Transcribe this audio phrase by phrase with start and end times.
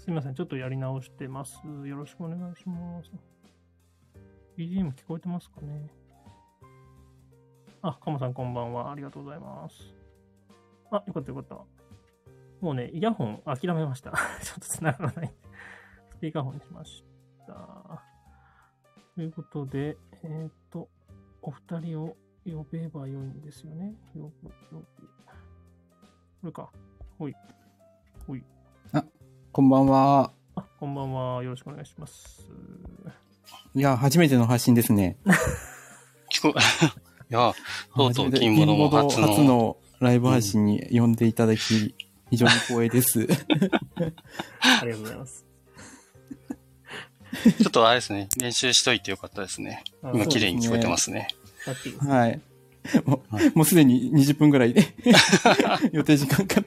[0.00, 0.34] すみません。
[0.34, 1.60] ちょっとやり直してます。
[1.84, 3.10] よろしくお願いします。
[4.56, 5.90] BGM 聞こえてますかね？
[7.82, 8.90] あ、カモさんこんばんは。
[8.90, 9.94] ありがとうございます。
[10.90, 11.54] あ、よかったよかった。
[12.62, 14.12] もうね、イヤホン諦めました。
[14.42, 15.34] ちょっと繋がらない。
[16.12, 17.04] スピーカーフォンにしまし
[17.46, 18.02] た。
[19.16, 20.88] ということで、えーっと、
[21.42, 23.94] お二人を呼べばよいんですよね。
[24.14, 24.86] 呼ぶ、呼ぶ。
[26.40, 26.72] これか。
[27.18, 27.34] ほい。
[28.26, 28.42] ほい。
[29.60, 30.32] こんばんは。
[30.56, 31.42] あ、こんばんは。
[31.42, 32.48] よろしくお願いします。
[33.74, 35.18] いや、初めての発信ですね。
[37.30, 37.52] いや、
[37.94, 41.94] とうとう金物も金初の初のライブ配信に呼んでいただき、
[42.30, 43.28] 非常に光栄です。
[44.80, 45.44] ありがとうございます。
[47.58, 49.84] ちょっとあれですね、練習しといてよかったですね。
[50.02, 51.28] あ今綺麗に聞こえてますね。
[51.66, 52.08] す。
[52.08, 52.40] はい。
[53.04, 54.86] もう、もうすでに20分ぐらいで、
[55.92, 56.66] 予定時間から。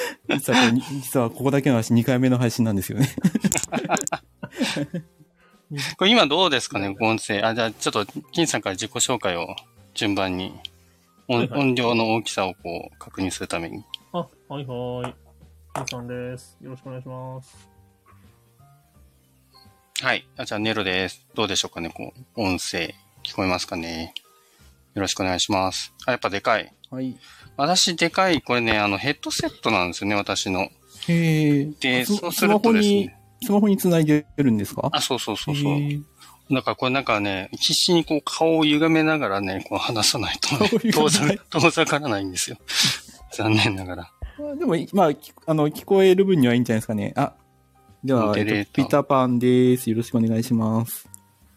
[0.28, 3.08] 実はこれに、実はここだけの話2回目の配信なんですよね。
[5.96, 7.44] これ今どうですかね、音声。
[7.44, 9.54] あ、じゃあちょっと、金さんから自己紹介を
[9.94, 10.52] 順番に、
[11.28, 13.84] 音音量の大きさをこう確認するために。
[14.12, 15.14] あ、はいはい。
[15.76, 16.58] ゆうさんです。
[16.60, 17.68] よろしくお願いします。
[20.02, 20.26] はい。
[20.36, 21.24] あじゃあネロです。
[21.34, 22.94] どうでしょうかね、こう、音声。
[23.22, 24.12] 聞こえますかね。
[24.94, 25.94] よろしくお願いします。
[26.06, 26.74] あ、やっぱでかい。
[26.90, 27.16] はい。
[27.60, 30.62] 私、でかい、これね、あの、ヘッドセットなんですよね、私の。
[31.08, 31.64] へえ。
[31.80, 33.16] で、スそうするとですね。
[33.42, 34.88] スマホにつないでるんですか？
[34.92, 36.54] あ、そうそうそうそう。
[36.54, 42.56] だからこれなんかね、必死にこう顔を歪めながらね、こう話さないとね遠ざ、遠ざからないんですよ。
[43.32, 44.02] 残念ながら。
[44.52, 47.12] あでも、まあ、きあの、聞こえる分にはいいんじゃないですかね。
[47.16, 47.34] あ、
[48.02, 49.88] では、えっと、ピーターパンです。
[49.90, 51.08] よろしくお願いします。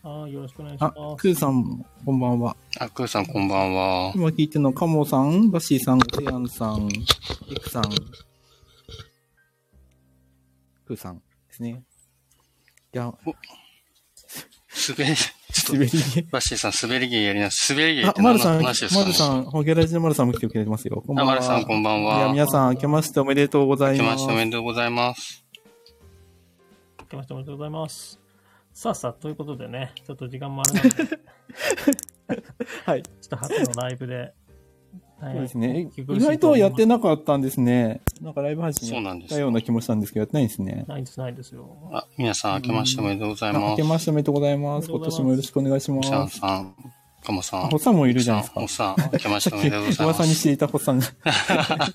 [0.06, 1.22] あ、よろしくお願いしまあ、す。
[1.22, 2.56] クーさん、こんばんは。
[2.80, 4.12] あ、クーさんこんばんは。
[4.16, 6.90] 今聞いてるの、カモさん、バッシーさん、セヤンさん、
[7.52, 7.84] エクさん、
[10.86, 11.84] クーさんですね。
[12.94, 13.18] いや、滑
[15.10, 15.98] り、ちょっ滑りと、
[16.32, 19.00] バッシーさん滑り芸やりな、滑り芸っあ、て何のマルさん、話ですか？
[19.00, 21.02] ねマルさん、ホゲラジのマルさんも来てくれてますよ。
[21.08, 21.32] こんばんは。
[21.32, 24.04] あマルさんこんばんはいや、皆さん、明けましておめでとうございます。
[24.04, 25.46] 明けましておめでとうございます。
[27.00, 28.20] 明けましておめでとうございます。
[28.74, 31.16] さあさあ、ということでね、ちょっと時間もあれなんで、ち ょ
[32.86, 33.00] はい。
[33.00, 34.16] っと初のライブで、
[35.20, 35.90] はいそうですね。
[35.96, 38.02] 意外とやってななかったんですね。
[38.20, 40.84] なんかライブ配信そうなんですたような気もしたんですけど、やってないんですね。
[40.88, 41.78] ないです、ないですよ。
[41.94, 43.76] あ、皆さん明けましておめでとうございあ明ます。
[43.78, 44.90] けましておめでとうございます。
[44.90, 46.40] 今年もよろしくお願いしまシャンす。
[46.40, 46.76] さん、
[47.24, 47.62] カモさん。
[47.62, 50.18] あホッサンもいるじゃないですかホッサン、明けましさておめでとうございます。
[50.18, 51.06] 噂にしていたホッサンが。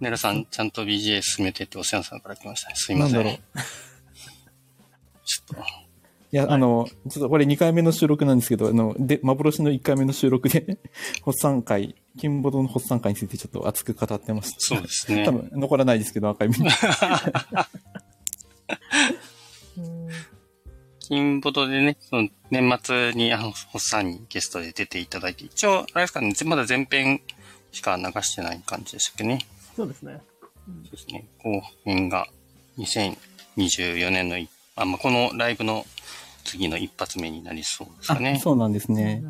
[0.00, 2.74] ネロさん、ちゃんと BGA 進めてってお世話さんから来ましたね。
[2.76, 3.14] すいません。
[3.14, 3.40] なんだろう。
[5.24, 5.62] ちょっと。
[6.32, 10.78] いや、あの、ちょっとこれ2回目の収録なんですけど、あの、で、幻の1回目の収録で、
[11.22, 14.60] ホッサン会、金ボドのホッサン会についてちょっと熱く語ってました。
[14.60, 15.32] そうですね多。
[15.32, 16.68] 分残らないですけど、アーカイブに。
[19.76, 20.34] う ん
[21.06, 27.20] 金ボトでね、その年末にあの、ホッサンにゲストで出ていただいて、一応、あれですかね、まだ前編
[27.72, 29.46] しか流してない感じでしたっけね。
[29.76, 30.20] そうですね。
[30.66, 31.26] そうですね。
[31.42, 32.26] 後編が
[32.78, 35.86] 2024年のい、あ、まあ、このライブの
[36.44, 38.40] 次の一発目になりそうですかあね。
[38.42, 39.22] そうなんですね。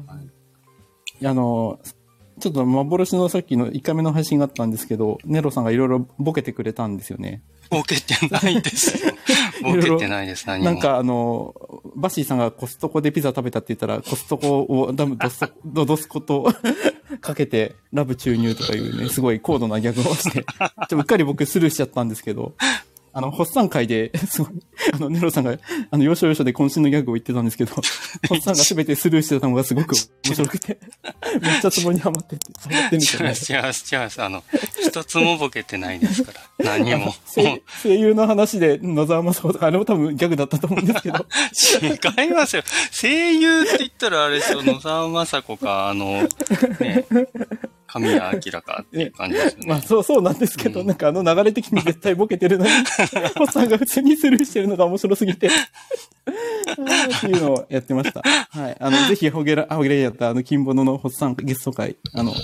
[1.20, 1.78] いやあの、
[2.40, 7.42] ちょっと幻のさっきの1回目の配信があったんですけど、ネロさんがいろいろボケてくれたんですよね。
[7.70, 9.14] ボケてないですよ。
[9.62, 10.64] ボケてないです、何も。
[10.64, 11.54] なんかあの、
[11.94, 16.52] バッシーさんがコストコでピザ食べたって言ったら、コストコをダム ドスドドスコと
[17.20, 22.54] かけて、ラブ注入とかいうね、すごい高度なギャグをして、ちょっとうっかり僕スルーしちゃったんですけど、
[23.16, 24.50] あの、ホッサン会で、 すごい、
[24.92, 25.56] あの、ネロさんが、
[25.90, 27.72] あの、要所要所で渾身のギャグを言ってたんですけど、
[28.28, 29.94] ホッサンが全てスルーしてたのがすごく
[30.26, 30.78] 面白くて、
[31.40, 33.62] めっちゃツボにハマってて、ハマってるんですよね。
[33.62, 34.10] 違う違う違う。
[34.18, 34.42] あの、
[34.84, 36.76] 一つもボケてないですから。
[36.76, 37.14] 何も。
[37.32, 41.26] 声声優の話で野沢雅子とか、あれも多分ギャグだったと思うんですけど、
[42.24, 42.62] 違いますよ。
[42.90, 46.22] 声優って言ったらあれですよ、野沢雅子か、あの、
[46.80, 47.06] ね、
[47.94, 49.66] 神谷明かっていう感じですよね。
[49.70, 52.70] まあそうそうなんですけど、うんなんかあの流れ的に絶対ボケてるのに、
[53.38, 58.20] ホッさんが普通にスルーしてるのが面白すぎて、っていうのをやってました。
[58.22, 58.76] はい。
[58.80, 62.34] あの、ぜひ、ホゲラ、ホゲラやったあの、金ボノのホッサンゲスト会、あの、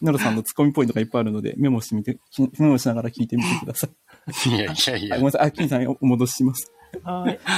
[0.00, 4.50] ネロさんのツッコミポイントがいっぱいあるので、メモしてみて、きメモしながら聞いてみてください。
[4.50, 5.32] いやいやいやあごめん。
[5.34, 5.40] なさい。
[5.48, 6.70] あ、金さんおお戻しします。
[7.02, 7.40] はい。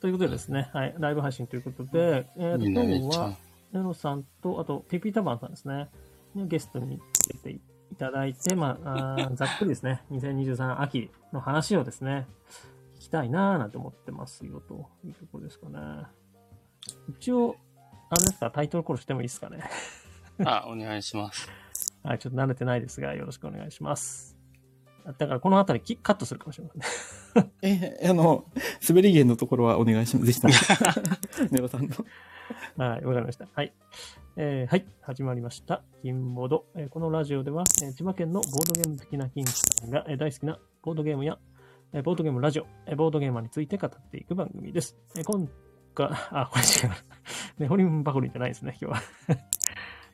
[0.00, 3.36] ということでですね、はい、ライブ配信ということで、えー今日は
[3.72, 5.88] ネロさんと、あと、ピピタバンさんですね、
[6.34, 7.60] ねゲストに出てい
[7.96, 12.26] ただいて、まあ、あー ざっくりですね、2023秋の話をですね、
[12.96, 16.06] 聞きたいなーなんて思ってますよ、というところですかね。
[17.08, 17.56] 一応、
[18.10, 19.64] あれですか、タイトルコールしてもいいですかね？
[20.44, 21.50] あ、お願いします。
[22.02, 24.36] はい、ちょっと慣れてないですが、よろしくお願いします。
[25.18, 26.86] だからこのあたりきカットするかもしれませんね。
[27.62, 28.44] え、あの、
[28.86, 30.26] 滑り芸のところはお願いします。
[30.26, 30.54] ぜひとも。
[31.50, 31.88] ネロさんの。
[32.76, 33.48] はい、わかりました。
[33.52, 33.72] はい。
[34.36, 35.82] えーはい、始まりました。
[36.02, 36.66] 金ボード。
[36.74, 41.38] えーこのラジオでは、えー千葉県のボードゲーム好きな金さんが、えー大好きなボードゲームや、
[41.92, 44.96] えーボードゲームラジオ、えーボードゲーマーについて語っていく番組です。
[45.16, 45.48] えー今
[45.94, 46.94] 回、あ、これ違う。
[47.62, 49.02] ね、ホリンバコリンじゃないですね、今日は。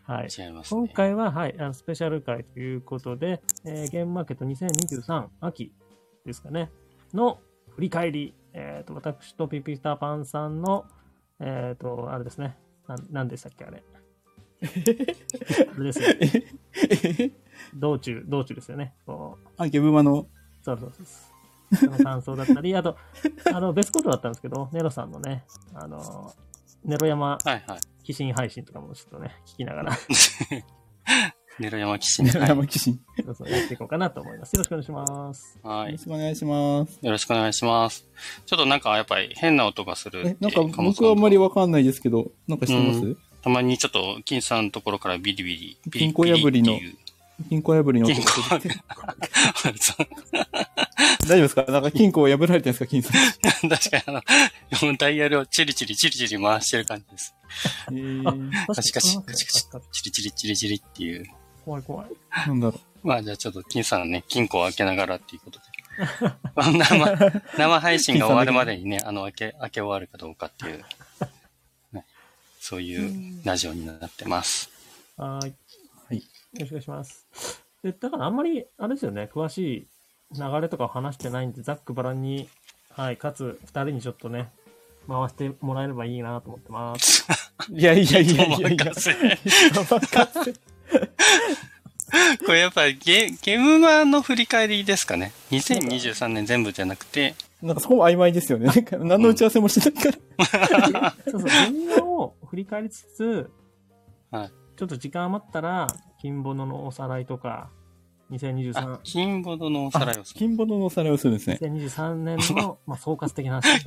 [0.19, 0.29] はい。
[0.37, 0.81] 違いますね。
[0.81, 5.73] 今回は、はい、あのスペシャル回ということで、えーゲームマーケット2023秋
[6.25, 6.71] ですかね、
[7.15, 10.85] の振り返り、えっ、と、私とピピタパンさんの、
[11.41, 12.57] えっ、と、あれですね、
[12.87, 13.83] なん何でしたっけ、あれ。
[14.63, 17.31] あれですよ。
[17.75, 18.95] 道中、道中ですよね。
[19.07, 20.27] こうあ、ゲブマの、
[20.63, 21.77] そうそうそう。
[21.77, 22.97] その感想だったり、あと、
[23.53, 25.45] あの、別ことだったんですけど、ネロさんのね、
[25.75, 26.33] あの、
[26.85, 27.81] ネロ山はいはい。
[28.05, 29.93] 寄進配信とかもちょっとね、聞きながら、
[31.59, 32.31] ネロ山騎士ね。
[32.33, 32.99] ネロはい山騎士。
[33.25, 34.55] そうそうやっていこうかなと思います。
[34.55, 35.59] よろしくお願いします。
[35.63, 36.05] はいよろし。
[36.05, 36.99] くお願いします。
[37.03, 38.05] よろしくお願いします。
[38.47, 40.23] ちょっとなんかやっぱり変な音がする。
[40.27, 46.97] え、なんか僕はあんまりわかんないですけど、なんか知ってます、うたまにちょっと金さんのところからビリビリ、ビリ金庫破りのビリっていう
[47.49, 48.61] 金庫破りの音金庫が大
[51.29, 51.65] 丈夫ですか？
[51.65, 52.87] なんか金庫を破られてるんですか？
[52.87, 53.13] 金さん。
[53.69, 54.23] 確かにあ
[54.87, 57.35] の、ダイヤルをチリチリチリチリ回してる感じです。
[57.91, 61.27] えー、カチカチ、かにカチカチ、チリチリチリチリっていう。
[61.65, 62.11] 怖い怖い。
[62.47, 65.65] なんだろまあじゃあちょっと金さんはね、金庫を開けながらっていうことで。
[66.57, 70.85] 生、 生配信が終わるまでにね、あの、開け、開け終わるかどうかっていう、
[71.93, 72.05] ね、
[72.61, 74.71] そういうラジオになってます。
[75.17, 75.55] はーい。
[76.09, 77.27] はいよろしくお願いします。
[77.83, 79.89] で、だからあんまり、あれですよね、詳しい
[80.39, 82.49] 流れとかを話してないんで、ざっくばらんに、
[82.91, 84.51] はい、かつ、二人にちょっとね、
[85.09, 87.27] 回してもらえればいいなと思ってます。
[87.71, 87.73] う。
[87.75, 88.93] いやいやいやいやいや。
[92.45, 95.33] これやっぱりゲゲームマの振り返りですかね。
[95.51, 98.67] 2023年全部じゃなくて、なんかそこも曖昧ですよね。
[98.67, 100.19] なんか何の打ち合わせもしてないか
[100.99, 101.15] ら。
[101.31, 103.51] そうそう、現場を振り返りつつ、
[104.31, 105.87] はいちょっと時間余ったら、
[106.21, 107.82] 金ボノのおさらいとか、あ
[108.33, 110.39] 2023、、金ボードのおさらいをする。
[110.39, 111.59] 金ボのおさらいをするんですね。
[111.61, 113.83] 2023年の、 まあ、総括的な話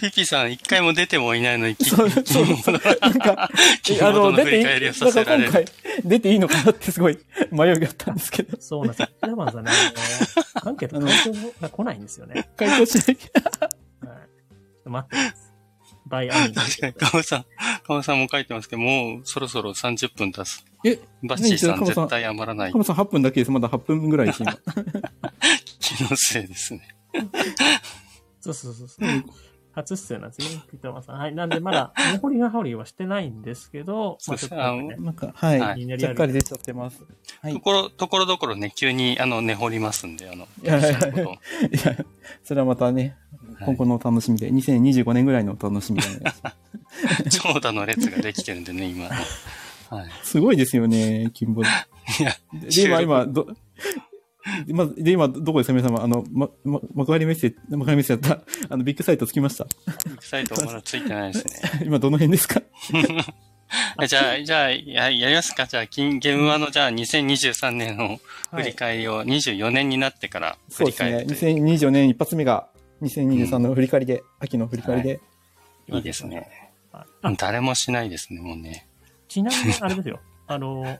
[0.00, 3.50] ピピさん一回も出てもいないのに、そうそう金ボードのなんか、
[3.82, 5.44] 金ボードの振り返りをさせられる。
[5.44, 5.64] 今回
[6.04, 7.18] 出ていいのかなってすごい
[7.50, 9.08] 迷いがあったんですけど、そうなんですよ。
[9.22, 9.72] ヤマンさんね、
[10.54, 12.48] アンケート回答が来ないんですよね。
[12.56, 13.06] 回答しない。
[13.06, 13.16] はい。
[13.16, 15.43] ちょっと待ってます。
[16.06, 16.54] バイアミン。
[16.54, 17.44] 確かに、カモさん、
[17.86, 20.64] カモさんも書いてますけど、もうそろそろ30分経つ。
[20.84, 22.78] え、バッシーさん絶対余らないカ。
[22.78, 23.50] モさん8分だけです。
[23.50, 24.52] まだ8分ぐらいです、今。
[25.80, 26.88] 気のせいですね。
[28.40, 29.24] そうそうそうそう。
[29.74, 31.18] 初出演なんですね、ピッタマンさん。
[31.18, 31.34] はい。
[31.34, 35.60] なんで、まだ、根掘りが掘りはしてないんですけど、まあ、ちょっとそうね、なんか、はい。
[35.60, 37.02] はいちゃっかり出ちゃってます。
[37.42, 37.52] はい。
[37.52, 41.02] ところ、ところどころね、急に、あの、根掘りますんで、あの、いやいやいや
[42.44, 46.20] それはまたね、はい今後のお楽しみで、2025年ぐらいのお楽しみで、ね、
[47.30, 49.06] 長蛇の列ができてるんでね、今。
[49.06, 50.10] はい。
[50.22, 51.64] すごいですよね、金ボい
[52.22, 53.46] や、で、今、今、ど、
[54.66, 59.66] でまで、今、どこですか皆様、あの、ま、ま、幕張メッセ、幕張メッセだった、あの、ビッグサイト着きました。
[60.20, 61.82] サイトまだついてないですね。
[61.86, 62.60] 今、どの辺ですか？
[63.96, 65.66] あじゃあ、じゃあ、や、やりますか？
[65.66, 68.20] じゃあ、金、ゲームワの、じゃあ、2023年の
[68.54, 71.10] 振り返りを24年になってから振りそうですね。
[71.10, 71.54] 返るという。
[71.86, 72.68] 2024年一発目が、
[73.02, 75.20] 2023の振り返りで、秋の振り返りで、
[75.88, 76.36] いいですね。
[76.36, 76.46] はい
[77.22, 78.88] あ誰もしないですね、もうね。
[79.26, 80.20] ちなみに、あれですよ。
[80.46, 80.98] あの、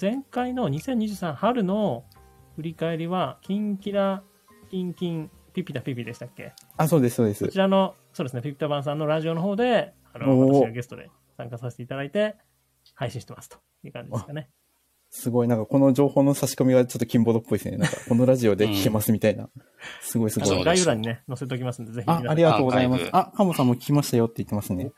[0.00, 2.04] 前回の2023春の
[2.56, 4.24] 振り返りは、キンキラ、
[4.68, 6.52] キンキン、ピピタピピでしたっけ？
[6.76, 7.56] あ、そうです、そうですこち。
[7.58, 12.34] らの、そうですね、ピピタバンさんのラジオの方で、あの、私がゲストで参加させていただいて、
[12.94, 14.50] 配信してますという感じですかね。
[15.10, 17.78] すごい、なんかこの情報の差し込みがちょっと金ボードっぽいですね。
[17.78, 19.48] なんか、 このラジオで聞けますみたいな。
[20.00, 20.48] すごいすごい。
[20.48, 24.92] そう概要欄にね、載せておきますんで、ぜひ皆あありがとうございますあ、カモさんも聞きましたよって言ってますね。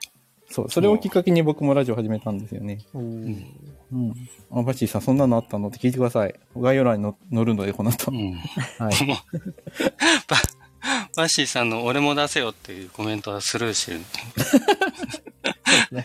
[0.51, 2.79] そう、それをきっかけに僕もラジオ始めたんですよね。
[2.95, 3.03] おー
[3.93, 4.15] うん。
[4.51, 5.69] あ、バッチーさん、そんなのあったの？
[5.69, 6.35] って聞いてください。
[6.57, 8.15] 概要欄にの載るので、この後う。
[8.15, 8.33] ん。
[8.79, 8.95] はい。
[10.27, 10.37] バ、
[11.17, 14.01] バッシーさんの俺も出せよっていうコメントはスルーしてる。
[15.93, 16.05] ね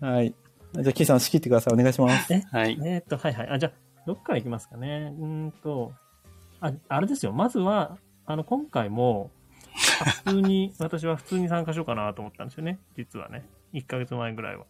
[0.00, 0.34] はいはい。
[0.82, 1.74] じゃあ、キーさん仕切ってください。
[1.74, 2.32] お願いします。
[2.32, 2.78] はい。
[2.84, 3.48] えーっと、はいはい。
[3.50, 3.72] あ、じゃあ、
[4.06, 5.12] どっから行きますかね？
[5.18, 5.92] うーんと、
[6.60, 7.32] あ、あれですよ。
[7.32, 9.30] まずは、あの、今回も、
[10.24, 12.78] 普通に、 私は普通に参加しようかなと思ったんですよね。
[12.96, 13.44] 実はね。
[13.72, 14.66] 1ヶ月前ぐらいは。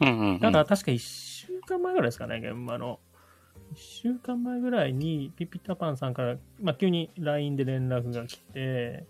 [0.00, 0.40] うんうん、うん。
[0.40, 3.00] ただ、確か1週間前ぐらいですかね、現場の。
[3.74, 9.04] 1週間前ぐらいに、ピピタパンさんから、まあ、急に LINE で連絡が来て、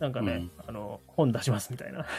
[0.00, 2.04] なんかね、うんあの、本出しますみたいな。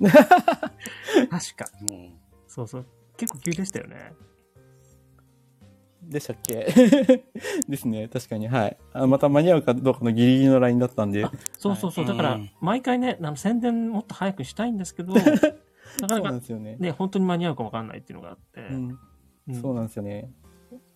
[0.00, 1.66] 確か。
[1.82, 2.10] も
[2.54, 2.86] そうそう。
[3.16, 4.12] 結構急でしたよね。
[6.02, 6.66] でしたっけ？
[7.66, 8.08] ですね。
[8.08, 8.46] 確かに。
[8.46, 8.76] はい。
[8.92, 11.24] あまた間に合うかどうかのギリギリのラインだったんで。
[11.56, 12.04] そうそうそう。
[12.04, 15.56] はいだからうん、毎回ね、あの宣伝もっと早くしたいんですけど、 なか
[16.08, 16.76] ななかんですよね。
[16.78, 18.60] ね、本当に間に合うかわかんないっていうのがあって。
[18.60, 18.98] うん。
[19.48, 20.30] うんそうなんですよね。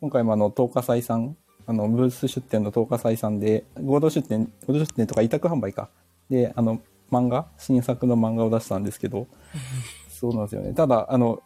[0.00, 1.36] 今回もあの、東華祭さん、
[1.66, 5.90] あの、ブース出店の東華祭さんで、合同出店、合同出店とか委託販売か。
[6.28, 7.48] で、あの、漫画？
[7.56, 9.26] 新作の漫画を出したんですけど、
[10.18, 10.72] そうなんですよね。
[10.74, 11.42] ただ、あの、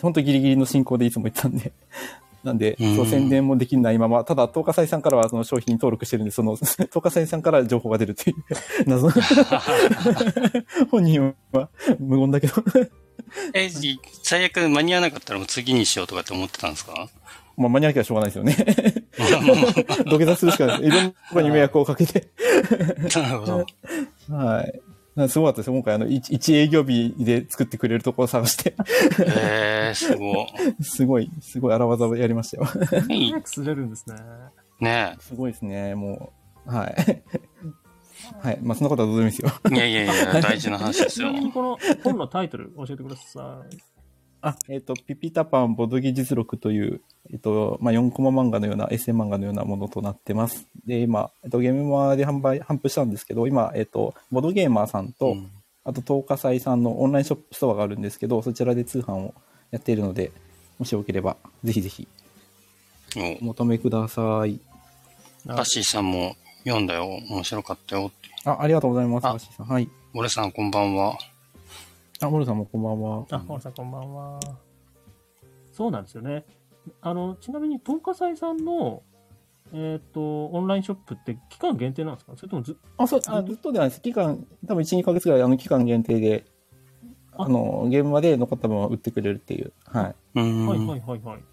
[0.00, 1.72] 本当ギリギリの進行でいつも言ったんで、
[2.44, 8.36] なんで、うんそう、宣伝もできないまま、ただ、東華祭さんからはその商品登録してるんで、その、 東華祭さんから情報が出るっていう、
[8.86, 9.12] 謎の、
[10.90, 12.54] 本人は無言だけど、
[13.52, 17.08] え、い最悪間に合わなかったらもう次にしようとかって思ってたんですか？
[17.56, 18.54] まあ、間に合わなきゃしょうがないですよね。
[20.08, 20.84] 土下座するしかない。
[20.84, 22.28] いろんなとこに迷惑をかけて。
[23.16, 23.66] なるほど。
[24.30, 24.80] はい。
[25.26, 25.72] すごかったですよ。
[25.72, 28.74] 今回、あの、一一営業日で作ってくれるところを探して、
[29.26, 30.46] えー、すご
[30.80, 32.68] すごい、すごい荒技をやりましたよ。
[33.08, 33.30] い。
[33.30, 34.16] 早くすれるんですね。
[34.80, 36.32] ねすごいですね、も
[36.66, 36.70] う。
[36.70, 37.24] はい。
[38.40, 38.58] はい。
[38.62, 39.50] まあ、そんなことはどうでもいいですよ。
[39.70, 39.74] え。
[39.74, 41.40] いやいやいや、大事な話ですよちな。
[41.40, 43.97] みにこの本のタイトル教えてください。
[44.40, 50.66] あ、えっ、と、ピピタパンボドゲ実録という、えっ、と、まあ、4コマ漫画のような、エッセイ漫画のようなものとなってます。
[50.86, 55.50] で、今、えっ、と、ゲームマで販売、販布したんですけど、今、えっ、と、ボドゲーマーさんと、うん
[55.88, 59.34] あと、東華祭さんのオンラインショップストアがあるんですけど、そちらで通販を
[59.70, 60.32] やっているので、
[60.78, 62.06] もしよければ、ぜひぜひ、
[63.16, 64.60] お求めください。
[65.46, 67.06] おバッシーさんも読んだよ。
[67.06, 68.28] 面白かったよって。
[68.44, 69.66] あ、ありがとうございます、あバッシーさん。
[69.66, 69.88] はい。
[70.12, 71.16] 俺さんこんばんは。
[72.20, 73.26] あ、モルさんもこんばんは。
[73.30, 74.40] あ、本さんこんばんは。
[75.72, 76.44] そうなんですよね。
[77.00, 79.02] あの、ちなみに、東華祭さんの、
[79.72, 82.32] えっ、と、オンラインショップって期間限定なんですか？
[82.36, 84.00] それともず、あ、そう、あずっとではないです。
[84.02, 86.44] 期間、多分1、2ヶ月ぐらい、あの、期間限定で、
[87.36, 89.72] ああの、ゲームまで残った分は売ってくれるっていう。
[89.86, 90.04] はい。
[90.34, 91.44] はいはいはいはい。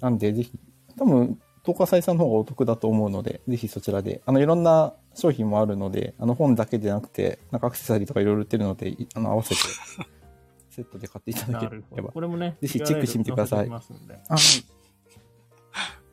[0.00, 0.52] なんで、ぜひ、
[0.98, 4.20] 多分、東華祭さんの方がお得だと思うので、ぜひそちらで。
[4.26, 9.56] あの、いろんな商品もあるので、あの、本だけでなくて、なんかアクセサリーとかいろいろ売ってるので、いあの、合わせて、
[10.70, 11.68] セットで買っていただけ。
[11.96, 12.10] れば。
[12.10, 13.82] これもね、ぜひチェックしてみてくださいあ、はい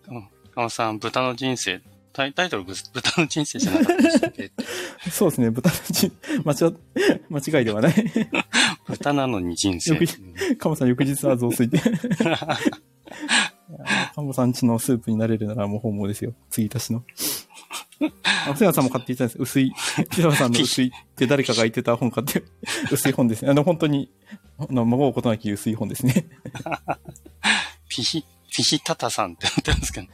[0.10, 0.22] うん
[0.58, 1.82] かまさん、豚の人生。
[2.13, 4.51] タイタイトル、ぶ豚の人生じゃなかったでしたっけ？
[5.12, 6.12] そうですね、豚の人、
[6.44, 6.74] 間違、
[7.30, 7.94] 間違いではない。
[8.88, 9.94] 豚なのに人生。
[9.94, 10.00] よ
[10.58, 11.80] カモさん翌日は雑炊で。
[14.16, 16.34] カモさんちのスープになれるならもう本望ですよ。
[16.50, 17.04] 継ぎ足しの。
[18.48, 19.39] あ、瀬川さんも買っていたんです。
[19.39, 19.74] 薄い。
[20.12, 22.44] 瀬川さんの薄いって誰かが言ってた本買って、
[22.92, 23.51] 薄い本ですね。
[23.51, 24.12] あの、本当に、
[24.60, 26.27] あの、孫うことなき薄い本ですね。
[27.89, 30.08] ピヒ、ピヒタタさんってなってますけど。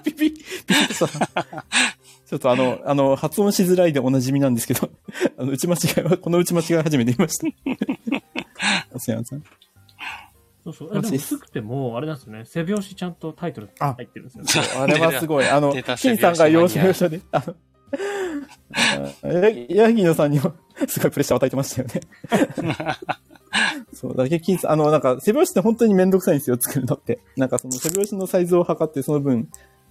[0.02, 1.08] ピピ、ピピさん。
[1.08, 4.90] ちょっとあの、あの、発音しづらいでおなじみなんですけど、
[5.36, 9.00] あの、打ち間違いは、この打ち間違い初めて言いました。
[9.00, 9.42] さん。
[10.64, 10.88] そうそう。
[10.92, 12.44] えでも薄くても、あれなんですよね。
[12.44, 14.70] 背拍子ちゃんとタイトルあ入ってるんですよね。
[14.76, 15.48] あれはすごい。
[15.48, 17.54] あの、 金さんが要所要所で、あの、
[19.22, 19.50] あヤ
[19.86, 20.52] ヤギノさんにも
[20.86, 22.00] すごいプレッシャーを与えてましたよね。
[23.92, 27.20] そう、だけ金さん、あの、なんか、背拍子って本当にめんどくさいんですよ、作るのって。
[27.36, 29.48] なんかその背拍子のサイズを測って、その分、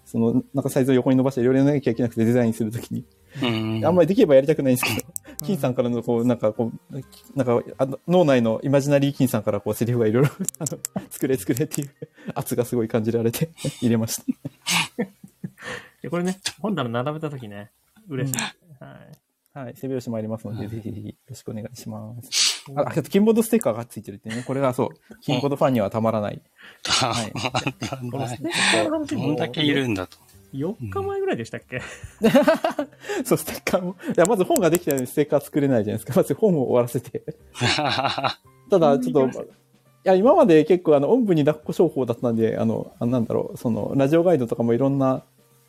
[0.10, 3.06] その、なんかサイズを横に伸ばして、両輪なきゃいけなくてデザインするときに。
[3.44, 3.46] う
[3.80, 3.86] ん。
[3.86, 5.08] あんまりできればやりたくないんですけど、
[5.46, 6.98] 金さんからの、こう、なんかこう、
[7.36, 10.80] なんか、あの脳内のイマジナリー金さんからこう、セリフがいろいろ、あの、
[11.12, 11.90] 作れ作れっていう
[12.34, 13.50] 圧がすごい感じられて、
[13.82, 14.24] 入れました。
[16.02, 17.70] でこれね、本棚並べたときね、
[18.08, 18.40] 嬉しい。
[18.84, 19.29] はい。
[19.54, 22.64] はい、背拍子もありますので、ぜひぜひよろしくお願いします。
[22.76, 26.42] あ、あと、キンボードステッカーがついてるってね、これがそう、キンボードファンにはたまらない。
[26.86, 27.32] はい。
[27.32, 30.18] このはいステッカーの話もどんだけいるんだと。
[30.54, 31.82] 4日前ぐらいでしたっけ、
[33.26, 33.96] そう、ステッカーも。
[34.08, 36.20] いや、まず本ができたのにステッカー作れないじゃないですか。
[36.20, 37.24] まず本を終わらせて。
[38.70, 39.46] ただ、ちょっと、い
[40.04, 45.24] や、今まで結構、あの、おんぶに抱っこ商法だったんで、あの、あなんだろう、その、ラジオガイドとかもいろんな、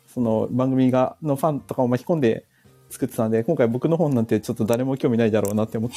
[0.07, 2.45] その、番組が、のファンとかを巻き込んで
[2.91, 5.95] 作ってたんで、今回僕の本なんてちょっと誰も興味ないだろうなって思って。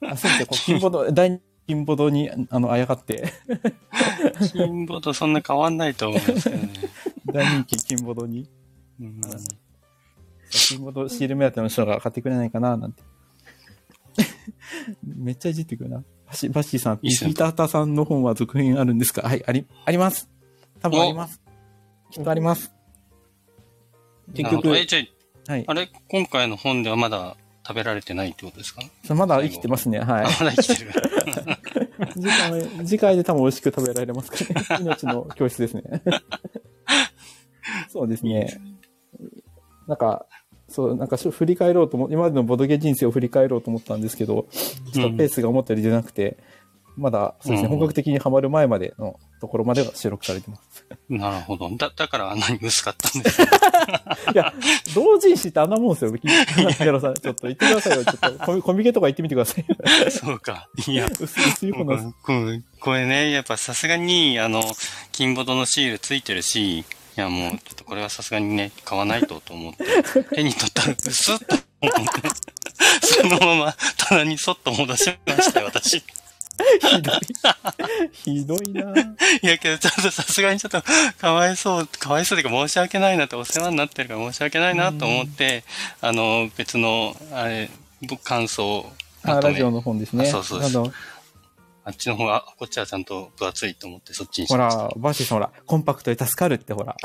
[0.06, 3.32] あ、そうですこう、金ボド、 大金ボドに、あの、あやがって、
[4.52, 6.72] 金ボとそんな変わんないと思うんですけどね。
[7.26, 8.48] 大人気金ボドに、
[9.00, 9.20] うん
[10.48, 13.02] 金ボドシール目当ての人が買ってくれないかな、なんて。
[15.04, 15.98] めっちゃいじってくるな。
[16.26, 19.22] バッシーバッシーさん、ピータータさんの本は続編あるんですか？
[19.22, 20.28] はい、あり、あります。
[20.80, 21.40] 多分あります。
[22.10, 22.72] きっとあります。
[24.34, 24.68] 結局、
[25.48, 25.74] はいあ、あ。
[25.74, 27.36] れ、今回の本ではまだ
[27.66, 28.82] 食べられてないってことですか？
[29.14, 29.98] まだ生きてますね。
[30.00, 30.28] はいあ。
[30.40, 30.90] まだ生きてる。
[32.14, 34.38] 次回、次回で多分美味しく食べられますか
[34.70, 34.84] らね。
[34.84, 35.82] 命の教室ですね。
[37.90, 38.58] そうですね。
[39.86, 40.26] なんか、
[40.68, 44.46] そう、なんかし振り返ろうと思、今までのボドゲ人生を振り返ろうと思ったんですけど、
[44.92, 46.36] ちょっとペースが思ったより出なくて、
[46.96, 50.86] まだ、そうですね、うん本格的にハマる前までのところまでは収録されてます。
[51.08, 51.70] なるほど。
[51.76, 53.48] だ、だからあんなに薄かったんですね。
[54.34, 54.52] いや、
[54.94, 56.12] 同人誌ってあんなもんですよ。
[56.12, 58.04] ギャロさん、ちょっと言ってくださいよ。
[58.04, 59.76] ちょっとコミコミケとか行ってみてくださいよ。
[60.10, 60.68] そうか。
[60.86, 62.52] いや、薄薄いこ方なんです。
[62.52, 64.62] れこれね、やっぱさすがに、あの、
[65.12, 66.84] 金ボトのシールついてるし、い
[67.16, 69.84] やもう、ちょっとこれはさすがにね、買わないとと思って、
[70.34, 72.28] 手に取ったら、うすっと思って、
[73.00, 76.02] そのまま棚にそっと戻しましたよ、私。
[76.80, 77.20] ひどい。
[78.12, 78.94] ひどいな
[79.42, 80.82] いやけど、ちょっとさすがにちょっと、
[81.18, 85.64] かわいそう、かわいそうというか申し訳ないなって、お世話になってるから申し訳ないなと思って、
[86.00, 87.70] あの、別の、あれ、
[88.02, 90.28] 僕感想をあラジオの本ですね。
[90.28, 90.72] あそうそうです
[91.86, 94.82] あのあっちの方が、こっちはちゃんと分厚いと思ってそっちにしました。
[94.82, 96.96] ほら、バーシーさんほら、コンパクトで助かるってほら。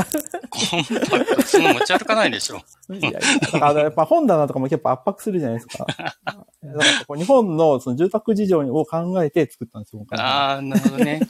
[0.50, 2.58] コンパクト、その持ち歩かないでしょ。
[2.90, 3.20] いやいや、
[3.54, 5.86] だからやっぱ本棚とかも結構圧迫するじゃないですか。
[5.96, 10.00] だからこう日本のその住宅事情を考えて作ったんですよ。
[10.00, 11.22] 僕はああ、なるほどね。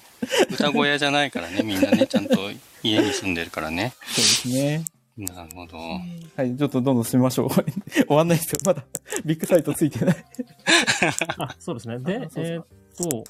[0.49, 2.37] 歌小屋じゃないからね、みんなね、ちゃんと
[2.83, 3.93] 家に住んでるからね。
[4.07, 4.85] そうですね。
[5.17, 5.77] なるほど。
[5.77, 7.49] はい、ちょっとどんどん進みましょう。
[7.91, 8.59] 終わんないですよ。
[8.65, 8.83] まだ
[9.25, 10.25] ビッグサイトついてない。
[11.37, 11.95] あ、そうですね。
[11.95, 12.65] あで、そうそうえーっ
[12.97, 13.23] と、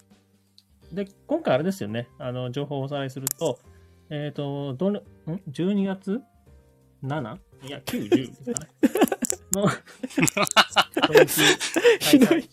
[0.93, 2.07] で、今回あれですよね。
[2.19, 3.59] あの、情報をおさらいすると、
[4.09, 5.03] えーっと、どの、ん
[5.49, 6.21] ?12 月
[7.03, 7.37] ？7?
[7.63, 8.69] いや、9、10ですかね。
[9.53, 9.67] の、
[11.99, 12.49] ひどい。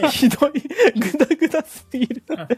[0.00, 0.52] で ひどい。
[0.98, 2.48] ぐだぐだすぎるあ。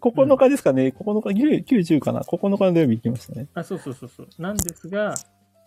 [0.00, 0.94] 9日ですかね。
[0.98, 2.20] 9日、9、10かな。
[2.20, 3.48] 9日の土曜日行きましたね。
[3.54, 4.28] あ、そうそうそうそう。
[4.38, 5.14] なんですが、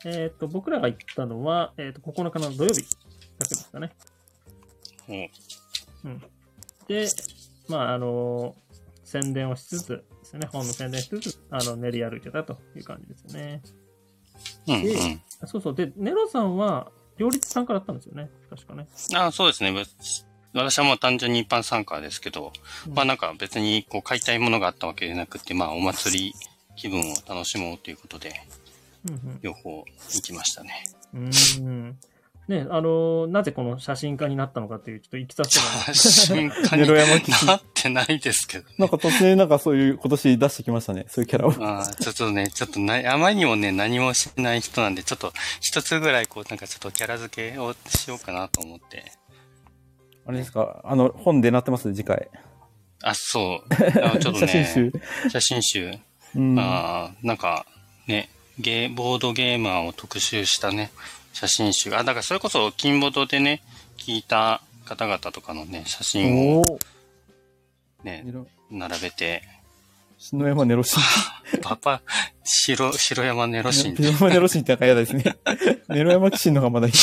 [0.06, 3.92] えーっと、僕らが行ったのは、えーっと、9日の土曜日だけですかね。
[5.08, 5.13] お
[6.08, 6.22] うん。
[6.88, 7.08] で、
[7.67, 8.55] まあ、あの
[9.03, 13.62] 宣伝をしつつですね、本の宣伝しつつ、あの、練り歩いてたという感じですよね。
[14.67, 15.22] うんうん。
[15.48, 15.75] そうそう。
[15.75, 18.29] で、ネロさんは、両立参加だったんですよね。
[18.50, 18.88] 確かね。
[19.15, 19.72] ああ、そうですね。
[19.72, 19.84] ぶ
[20.53, 22.53] 私はもう単純に一般参加ですけど、
[22.88, 26.34] うんまあなんか別にこう買いたいものがあったわけでなくて、まあお祭り
[26.76, 28.34] 気分を楽しもうということで、
[29.08, 30.84] うん両方行きましたね。
[31.13, 31.97] うん。
[32.47, 36.12] ね、あのなぜこの写真家になったのかっていう、ちょっと行きさせてもらいます。
[36.12, 37.23] 写真家ネに。
[37.47, 38.75] なってないですけどね。
[38.77, 41.06] なんか突然なんかそういう今年出してきましたね。
[41.08, 41.53] そういうキャラを。
[41.65, 49.12] ああ、ちょっとね、ちょっとな、あまりにもね、何もしない人なんで、ちょっと一つぐらいこう、なんかちょっとキャラ付けをしようかなと思って。
[50.25, 50.82] あれですか？
[50.84, 51.93] あの、本でなってます？
[51.93, 52.27] 次回。
[53.01, 53.73] あ、そう。
[54.03, 54.91] あ ちょっと写真ね、集。
[55.29, 55.97] 写真集。
[56.36, 56.60] うん。
[56.60, 57.65] ああ、なんか、
[58.08, 58.29] ね、
[58.60, 60.91] ゲー、ボードゲーマーを特集したね、
[61.34, 61.93] 写真集。
[61.93, 63.62] あ、だからそれこそ、金ボードでね、
[63.98, 66.80] 聞いた方々とかのね、写真を。
[68.04, 68.26] ね
[68.69, 69.43] 並べて、
[70.24, 71.04] 篠山ネロシン。
[71.62, 72.02] パパ、
[72.46, 75.36] 白、白山ネロシンネロ山ネロシンってなんか嫌ですね。
[75.89, 76.93] ネロ山騎士の方がまだいい。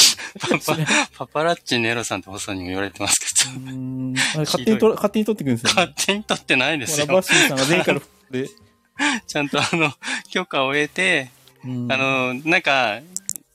[0.41, 0.79] パパ、
[1.19, 4.15] パパラッチネロさんって放送にも言われてますけど、うん。
[4.17, 5.95] あれ勝手にと、勝手に撮ってくるんですよ、勝ね。
[5.99, 7.21] 手に撮ってないですよバ。
[7.21, 7.85] ッシーさんが前
[8.31, 8.49] で、
[9.27, 9.93] ちゃんとあの、
[10.31, 11.31] 許可を得て、
[11.63, 13.01] うんあの、なんか、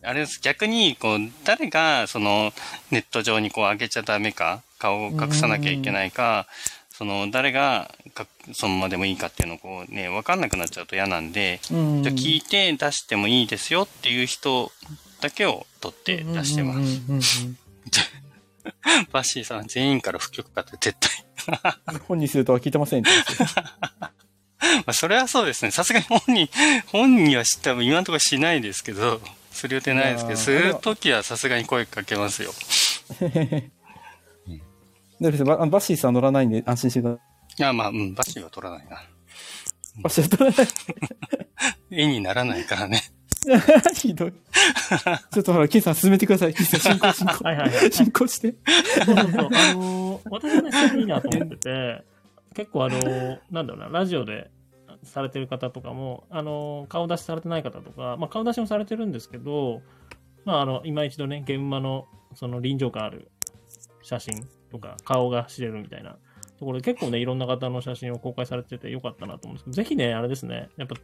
[0.05, 2.53] あれです、逆に、こう、誰が、その、
[2.91, 6.47] ネット上にこう上げちゃダメか、顔を隠さなきゃいけないか、
[6.91, 14.71] その、誰がか、そのままでもいいかっていうのをこうね、わかんなくなっちゃうと嫌なんで、うんじゃあ聞いて出してもいいですよっていう人
[15.21, 17.01] だけを取って出してます。
[19.11, 21.11] バッシーさん全員から不許可って絶対。
[22.07, 23.61] 本にするとは聞いてませんって言って
[24.77, 25.71] まあ、それはそうですね。
[25.71, 26.49] さすがに本人、
[26.87, 29.21] 本人は知った今のところしないですけど、
[29.55, 32.51] する予定ないですけど、するときはさすがに声かけますよ。
[35.19, 37.21] で別にババッシーさん乗らないんで安心してくださ
[37.57, 38.97] いや、まあ、うん、バッシーは取らないな。
[38.97, 39.07] い。
[40.03, 40.67] バッシーは乗らない。
[42.03, 43.01] 絵にならないからね。
[43.95, 44.33] ひどい。
[45.31, 46.53] ちょっとほら、ケンさん進めてください。
[46.53, 47.43] ケンさん進行進行。
[47.43, 47.91] はいはいはい。
[47.91, 48.55] 進行して。
[49.05, 49.49] そうそうそう。
[49.53, 52.03] あのー私はね、いいなと思ってて、
[52.55, 54.49] 結構あのーなんだろうな、ラジオで
[55.05, 59.81] されてる方とかも、あの顔出しされてない方とか、まあ顔出しもされてるんですけど、
[60.43, 63.31] まああの、今一度ね、現場のその臨場感ある
[64.01, 66.17] 写真とか、顔が知れるみたいな
[66.59, 70.95] ところで結構ね、いろんな方の写真を公開されててよかったなと思うんですけど、ぜひね、あれですね、やっぱ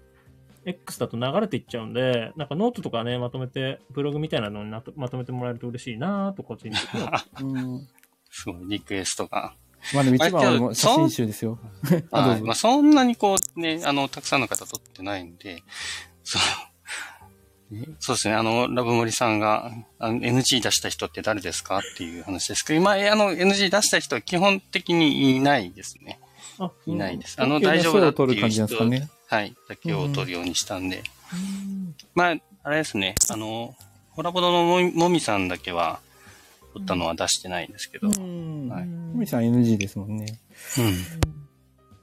[0.66, 7.20] X だと流れていっちゃうんで、なんかノートとかね、まとめて、ブログみたいなのになとまとめてもらえると嬉しいなと、個人的には。
[8.30, 9.56] すごい、リクエストが。
[9.94, 11.60] まあでも一番は写真集ですよ。
[12.12, 12.56] あ、まあ、。
[12.56, 15.64] そんなにこう、ね、あの、たくさんの方撮ってないんで、
[16.24, 16.40] そ
[17.72, 26.20] う、ねそうですね、あの、ラブモリさんが、あの NG 出した人って誰ですかっていう話ですけど、今、あの、NG 出した人は基本的にいないですね。
[26.60, 27.38] あ、いないです。
[27.38, 29.10] うんあの、大丈夫だっていう人、ね。
[29.28, 31.04] はい、だけを取るようにしたんで。
[32.14, 33.76] まあ、あれですね、あの、
[34.12, 36.00] ホラボドのもみもみさんだけは、
[36.74, 38.70] 取ったのは出してないんですけど、うん。
[38.70, 40.26] はいふみさん NG ですもんね。
[40.80, 40.82] う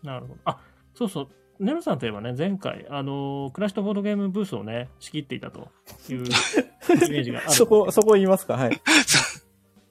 [0.07, 0.09] ん。
[0.09, 0.41] なるほど。
[0.45, 0.59] あ、
[0.95, 1.29] そうそう、
[1.65, 5.69] ネロさんといえばね、前回、あのークラッシュとボードゲームブースをね、仕切っていたと
[6.09, 6.19] いう
[7.07, 7.51] イメージがある。
[7.51, 8.55] そこ、そこ言いますか？
[8.55, 8.81] はい。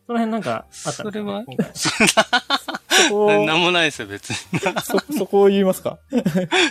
[0.07, 1.43] その辺なんかあったそれは？
[1.75, 4.35] そこ、なんもないですよ、別に。
[4.81, 5.99] そ、そこを言いますか？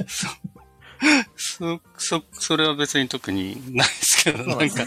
[0.07, 0.27] そ、
[1.37, 4.85] そ、それは別に特にないですけど、なんか、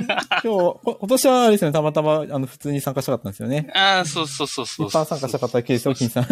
[0.00, 3.70] 今日、こ今年はあれですよね、たまたま、あの、普通に参加したかったんですよね。
[3.74, 4.88] ああ、そうそうそうそう。
[4.88, 6.26] 一般参加したかっただけですよ、金さん。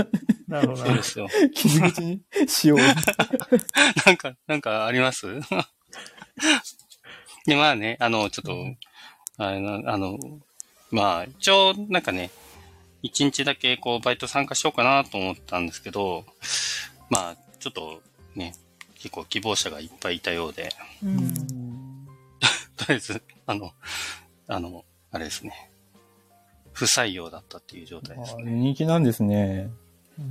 [0.49, 1.03] なるほどなそうで。
[1.03, 1.29] すよ。
[1.55, 2.79] 傷口にしよう。
[4.07, 5.27] なんか、なんかあります？
[7.47, 8.65] で、まあね、あの、ちょっと、
[9.39, 10.19] あの、あの、
[10.91, 12.31] まあ、一応、なんかね、
[13.03, 16.25] 一日だけこう、バイト参加しようかなと思ったんですけど、
[17.11, 18.03] まあ、ちょっと
[18.35, 18.55] ね、
[18.99, 20.71] 結構希望者がいっぱいいたようで、
[21.03, 21.35] うん
[22.77, 23.73] とりあえず、あの、
[24.47, 25.71] あの、あれですね、
[26.73, 28.53] 不採用だったっていう状態ですあね。
[28.53, 29.71] 人気なんですね。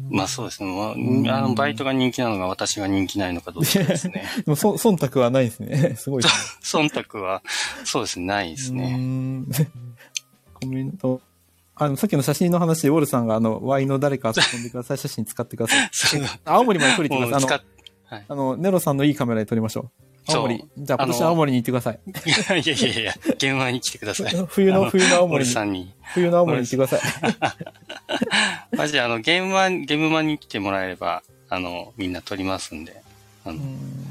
[0.10, 0.70] まあそうですね。
[0.70, 4.26] まんあ、あの、バイトが人気なのが私が人気ないのかどうかですね。
[4.46, 5.96] でも、そ、忖度はないですね。
[6.00, 6.88] すごいですね。
[6.90, 7.42] 忖度は、
[7.86, 8.98] そうですね、ないですね。
[8.98, 9.46] ん
[10.54, 11.22] コメント。
[11.76, 15.90] あの、さっきの写真の話で、ウォルさんが、あの、ワイの誰か遊んでください、写真使ってください。
[16.44, 17.50] 青森まで撮りてください。
[17.50, 17.60] もう
[18.08, 20.34] 使っあの、ネロさんのいいカメラで撮りましょう。
[20.34, 20.66] 青森。
[20.78, 22.00] じゃあ、今年あの青森に行ってください。
[22.06, 22.12] い
[22.50, 24.46] やいやいやいや、現場に来てください。
[24.48, 25.94] 冬の、冬の青森森に、さんに。
[26.14, 28.76] 冬の青森に行ってください。
[28.76, 33.02] マジであの、現場、現場に来てもらえれば、あの、みんな撮りますんで、
[33.46, 34.08] あの、うん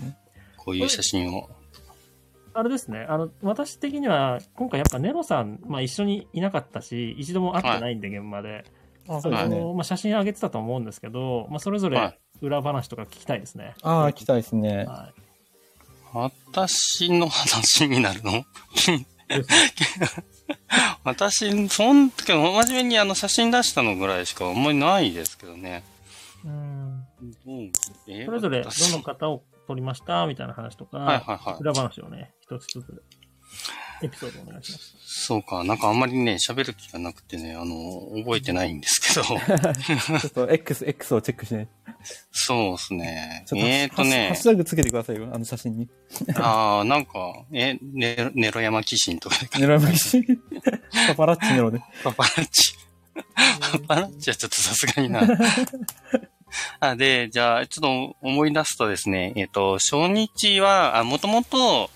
[0.67, 1.49] こういう写真を。
[2.53, 8.65] あれですね、あの、私的には、今回やっぱネロさん、まあ一緒にいなかったし、一度も会ってないんで、現場で。
[9.09, 9.57] あ、そうですね。
[9.57, 13.75] あの、まあ写真上げてたと思うんですけど、まあそれぞはれ裏話とか聞きたいですね。
[13.83, 14.85] ああ、来たいですね。
[14.87, 15.13] は
[16.13, 18.45] 私の話になるの？
[21.05, 25.85] 私、そん時は真面目にあの写真出したのぐらいしかあんまりないですけどね。
[26.45, 27.71] うんう
[28.25, 30.27] それぞれど私の方を撮りました？
[30.27, 31.61] みたいな話とか、はいはいはい。
[31.61, 33.03] 裏話をね、一つ一つ
[34.03, 34.97] エピソードお願いします。
[35.27, 39.23] そうか、なんかあんまりね、喋る気がなくてね、あの、覚えてないんですけど。
[40.21, 41.69] ちょっと X、X をチェックしてね。
[42.31, 43.45] そうですね。
[43.47, 45.89] ちょっーとハッシュね、タグつけてくださいよ、あの写真に。
[46.37, 50.23] ああ、なんか、え、ね、ネロ山騎士とかで狙いまし。
[51.09, 51.81] パパラッチネロで。
[52.05, 52.75] パパラッチ。
[53.61, 55.27] パパラッチはちょっとさすがにな。
[56.81, 61.91] あで、じゃあ、ちょっと思い出すとですね、えっ、と、初日は、あ、もともと、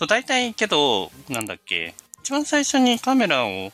[0.00, 3.70] そう、大体けど、なんだっけ、一番最初にカメラを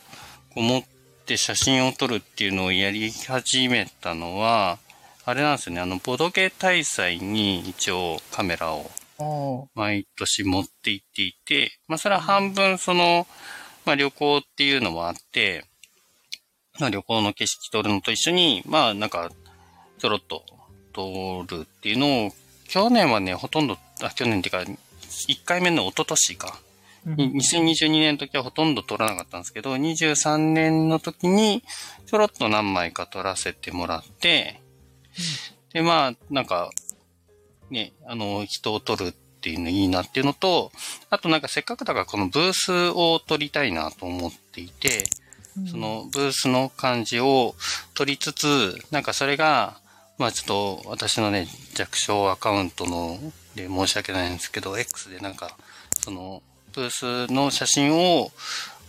[0.53, 0.83] こう持っ
[1.25, 4.77] て写真を撮るっていうのをやり始めたのは、
[5.23, 13.25] あれなんですよね、あの、ボドゲ大祭に一応カメラをあ毎年持って行っていて、まあそれは半分その、
[13.85, 15.63] まあ旅行っていうのもあって、
[16.77, 19.31] まあ旅行の景色撮るのと一緒に、まあなんか、
[19.97, 20.43] ちょろっと
[20.91, 22.31] 撮るっていうのを、
[22.67, 24.71] 去年はね、ほとんど、あ、去年っていうか、
[25.25, 26.59] 1回目の一昨年か。
[27.05, 31.63] に2022年の時はほとんど撮らなかったんですけど、23年の時に
[32.05, 34.61] ちょろっと何枚か撮らせてもらって、
[35.73, 36.69] で、まあ、なんか、
[37.69, 40.71] ね、あの、人を撮るっていうのいいなっていうのと、
[41.09, 45.05] あとなんかせっかくだからこのブースを撮りたいなと思っていて、
[45.71, 47.55] そのブースの感じを
[47.93, 49.79] 撮りつつ、なんかそれが、
[50.17, 53.19] まあちょっと私のね、弱小アカウントの
[53.57, 55.57] で申し訳ないんですけど、X でなんか、
[56.01, 56.41] その、
[56.73, 58.31] ブースの写真を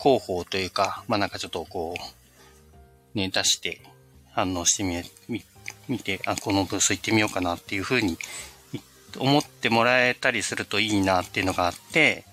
[0.01, 1.97] 広報というか、まあなんかちょっとこ
[3.15, 3.81] う、ね、出して
[4.31, 5.45] 反応してみ、み、
[5.89, 8.19] 見て、あ、このブース行ってみようかなっていうふうにい
[9.19, 12.25] 思ってもらえたりするといいなっていうのがあって、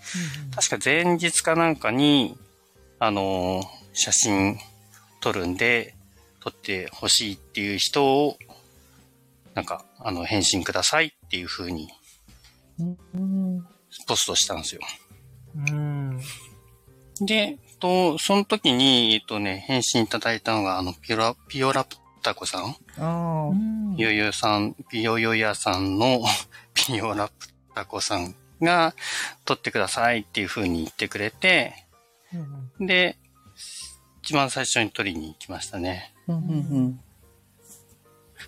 [0.54, 2.38] 確か前日かなんかに、
[3.00, 4.60] あのー写真
[5.22, 5.96] 撮るんで、
[6.42, 8.38] 撮ってほしいっていう人を、
[9.54, 11.90] なんか、あの、返信くださいっていう風に
[14.08, 14.82] ポストしたんですよ。
[15.56, 16.20] うん。
[17.22, 23.50] で、と、その時に、えっとね、返信いただいたのが、あの、ピオラ、ピオラプタコさんあ。
[23.50, 23.52] あ
[23.96, 26.24] ピヨヨさん、ピヨヨヤさんの
[26.74, 28.96] ピオラプタコさんが
[29.46, 31.86] 撮ってくださいっていう風に言ってくれて、
[32.80, 33.18] で、
[34.24, 36.14] 一番最初に撮りに行きましたね。
[36.28, 36.34] あ。
[36.34, 37.02] うんうん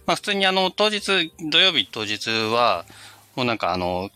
[0.06, 2.86] まあ普通にあの、当日、土曜日当日は、
[3.38, 4.10] もうなんかあの、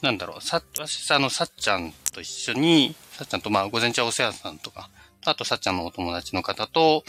[0.00, 4.88] なんだろう、さ、私あの、さっちゃんと一緒に、さっちゃんとまあ午前中はお世話さんとか、
[5.26, 7.04] あとさっちゃんのお友達の方と、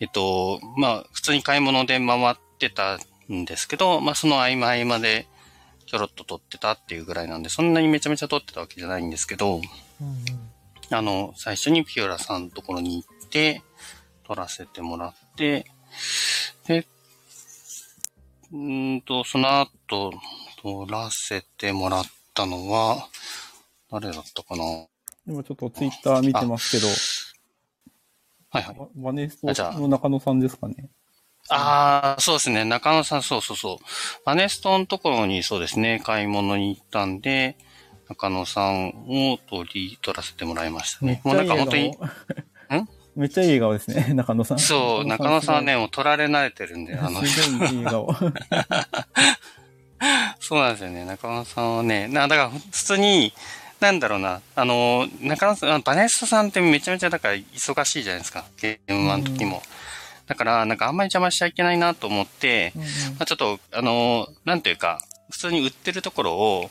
[0.00, 2.98] えっと、まあ普通に買い物で回ってた
[3.30, 5.26] んですけど、まあその合間合間で
[5.84, 9.60] ちょろっと撮ってたっていうぐらいなんで、そんなにめちゃめちゃ撮ってたわけじゃないんですけど、
[10.90, 13.62] あの、最初にピオラさんのところに行って、
[14.26, 15.66] 撮らせてもらって、
[16.66, 16.86] で、
[18.52, 20.12] うーんと、その後、
[20.66, 23.06] 撮らせてもらったのは、
[23.88, 24.64] 誰だったかな？
[25.28, 26.88] 今ちょっとツイッター見てますけど、
[28.50, 28.76] はいはい。
[28.76, 29.46] ババネスト
[29.78, 30.88] の中野さんですかね？
[31.50, 32.64] ああ、そうですね。
[32.64, 33.84] 中野さん、そうそうそう。
[34.24, 37.56] バネストのところにそうですね、買い物に行ったんで、
[38.08, 41.20] 中野さんを取り、取らせてもらいましたね。
[41.22, 41.96] もうなんか本当に、 ん？
[43.14, 44.58] めっちゃいい笑顔ですね、 中野さん。
[44.58, 48.12] そう、中野さんはね、もう取られ慣れてるんで、あの、すごいいい笑顔。
[50.40, 51.04] そうなんですよね。
[51.04, 53.32] 中野さんはね、な、だから普通に、
[53.80, 59.62] なんだろうな、あの、中野さん、あバネストさんってめちゃめちゃだから忙しいじゃないですか、ゲームワンの時も。
[60.26, 66.70] だから、なんかあんまり邪魔しちゃいけないなと思って、うんうんまあ、ちょっと、あの、なんというか、普通に売ってるところを、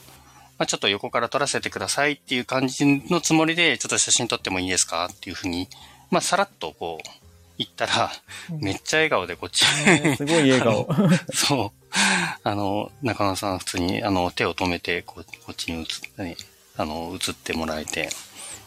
[0.58, 5.68] まあ、ちょっと横から撮らせてくださいっていう感じのつもりで、ちょっと写真撮ってもいいですかっていうふうに、
[6.12, 7.10] まあ、さらっとこう、
[7.58, 8.12] 言ったら、
[8.50, 10.88] めっちゃ笑顔でこっち、ねすごい笑顔。
[11.34, 11.85] そう。
[12.44, 16.36] あの、中野さん普通に、あの、手を止めて、こうこっちに移っ、ね、
[16.78, 18.10] あの、移ってもらえて、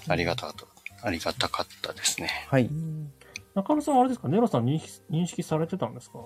[0.09, 0.55] ありがたかっ
[1.01, 2.47] た、ありがたかったですね。
[2.51, 2.69] はい。
[3.55, 4.29] 中野さんはあれですか？
[4.29, 6.19] ネロさん認識認識されてたんですか？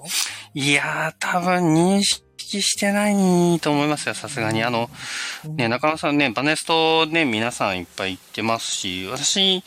[0.54, 4.62] いやー、多分認識してないと思いますよ、さすがに。
[4.62, 4.90] あの、
[5.56, 9.62] ね、中野さんね、バネストね、皆さんいっぱい行ってますし、私、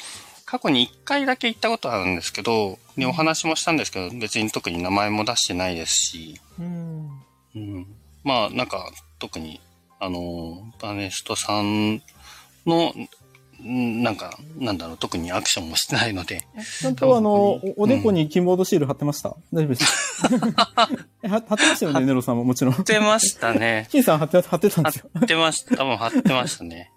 [0.45, 7.09] 過去に1回だけ行ったことあるんですけど、ね、お話もしたんですけど、別に特に名前も出してないですし、うん。
[7.55, 7.87] うん。
[8.23, 9.61] まあ、なんか、特に、
[9.99, 12.01] あの、バネストさん
[12.65, 12.93] の、
[13.63, 16.45] んなんか、なんだろう、特にアクションもしてないので、
[16.81, 20.21] ちゃんとあの、おおでこにキーボードシール貼ってました、大丈夫です
[21.27, 22.73] 貼ってましたよね、ネロさんももちろん。
[22.73, 23.87] 貼ってましたね。
[23.91, 25.09] 金さん貼って、貼ってたん貼ですよ。
[25.17, 25.77] ってました。
[25.77, 26.91] 多分貼ってましたね。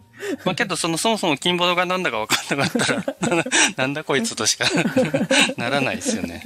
[0.44, 3.44] まあけど、その、そもそもキンボードが何だか分かんなかったら、な
[3.76, 4.64] なんだこいつとしか
[5.56, 6.42] ならないですよね。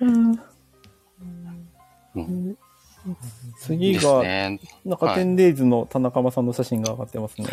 [0.00, 0.40] うん、
[3.58, 4.60] 次が、ね。
[4.84, 7.48] なんか、はいテンデイズの田中間さんの写真が上がってますね。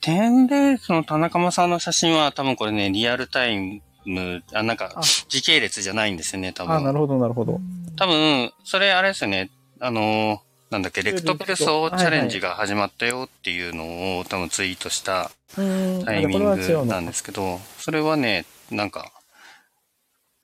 [0.00, 6.74] テンレースの田中間さんの写真は多分これね、リアルタイム、あ、なんかあ、時系列じゃないんですよね、多分。
[6.74, 7.60] あ、なるほど、なるほど。
[7.96, 9.50] 多分、それあれですよね。
[9.80, 16.44] あの、なんだっけ、レクトペルソチャレンジが始まったよっていうのを多分ツイートしたうんタイミング
[16.86, 19.10] なんですけど、それはね、なんか、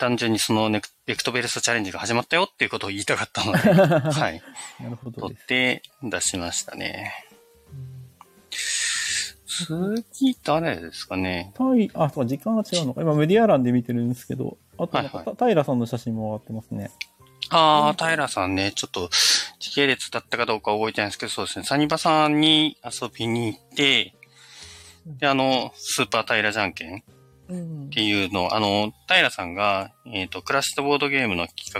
[0.01, 3.59] 単純にそのネクレクトベルスチャレンジが始まったよっていうことを言いたかったので、
[4.11, 4.43] はい。
[4.81, 5.47] なるほど撮っ。
[5.47, 7.13] て出しましたね。
[9.47, 11.53] 次、誰ですかね？
[11.55, 13.03] タイ、あ、そう、時間が違うのか。
[13.03, 16.91] 今、メディア欄で見てるんですけど、あとはいはた平さんの写真も上がってますね。
[17.51, 19.11] ああ、平さんね、ちょっと
[19.59, 21.67] 時系列だったかどうか覚えてないんですけど、そうですね。
[21.67, 24.15] サニバさんに遊びに行って、
[25.05, 27.03] で、あの、スーパー平じゃんけん
[27.51, 31.73] っていうのを、あの、平さんが、えっ、と、クラシットボードゲームの企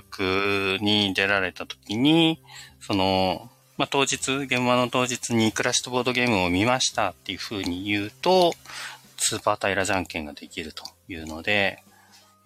[0.79, 2.43] 画に出られた時に、
[2.81, 8.53] その、まあ、当日、現場の当日にクラシットボードゲームを見ましたっていう風に言うと、
[9.17, 11.83] スーパー平じゃんけんができるというので、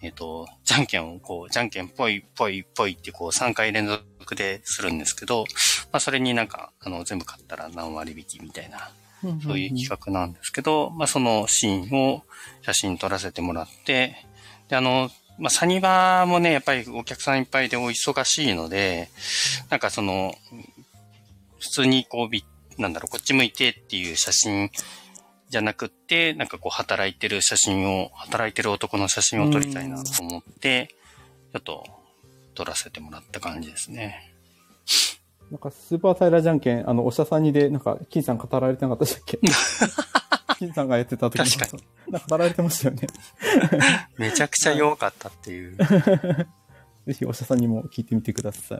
[0.03, 5.45] えっ、と、じゃんけんをこう、じゃんけんぽいぽいぽいってこう3回連続でするんですけど、
[5.93, 8.91] まあ、それになんか、あの、全部買ったら何割引きみたいな
[9.43, 12.23] そういう企画なんですけど、まあそのシーンを
[12.63, 14.17] 写真撮らせてもらって、
[14.69, 19.09] で、あの、まあサニバもね、やっぱりお客さんいっぱいでお忙しいので、
[19.71, 20.35] なんかその、
[21.59, 24.71] 普通にこう、なんだろう、こっち向いてっていう写真
[25.49, 30.89] じゃなくって、なんかこう働いてる写真を、働いてる男の写真を撮りたいなと思って、
[31.53, 31.87] ちょっと
[32.55, 34.35] 撮らせてもらった感じですね。
[35.50, 39.38] なんか、スーパータイラーじゃんけん、あの、おしゃさんにで、なんか、金さん語られてなかったでしたっけ？
[40.59, 41.83] 金さんがやってた時確かに。
[42.12, 43.07] なんか語られてましたよね。
[44.18, 45.76] めちゃくちゃ弱かったっていう。
[47.07, 48.78] ぜひ、おしゃさんにも聞いてみてください。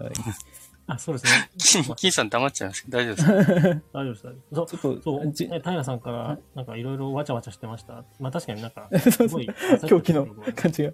[0.87, 1.51] あ、そうですね。
[1.59, 3.81] 金金さん黙っちゃいますけど大丈夫ですか？
[3.93, 4.75] 大丈夫です、大丈夫です。
[4.75, 8.05] ちょっと、そう、じね、平さんから、なんかいろいろわちゃわちゃしてました。
[8.21, 9.49] まあ確かになんか、そうそうすごい、
[9.89, 10.93] 狂気の感じが。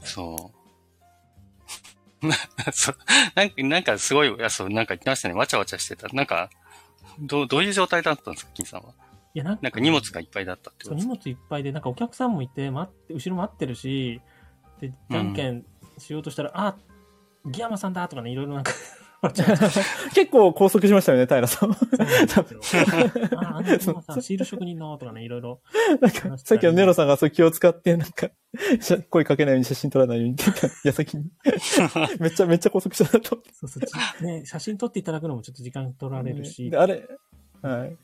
[0.00, 0.65] そう。
[3.34, 5.34] なんか、なんかすごい、いや、そう、なんか言ってましたね。
[5.34, 6.08] わちゃわちゃしてた。
[6.08, 6.50] なんか、
[7.20, 8.92] どう、どういう状態だったんですか、金さんは？
[9.34, 11.14] いや、なんなんか荷物がいっぱいだったってことですか？
[11.14, 14.20] 物いっぱいで、なんかお客さんもいて、待って、後ろ待ってるし、
[14.80, 15.64] で、じゃんけん
[15.98, 16.76] しようとしたら、あ、
[17.46, 18.72] ギヤマさんだとかね、いろいろなんか、
[20.14, 21.70] 結構拘束しましたよね、平さん。
[21.70, 21.76] あ、
[23.36, 25.60] あのギヤマさん、シール職人のとかね、いろいろ。
[26.00, 28.30] なんか、さっきのネロさんがそう気を使って、なんか、
[29.10, 31.30] 声かけないように写真撮らないようにって言った矢先に。
[32.20, 33.38] めっちゃ、めっちゃ拘束したなと。
[33.52, 37.06] そうそう、ちね、写真撮っていただくのもちょっと時間取られるしで、あれ、
[37.62, 37.96] はい。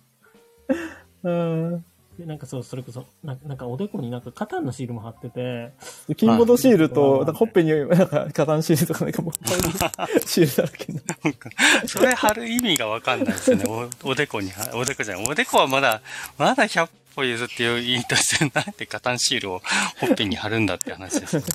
[1.25, 1.85] うん。
[2.19, 5.73] で、なんかそう、それこそ、ななんかおでこになんかカタンのシールも貼ってて、
[6.17, 9.33] キンボードシールと、はいなんかほっぺに、なんか、カタンシールとかなんかもう、
[10.27, 11.35] シールだらけになる。
[11.89, 13.65] それ貼る意味がわかんないですよね。
[14.05, 15.27] おおでこに貼、おでこじゃない。
[15.27, 16.03] おでこはまだ、
[16.37, 19.63] まだ100歩譲っていいとして、なんでカタンシールを
[19.99, 21.43] ほっぺに貼るんだって話です。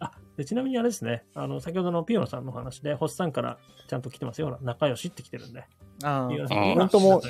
[0.00, 4.46] あでちなみにあれですね、あの、先ほどのピオノさんの話で、星さんからちゃんと来てますよ。
[4.46, 5.64] ほら、仲良しって来てるんで。
[6.02, 7.22] あピオノさうんんコメントも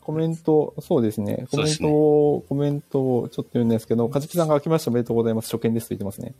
[0.00, 1.46] コメント、そうですね。
[1.50, 5.50] コメントを、コメントをちょっと読んですけど、かじきさんが明けましておめでとうございます。
[5.50, 6.34] 初見ですと言ってますね。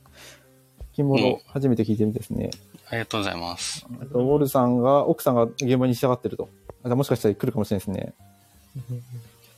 [0.95, 2.51] 金ボーうんド、初めて聞いてみてですね。
[2.89, 3.87] ありがとうございます。
[4.01, 6.49] あと、ウォルさんが、奥さんが現場に従ってると。
[6.83, 8.15] あもしかしたら来るかもしれないですね。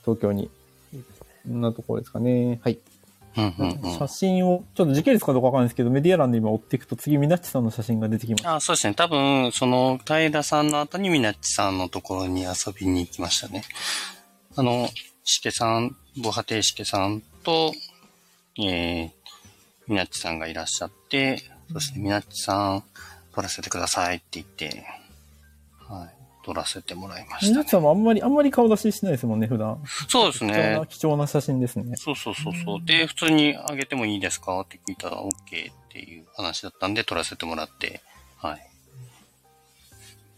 [0.05, 0.49] 東京に。
[1.43, 2.59] こんなところですかね。
[2.63, 2.77] はい。
[3.37, 3.97] うんうんうん。
[3.97, 8.55] 写真を、ちょっと時系列かどうかわかんないですけど、メディア欄で今追っていくと、次、みなっちさんの写真が出てきました。
[8.55, 8.93] あそうですね。
[8.93, 13.63] 多分、その、平さんの後にみなっちさんのところに遊びに行きましたね。
[14.55, 14.89] あの、
[15.23, 17.73] しけさん、防波堤しけさんと、
[18.59, 19.11] えー、
[19.87, 21.37] みなっちさんがいらっしゃって、
[21.71, 22.83] そしてみなっちさん、
[23.33, 24.85] 撮らせてくださいって言って、
[25.87, 27.55] はい、撮らせてもらいまみした、ね。
[27.57, 29.81] なっちさんもあんまり、あんまり顔出ししないですもんね、普段。
[30.07, 30.85] そうです貴重ねな、。
[30.85, 31.95] 貴重な写真ですね。
[31.97, 32.85] そうそうそうそう。
[32.85, 38.01] で、普通にあげてもいいですかって聞いたら OK っていう話だったんで撮らせてもらって、
[38.37, 38.71] はい。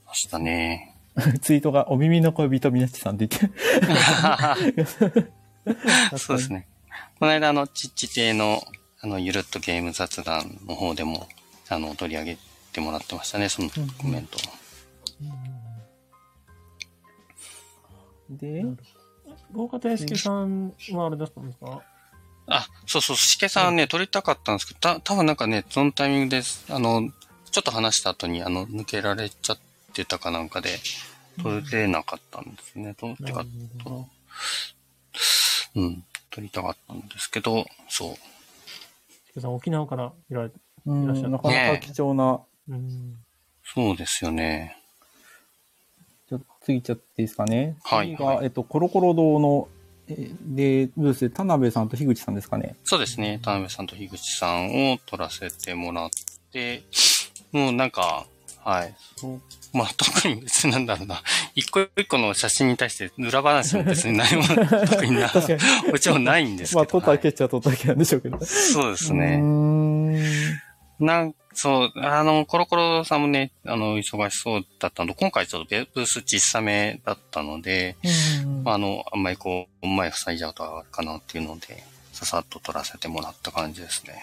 [0.05, 0.95] ましたね。
[1.41, 6.17] ツイートが、お耳の恋人みなっちさんって言って。
[6.17, 6.67] そうですね。
[7.19, 8.63] この間、あの、ちっち亭の、
[9.01, 11.27] あの、ゆるっとゲーム雑談の方でも、
[11.69, 12.37] あの、取り上げ
[12.71, 14.37] てもらってましたね、そのコメント。
[18.29, 18.63] で、
[19.51, 21.81] 豪華亭介さんはあれだったんですか？
[22.47, 26.65] あ、そうそう、しけさんね、撮りたかったんですけど、た、多分なんかね、そのタイミングです。
[26.73, 27.09] あの、
[27.51, 29.57] ちょっと話した後に、あの、抜けられちゃっ
[29.93, 30.77] てたかなんかで、
[31.41, 32.93] 撮れなかったんですね。
[32.95, 33.45] と、てか、
[33.83, 34.07] と
[35.75, 38.15] うん、撮りたかったんですけど、そう。
[39.33, 43.17] 介さん沖縄からいらっしゃるなかなか貴重な、うん。
[43.63, 44.77] そうですよね。
[46.63, 47.77] 次行っちゃっていいですかね。
[47.83, 49.67] はいえっと、コロコロ堂の、
[50.07, 52.75] えーで、ブースで田辺さんと樋口さんですかね。
[52.83, 53.39] そうですね。
[53.43, 56.09] 田辺さんと樋口さんを撮らせてもらっ
[56.51, 56.83] て、
[57.51, 58.25] もうなんか、
[58.63, 58.95] はい。
[59.17, 59.41] そう
[59.73, 61.21] まあ、特に別になんだろうな。
[61.55, 64.43] 一個一個の写真に対して裏話も別に何も
[64.87, 65.31] 特にな。
[65.91, 66.79] もちろんないんですけど。
[66.79, 68.39] まあ、撮ったはいけっちゃ撮ったけなんでしょうけど。
[68.45, 69.41] そうですね。
[71.03, 77.95] んなん、そう、あの、コロコロさんもね、あの、忙しそうだったので、今回ちょっとベブース小さめだったので、
[78.43, 84.13] うんまあ、あの、あんまりこう、前塞いじゃうとあれかなっていうので、ささっと撮らせてもらった感じですね。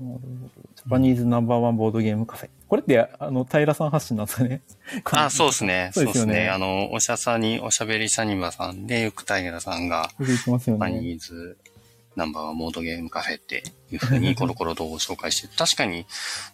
[0.00, 2.48] なるほどジャパニーズナンバーワンボードゲームカフェ。
[2.68, 4.62] これって、あの、平さん発信なんですかね。
[5.12, 5.90] あ、そうですね。
[5.92, 6.48] そううですすね。
[6.48, 11.00] あの、おしゃさに、おしゃべりサニバさんで、ゆくたいらさんが、ジャパね。
[11.00, 11.58] ニーズ
[12.16, 16.06] ナンバーワンボードゲームカフェっていうふうにコロコロ動を紹介して、確かに、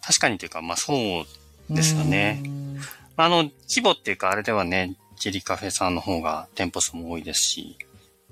[0.05, 2.79] 確かにというか、まあそうですよねうん。
[3.15, 7.77] あの、規模っていうか、あれではね、ジェリカフェさんの方が店舗数も多いですし、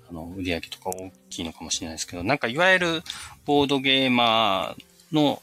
[0.09, 3.03] あの、売り上げとか大きいのかもしれないですけど、なんかいわゆる
[3.45, 5.41] ボードゲーマーの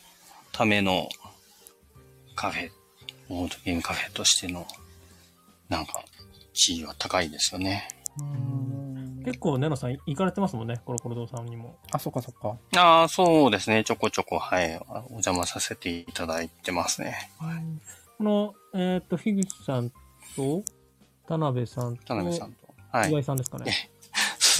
[0.52, 1.08] ための
[2.34, 2.70] カフェ、
[3.28, 4.66] ボードゲームカフェとしての、
[5.70, 6.04] なんか、
[6.52, 7.88] 地位は高いですよね。
[8.20, 11.76] うん結構、ネノさん行かれてますもんね、コロコロ堂さんにも。
[11.90, 12.56] あ、そっかそっか。
[12.78, 13.84] ああ、そうですね。
[13.84, 14.76] ちょこちょこ、はい。
[14.88, 17.30] お邪魔させていただいてますね。
[18.18, 19.90] この、えっ、と、樋口さん
[20.36, 20.62] と、
[21.26, 22.68] 田辺さんと、田辺さんと。
[22.90, 23.10] はい。
[23.10, 23.90] 岩井さんですかね。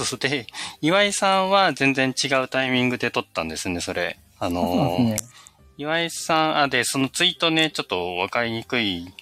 [0.04, 0.18] そう。
[0.18, 0.46] で、
[0.80, 4.18] 岩井さんは全然違うタイミングで撮ったんですね、それ。
[4.38, 5.16] あのー。
[5.76, 9.12] 岩井さん、あ、で、そのツイートね、ちょっとわかりにくい、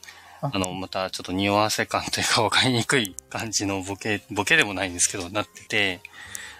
[0.40, 6.00] ああの、またちょっと匂わせ感というかわかりにくい感じのボケ、 ボケでもないんですけど、なってて、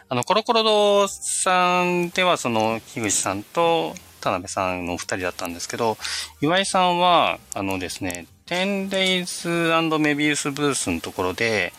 [0.09, 5.99] あの、コロコロ堂さんではその、樋口さんと田辺さんのお二人だったんですけど、
[6.41, 11.73] 岩井さんは、あのですね、10days メビウスブースのところで、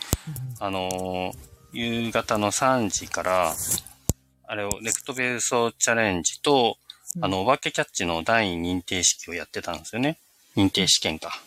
[0.60, 1.32] あの、
[1.72, 3.54] 夕方の3時から、
[4.46, 6.76] あれを、レクトベルソチャレンジと、
[7.16, 10.18] うんあの、お化けキャッチの第二認定式をやってたんですよね。
[10.56, 11.40] 認定試験か。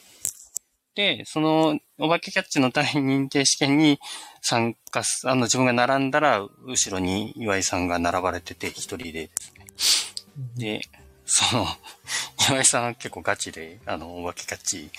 [0.96, 4.00] で、その、お化けキャッチの第二認定試験に
[4.42, 9.66] 参加す、あの、自分が並んだら、後ろに岩井さんが並ばれてて、一人でですね。
[10.58, 10.82] で、
[11.26, 11.66] その、
[12.50, 14.90] 岩井さんは結構ガチで、あの、お化けキャッチ、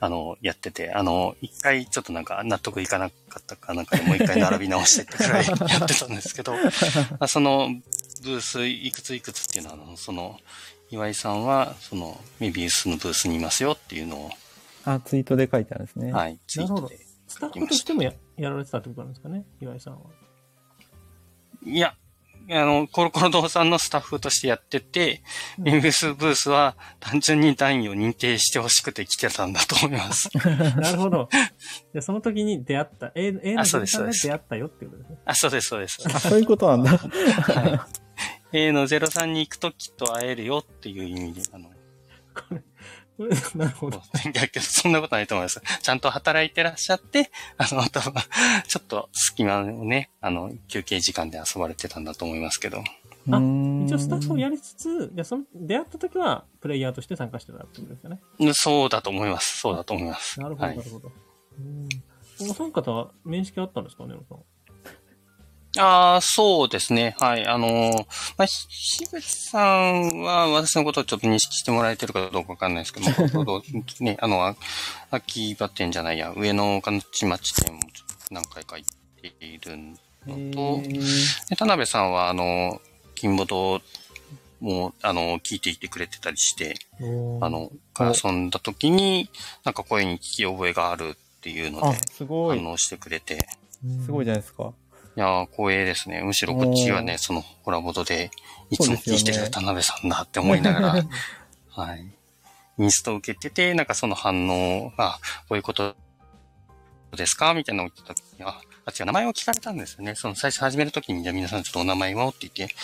[0.00, 6.54] あの、やってて、あの、一回ちょっとなんか納得いかなかったかなんかでもう一回並び直してってくらいやってたんですけど、
[7.20, 7.68] あその、
[8.22, 10.40] ブース、いくついくつっていうのは、あのその、
[10.90, 14.30] 岩井さんは、その、メビウスのブースにいますよっていうのを、
[14.84, 16.12] あ、ツイートで書いてあるんですね。
[16.12, 16.98] はい、ツイートなるほで。
[17.26, 20.00] スタッフとしてもややられてたってことなんですかね、岩井さんは。
[21.64, 21.94] いや、
[22.50, 25.22] あの、コロコロ堂さんのスタッフとしてやってて、
[25.58, 30.28] うんビスブースは単純に段位を認定してほしくて来てたんだと思います。
[30.76, 31.28] なるほど。
[31.94, 35.18] で、その時に出会った、A, A のあそうゼロさんでですそうです出会ったよってことですね。
[35.24, 36.02] あ、そうです、そうです。
[36.06, 36.98] あ、そういうことなんだ。
[36.98, 38.04] はい
[38.56, 42.62] A の03に行くときっと会えるよっていう意味で、あの、これ、
[43.54, 43.98] なるほど。
[43.98, 44.00] い
[44.34, 45.60] やけど、そんなことないと思います。
[45.82, 52.82] ちゃんと働いてらっしゃって、あの、 ちょっと隙間をね、あの、休憩時間で遊ばれてたんだと思いますけど。
[53.30, 53.38] あ
[53.86, 58.20] 一応スタッフをやりつつ、じゃあその出会った時はプレイヤーとして参加してたってことですよね。
[58.52, 59.60] そうだと思います。
[59.60, 60.38] そうだと思います。
[60.40, 61.12] なるほど、はいなるほど。
[61.58, 61.88] うん。
[62.50, 64.38] お三方は面識あったんですかね、さん。
[65.78, 67.16] ああ、そうですね。
[67.18, 67.46] はい。
[67.46, 67.92] あのー
[68.36, 73.62] まあ、ひ樋口さんは私のことをちょっと認識してもらえてるかどうかわかんないですけど、も
[74.00, 74.56] ね、あの、あ
[75.10, 79.76] 秋葉店じゃないや、上野岡のち町店もちょっと何回か行っている
[80.26, 80.82] のと、
[81.48, 82.80] で田辺さんは、あの、
[83.14, 83.80] 金ボト
[84.60, 86.74] も、あの、聞いていてくれてたりして、
[87.40, 89.28] あの、遊んだ時に、
[89.64, 91.98] なんか声に聞き覚えがあるっていうのあで。
[92.56, 93.46] 反応してくれて、
[94.04, 94.72] すごいじゃないですか。
[95.16, 96.22] いやー、光栄ですね。
[96.22, 98.30] むしろこっちはおね、そのコラボドで、
[98.70, 101.04] いつも聞いてる田辺さんだって思いながら、
[101.70, 102.06] はい。
[102.78, 105.94] インストを受けてて、なんかその反応が、こういうこと
[107.16, 110.14] ですかみたいなのを言った時に、あ、あ違う、名前を聞かれたんですよね。
[110.16, 112.74] その最初始める時に、じゃあ皆さんちょっとお名前をって言って、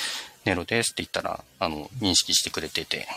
[0.44, 3.08] ネロですって言ったら、あの、認識してくれてて、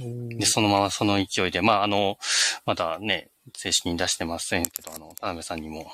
[0.00, 2.18] で、そのままその勢いで、まあ、あの、
[2.64, 5.90] まだね、正式に出してませんけど、あの、田辺さんにも、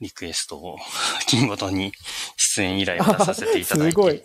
[0.00, 0.76] リクエストを、
[1.28, 1.92] 金ごとに
[2.36, 3.92] 出演依頼を出させていただいて。
[3.92, 4.22] すごい。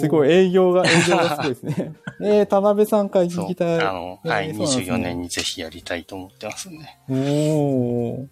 [0.00, 0.30] すごい。
[0.32, 1.92] 営業が、営業がすごいですね。
[2.22, 3.80] えー、田辺さんからそう聞きたい。
[3.80, 6.98] あの、はい、えーそうなんですね24年にぜひやりたいと思ってますね。
[7.08, 8.26] おー。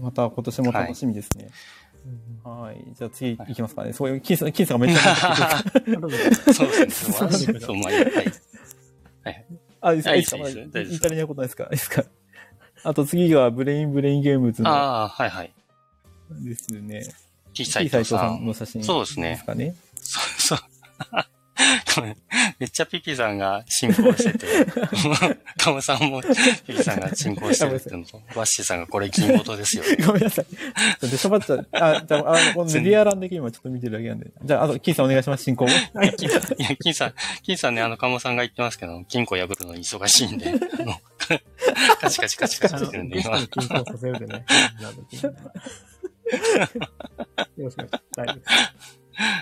[0.00, 1.48] また今年も楽しみですね。
[2.44, 2.84] はい。
[2.94, 3.92] じゃあ次行きますかね。
[3.92, 5.64] そういう、キーさん、キーさんがめっちゃ
[6.54, 7.14] そうですね。
[7.14, 7.92] そうそうそう、まあ、
[9.24, 9.44] はい。
[9.80, 10.10] あ、いいですか？
[10.10, 10.38] あいいいいですか？
[10.38, 11.64] ですいいです大丈夫です言い足りないことないですか？
[11.64, 12.04] いいですか？
[12.84, 15.52] あと次がブレインブレインゲームズのああ、はいはい。
[16.30, 17.02] ですね。
[17.52, 18.42] T キ斎藤さん。
[18.42, 18.84] んの写真。
[18.84, 19.42] そうですね。
[20.00, 20.58] そう、そう。
[21.96, 24.46] ごめっちゃピピさんが進行してて、
[25.58, 26.22] カモさんも
[26.66, 29.82] ピピさんが進行してるってのと、ワッシーさんがこれ金事ですよ。
[30.06, 31.08] ごめんなさい。
[31.08, 31.68] でしょばっちゃう。
[31.72, 34.30] あ、じゃあ、あの、このリアランだけ今ちょっと見てるだけなんで。
[34.44, 35.68] じゃあ、あと、キーさんお願いします、進行を。
[36.16, 41.00] 金さん、いや、金さん、金さんね、あの、カモさんが言ってますけど、金庫破るの忙しいんで、 あの、
[42.00, 43.68] カチカチカチカチしてるんで、今ゲストに。
[43.68, 44.44] 緊張させるでね。
[47.56, 48.02] よろしくお願いします。
[48.16, 49.38] 大丈夫です。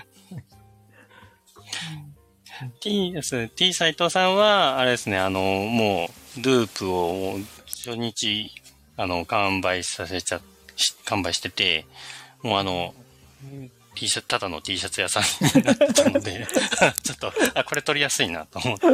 [2.79, 3.47] T です。
[3.49, 8.51] T 斎藤さんは、あれですね、あの、もう、ループを初日、
[8.95, 10.41] あの、完売させちゃ、
[10.75, 11.85] し完売してて、
[12.41, 12.93] もうあの、
[13.95, 15.23] T シャツ、ただの T シャツ屋さん
[15.57, 16.47] になってたので、
[17.03, 18.85] ちょっと、あ、これ取りやすいなと思って、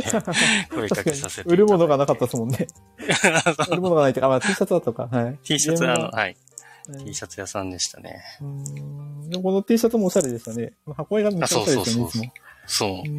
[0.74, 1.50] 声かけさせて。
[1.50, 2.68] 売るものがなかったですもんね。
[3.70, 5.08] 売るものがないとか、あ、まあ、T シャツだったか。
[5.12, 5.38] はい。
[5.44, 6.38] T シャツ、あの、はい。
[6.88, 8.22] はい T シャツ屋さんでしたね。
[9.30, 10.74] でもこの T シャツもおしゃれでしたね。
[10.96, 12.32] 箱絵がめっあ、ちゃおしゃれですよね、そうそう。
[12.66, 13.08] そう。
[13.08, 13.12] い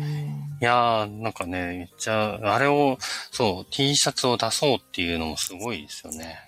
[0.61, 2.99] やー、なんかね、めっちゃ、あれを、
[3.31, 6.39] そう、T シャツを出そうっていうのもすごいですよね。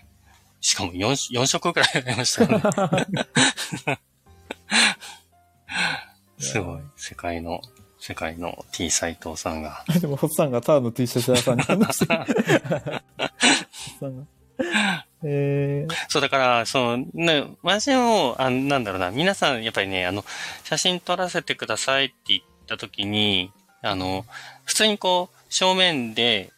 [0.61, 3.99] しかも4、四色くらいありましたよね。
[6.39, 6.81] すごい。
[6.97, 7.61] 世界の、
[7.99, 9.85] 世界の T 斎藤さんが。
[10.01, 12.15] でも、ホッさんがターの T シャツ屋さんに話して。
[15.25, 20.25] えー、そう、だから、その、ね、私も、あなんだろうな、皆さん、やっぱりね、あの、
[20.65, 23.51] 写真撮らせてくださいって言った時に、
[23.83, 24.25] あの、
[24.65, 26.51] 普通にこう、正面で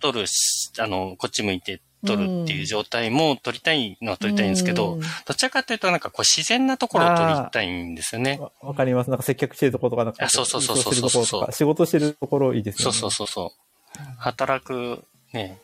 [0.00, 8.38] 撮るし、あの、こっち向いて撮るっていう状態も撮りたいのは撮りたいんですけど、どちらかというとなんかこう自然なところを撮りたいんですよね。
[8.40, 9.10] わわかります。
[9.10, 12.92] なんか接客してるところとか、なんか、あそうそうそうそう仕事してるところとか、仕事してるところいいですよね。
[12.92, 14.02] そうそうそうそう。
[14.18, 15.58] 働く、ね、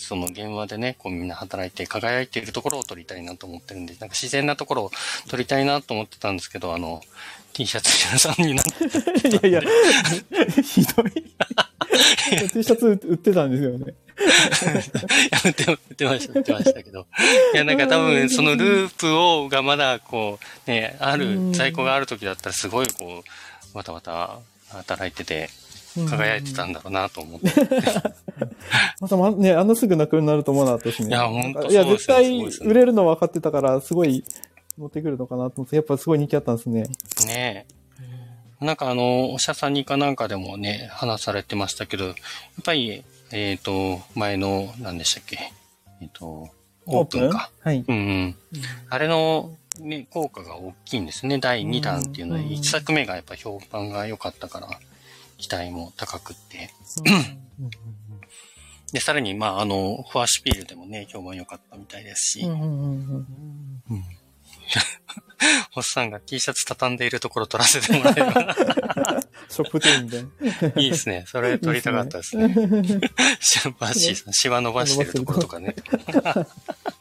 [0.00, 4.90] その現場でね、こうみんな働いて輝いているところを撮りたいなと思ってるんで、なんか自然なところを
[5.28, 7.02] 撮りたいなと思ってたんですけど、あの、
[7.52, 9.70] T シャツ屋さんになって、いやいや、
[10.62, 11.12] ひどい。
[12.48, 13.94] T シャツ売ってたんですよね。
[15.30, 17.06] やめて、売ってました、売ってましたけど。
[17.54, 23.24] いや、なんか多分、そのループを、がまだ、こう、ね、ある、在庫がある時だったら、すごい、こ
[23.74, 24.38] う、わたわた
[24.70, 25.50] 働いてて、
[26.08, 27.48] 輝いてたんだろうなと思って。
[29.00, 31.08] またま、ね、あんなすぐなくなると思わなかったですね。
[31.08, 34.24] いやほんといや、絶対売れるの分かってたから、すごい
[34.78, 36.82] 持ってくるのかなと思って、やっぱすごい人気あったんですね。
[37.26, 37.66] ね
[38.60, 38.64] え。
[38.64, 42.14] なんかあの、お医者さんにかなんかでもね、話されてましたけど、やっ
[42.62, 43.02] ぱり、
[43.32, 45.52] えっ、と、前の、何でしたっけ？
[46.02, 46.50] えっ、と、
[46.86, 47.50] オープンか。
[47.60, 47.84] はい。
[47.86, 48.36] うんうん。
[48.90, 51.38] あれのね、効果が大きいんですね。
[51.38, 54.68] 第2弾っていうのは、うん1作目がやっぱ評判が良かったから、
[55.38, 56.70] 期待も高くって。
[58.92, 63.36] で、さらに、まあ、あの、フォアシュピールでもね、評判良かったみたいですし、うんうんうん
[63.90, 64.04] うん
[66.10, 68.54] が T シャツ畳んでいるところ撮らせてもらえれば
[69.48, 70.80] ショップ店みたいな。
[70.80, 71.24] いいですね。
[71.26, 72.54] それ撮りたかったですね。
[73.40, 75.74] シャバッシーさん、シワ伸ばしてるところとかね。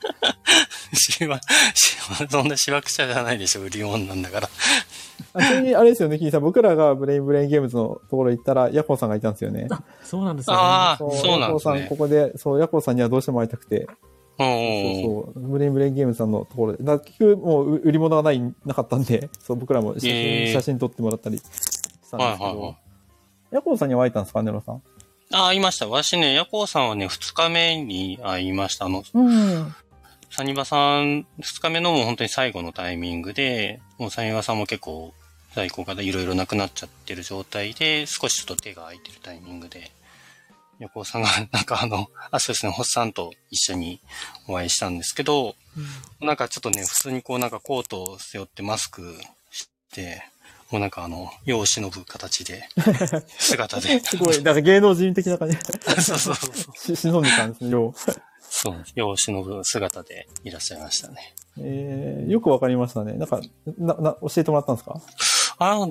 [0.93, 1.39] シワ、
[1.73, 4.49] シワ、そんなシワくちゃじゃないでしょ、売り物なんだから。
[5.33, 6.41] あちなみに、あれですよね、キーさん。
[6.41, 9.67] 僕らがブレインブレインゲームズのところ行ったら、ヤコウさんがいたんですよね。
[10.03, 10.61] そうなんですよね。
[10.61, 11.95] ああ、そうなんヤコウさん、ですねこ。
[11.97, 13.87] こで、そう、ヤコウさんにはどうしても会いたくて、
[14.39, 14.45] うん
[15.03, 21.81] そうそう、ブレインブレインゲームズさんのところで、だ結局もう売り物がない、なかったんで、そう、僕らも写真,、へー写真撮ってもらったりしたんです
[22.11, 22.77] けどはいはいはい、。
[23.51, 24.81] ヤコウさんには会えたんですか、ネロさん。
[25.31, 25.87] ああ、いました。
[25.87, 28.85] わしね、ヤコウさんはね、二日目に会いました。
[28.85, 29.75] あの、うん。
[30.39, 35.13] サニバさん、二日目のもう本当に最後のタイミングで、もうサニバさんも結構
[35.53, 39.91] 在庫がいろいろなくなっちゃってる状態で、少しちょっと手が空いてるタイミングで、
[40.79, 43.99] 横尾さんが、なんかあの、 あ、そうですね、ホッサンと一緒に
[44.47, 45.57] お会いしたんですけど、
[46.21, 49.19] なんかちょっとね、普通にこうなんかコートを背負ってマスク
[49.51, 50.23] して、
[50.71, 52.63] もうなんかあの、世を忍ぶ形で、
[53.37, 55.57] 姿で、 すごい、なんか芸能人的な感じ。
[56.01, 56.95] そうそうそう。
[56.95, 58.28] し忍んでたんですね、よう。
[58.49, 58.93] そうです。
[58.95, 61.33] 世を忍ぶ姿でいらっしゃいましたね。
[61.59, 63.13] えー、よくわかりましたね。
[63.13, 63.39] なんか、
[63.77, 64.99] な、な、教えてもらったんですか？
[65.59, 65.87] あ、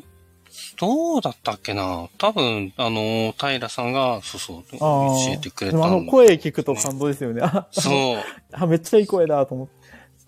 [0.81, 5.33] どうだったっけな多分、あの、平さんが、そうそう、あ教あ。
[5.35, 7.43] えてくれたあのん声聞くと感動ですよね。
[7.43, 8.17] あ、そう。
[8.53, 9.73] あめっちゃいい声だと思って。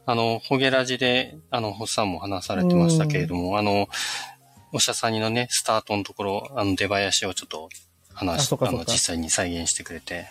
[0.07, 3.89] あの、ホゲラジで、あの、ホッサンも話されてましたけれども、あの、
[4.73, 7.69] おしゃさんにのね、スタートのところ、あの、出囃子をちょっと
[8.13, 10.27] 話しあの、あそっかそっか実際に再現してくれて。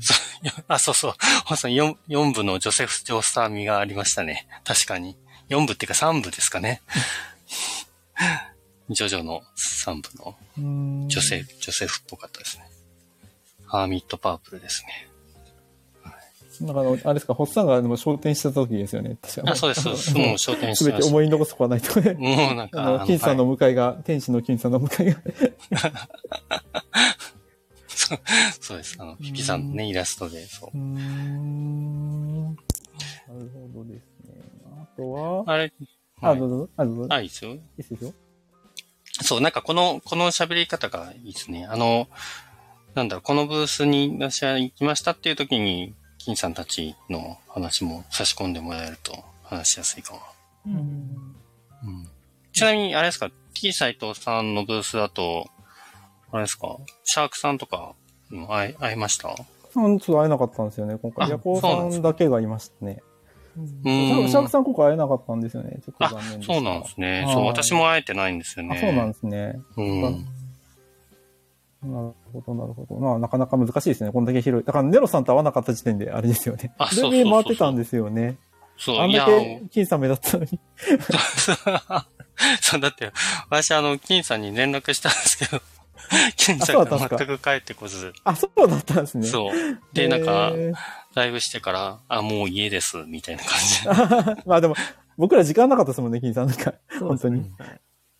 [0.68, 1.14] あ、そうそう。
[1.44, 4.46] ホッサン4、四部のジョセフ・ジョースター味がありましたね。
[4.64, 5.16] 確かに。
[5.48, 6.80] 4部っていうか3部ですかね。
[8.88, 9.42] ジョジョの
[9.84, 10.64] 3部のうー
[11.04, 12.64] ん女性、女性フっぽかったですね。
[13.66, 15.10] ハーミットパープルですね。
[16.60, 19.16] なんかあの、あれですか、ホッサンがでも昇天した時ですよね。
[19.22, 20.12] 確かあ、そうです、そうです。
[20.14, 21.08] もう焦点しすべてました。
[21.08, 22.12] て思い残すとこはないとかね。
[22.14, 25.20] もうなんか、あの、金さんのはい向かいが、天使の金さんの向かいが。
[28.60, 28.96] そうです。
[28.98, 30.80] あの、ピピさんのね、イラストで、そううー。
[30.80, 32.44] ん。
[32.44, 34.34] なるほどですね。
[34.82, 35.72] あとは、あれ、
[36.20, 37.06] あ、はいどうぞ、あ、どうぞ。
[37.10, 37.52] あ、いいですよ。
[37.52, 38.14] いいですよ。
[39.22, 41.66] そう、なんかこの、この喋り方がいいですね。
[41.66, 42.08] あの、
[42.94, 50.20] なんだろう、このブースに私は行きましたっていう時に、金さんたちの話も差し込んでもらえると話しやすいかも。
[50.66, 51.36] うん
[51.82, 52.10] うん、
[52.52, 55.48] ちなみに、あれですか、T 斎藤さんのブースだと、
[56.30, 57.94] あれですか、シャークさんとか、
[58.32, 59.34] うん会い、会いました？
[59.72, 61.26] さん、ちょっと会えなかったんですよね、今回。
[61.26, 63.02] あヤコウさんだけがいましたね。
[63.56, 65.80] うんシャークさん今回会えなかったんですよね。
[65.84, 66.54] ちょっとあ残念で、した。
[66.54, 67.22] そうなんですね。
[67.24, 68.76] はいそう、私も会えてないんですよね。
[68.76, 69.60] あ、そうなんですね。
[69.76, 70.02] うん。
[71.82, 72.96] なるほど、なるほど。
[72.96, 74.12] まあ、なかなか難しいですね。
[74.12, 74.66] こんだけ広い。
[74.66, 76.72] だから、ネロさんと会わなかった時点で、あれですよね。
[76.78, 78.36] あそうで回ってたんですよね。
[78.76, 80.60] そう、あんだけ、金さん目立ったのに。
[82.60, 83.12] そう、だって、
[83.48, 85.62] 私、あの、金さんに連絡したんですけど、
[86.36, 87.16] 金さんがそうだったんですか？
[87.26, 89.26] 全く帰ってこず、あ、そうだったんですね。
[89.26, 89.78] そう。
[89.92, 90.52] で、なんか、
[91.14, 93.58] ライブしてから、あ、もう家です、みたいな感
[94.26, 94.42] じで。
[94.46, 94.74] まあでも、
[95.16, 96.48] 僕ら時間なかったですもんね、金さん。
[96.48, 97.36] なんか、本当に。
[97.40, 97.54] うん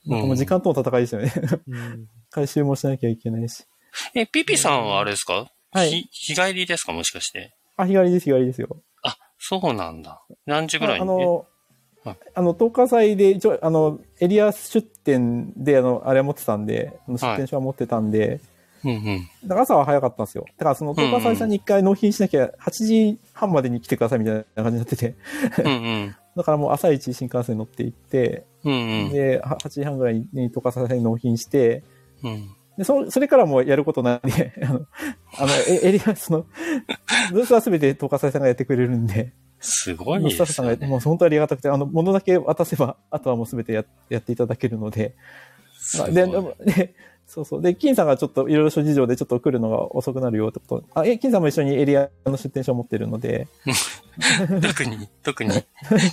[0.07, 1.33] なんかもう時間との戦いですよね。
[1.69, 3.65] うん回収もしなきゃいけないし。
[4.15, 5.51] え、ピピさんはあれですか？
[5.73, 7.55] はいひ日帰りですかもしかして？
[7.77, 8.83] あ、日帰りです、日帰りですよ。
[9.03, 10.23] あ、そうなんだ。
[10.47, 11.03] 何時ぐらいに？
[11.03, 11.45] あの
[12.05, 18.51] はい、あの、10日祭で、一応、あの、エリア出店で、あの、あれ持ってたんで、出店証は持ってたんで、え
[18.85, 19.29] うんうん。
[19.45, 20.47] だから朝は早かったんですよ。
[20.57, 25.15] だからその10日祭さんに一回納品しなきゃ、8時半までに来てくださいみたいな感じになってて、
[25.63, 25.77] うんう
[26.07, 26.17] ん。
[26.37, 29.11] だからもう朝一新幹線乗って行って、うんうん。
[29.11, 31.83] で、は8時半ぐらいに10日祭さんに納品して、
[32.23, 32.49] うん。
[32.79, 34.87] で、そ、それからもうやることないんで、 あの、
[35.39, 36.47] あの、えエリア、その、
[37.33, 40.87] ブースはすべて10日祭さんがやってくれるんで、すごいスタッでフさんが。
[40.87, 45.15] もう本当ありがたくて、あの、物だけ渡せば、あとはもうすべてややっていただけるので、
[45.99, 46.95] まあで、でもで、
[47.31, 47.63] そうそう。
[47.63, 51.01] で、金さんがちょっといろいろ諸事情でちょっと来るのが遅くなるよってこと。
[51.01, 53.47] あ、え、金さんも一緒にエリアの出店証を持ってるので、
[54.61, 55.51] 特に、特に、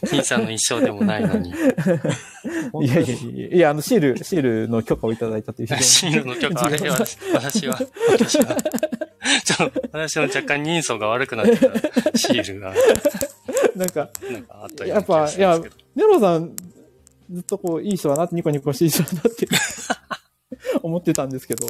[0.07, 1.49] 金さんの一生でもないのに。
[1.49, 1.53] い
[2.87, 5.67] やいやいやいや、あの、シール、シールの許可をいただいたという。
[5.81, 7.79] シールの許可、あれ私、私は、
[8.11, 8.55] 私は、
[9.47, 12.73] ちょっと、私の若干人相が悪くなってたシールが、
[13.77, 15.85] なんか、なんかあったやっぱがするんですけど。
[15.95, 16.53] ネロさん、
[17.31, 19.47] ずっとこう、いい人だなって、ニコニコしていい人だなって
[20.83, 21.65] 思ってたんですけど、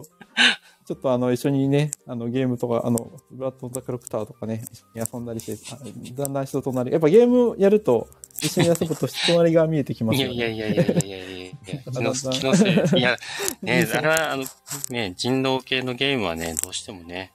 [0.87, 5.77] ちょっとあの、一緒にね、あの、ゲームとか、あの、ブラッド・ザ・クロクターとかね、一緒に遊んだりして、あ
[6.23, 8.07] だんだん人となり、やっぱゲームやると、
[8.41, 10.37] 一緒に遊ぶと人となりが見えてきますいよね。
[10.37, 12.99] やいやいやいやいやいやいや 気の 気のせい。
[12.99, 13.17] いや、
[13.61, 14.45] ね あれは、あの、
[14.89, 17.33] ね人狼系のゲームはね、どうしてもね、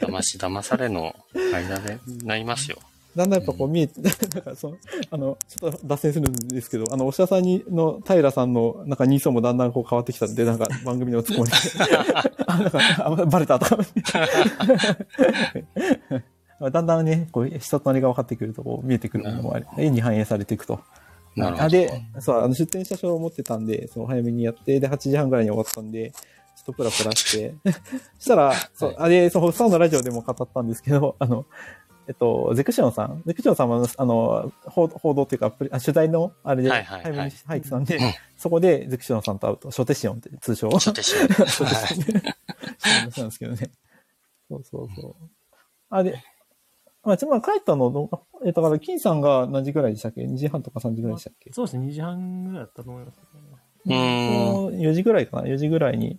[0.00, 1.14] 騙し騙されの
[1.54, 2.78] 間でなりますよ。
[3.16, 4.76] だんだんやっぱこう見えて、なんかその、
[5.10, 11.56] あの、ちょっと脱線するんですけど、あの、おしゃさんに、の、平さんの、なんかニーソンもだんだんこう変わってきたんで、なんか番組のツッコミで、
[12.46, 13.84] あ、なんか、あバレたとか。
[16.70, 20.80] だんだんね、こう、人となりが分かってくると、こう、見えてくるものもあり、絵に反映されていくと。
[21.36, 21.68] あ、なるほど。
[21.70, 26.18] で、そう、あの、出店者証を持ってたんで、そう、早めにやって、で、8時半ぐらいに終わったんで、ちょ
[26.62, 27.54] っとプラプラして、
[28.18, 31.46] そ したら、そう、あれ、そう、サウのラジオでも語ったんですけど、あの、
[32.10, 33.22] えっと、ゼクシオンさん？
[33.24, 37.02] ゼクシオンさんは、あの、報報道っていうか、取材の、あれで、はいはい
[37.46, 40.70] 入ってたんで、うんそこでゼクシオンさんと会うと、初手シオンって通称。
[40.70, 43.70] 初手シオン初手はいシオンそうなんですけどね。
[44.48, 45.14] そうそうそう。
[45.90, 46.20] あ、で、
[47.04, 48.04] まあ、ちょまあ、帰ったのど
[48.42, 51.52] う、え、だから、金さんが何時ぐらいでしたっけ ?2 時半とか3時ぐらいでしたっけ？
[51.52, 53.20] そうですね、2時半ぐらいだったと思います、
[53.86, 54.78] うーん。
[54.80, 56.18] 4時ぐらいかな ?4 時ぐらいに。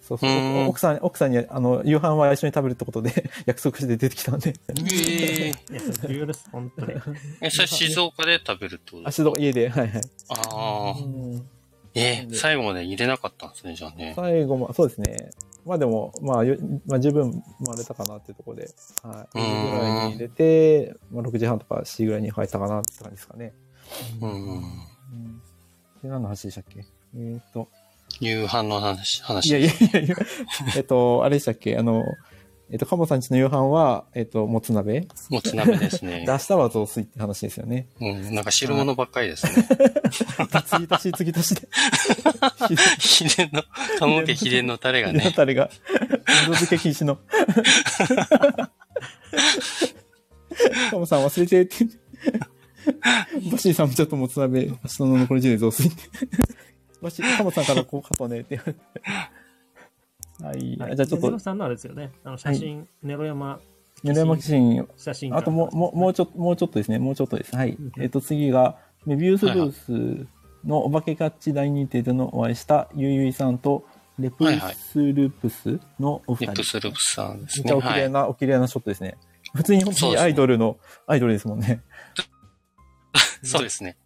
[0.00, 4.54] そうそううん奥さん、奥さんに、あの、夕飯は一緒に食べるってことで 約束して出てきたんで。
[4.90, 6.94] ええいや、す、本当に。
[7.40, 9.04] え、それ静岡で食べるってこと？
[9.04, 10.02] です足の家で、はいはい。
[10.28, 10.98] ああ。
[10.98, 11.48] うん
[11.94, 14.12] えー最後まで入れなかったんですね、じゃあね。
[14.14, 15.30] 最後も、そうですね。
[15.66, 18.70] まあでも、まあ、よまあ十分回れたかなっていうところで、
[19.02, 19.38] はい。
[19.38, 23.52] うん4時ぐらいに入れて、まあ6時半とか7時ぐらいに入ったかなって感じですかね。
[24.20, 24.30] うん。
[24.30, 24.60] うん。
[26.02, 26.84] で、何の話でしたっけ？
[27.16, 27.68] えーっと、
[28.20, 29.48] 夕飯の話、話。
[29.48, 30.16] いやいやいやいや、
[30.76, 31.76] えっと、あれでしたっけ？
[31.76, 32.04] あの、
[32.70, 35.00] えっと、カモさんちの夕飯は、えっと、もつ鍋？
[35.00, 36.24] で、もつ鍋ですね。
[36.28, 37.88] 明日は雑炊って話ですよね。
[38.00, 39.52] うん、なんか汁物ばっかりですね。
[40.66, 41.68] 継ぎ足し、継ぎ足しで。
[42.98, 43.62] 秘伝の、
[43.98, 45.32] 鴨家秘伝のタレがひでのね。
[45.32, 47.18] タレが、二度漬け禁止の。
[50.90, 51.86] カモさん忘れてって。
[53.50, 56.02] バシーさんもちょっともつ鍋、明日の残り10で雑炊って。
[57.02, 58.60] バシー、カモさんからこうかとねって。
[60.42, 60.76] はい。
[60.78, 62.12] はいじゃあちょっとでゼロ、さんのあれですよね。
[62.24, 63.60] あの、写真、ネロ山、
[64.02, 66.98] ネロヤマキシン、写真あともう、もう、もうちょっと、もうちょっとですね。
[66.98, 67.54] もうちょっとです。
[67.56, 67.92] はいうん。
[67.98, 68.76] えっと、次が、
[69.06, 70.26] メビウスブース
[70.64, 73.84] のお化けキャッチ大認定でのお会いしたゆいゆいさんと、
[74.18, 74.44] レプ
[74.74, 76.46] スルプスのお二人。
[76.46, 77.76] リップスループさんですめっちゃ。
[77.76, 79.16] お綺麗な、お綺麗なショットですね。
[79.54, 81.82] 普通に本当にアイドルの、アイドルですもんね。
[83.42, 83.96] そうですね。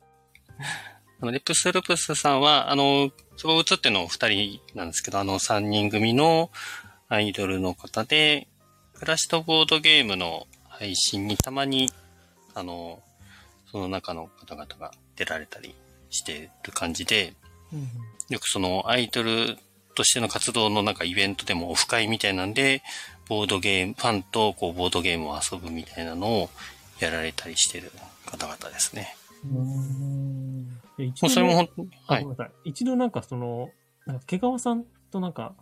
[1.23, 6.51] あの、レプスループスさんは、あの、そこ映ってるの二人なんですけど、あの、三人組の
[7.09, 8.49] アイドルの方で、
[8.95, 11.91] クラシとボードゲームの配信にたまに、
[12.55, 13.01] あの、
[13.70, 15.77] その中の方々が出られたり
[16.11, 17.35] してる感じで、
[18.29, 19.57] よくそのアイドル
[19.95, 22.83] としての活動のなんかイベントでもオフ会みたいなんで、
[23.29, 26.51] ボードゲーム、ファンとこうボードゲームを遊ぶみたいなのを
[26.99, 27.93] やられたりしてる
[28.27, 29.14] 方々ですね。
[29.45, 30.32] で
[30.99, 31.68] 一もうそれもはい
[32.09, 32.14] あご。
[32.16, 32.53] めんなさい。
[32.64, 33.70] 一度なんかその、
[34.07, 35.55] なんか毛皮さんとなんか、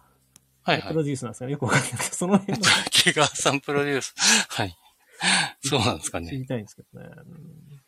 [0.63, 0.89] はいはい。
[0.89, 1.53] プロデュースなんですかね。
[1.53, 4.15] よくわかんないけど、その辺の 毛川さんプロデュース。
[4.49, 4.77] はい。
[5.63, 6.29] そうなんですかね。
[6.29, 7.09] 知りたいんですけどね。
[7.17, 7.81] うん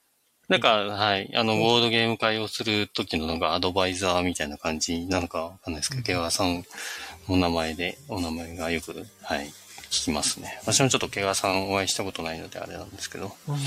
[0.48, 1.34] なんか、はい。
[1.34, 6.64] あの、ボードゲーム会をする時のなんかアドバイザーみたいな感じなのかわかんないですけど、毛川さん
[7.28, 10.58] の名前で、お名前がよく、はい、聞きますね。
[10.62, 13.34] 私もちょっと毛川さんお会いしたことないのであれなんですけど。
[13.48, 13.58] うん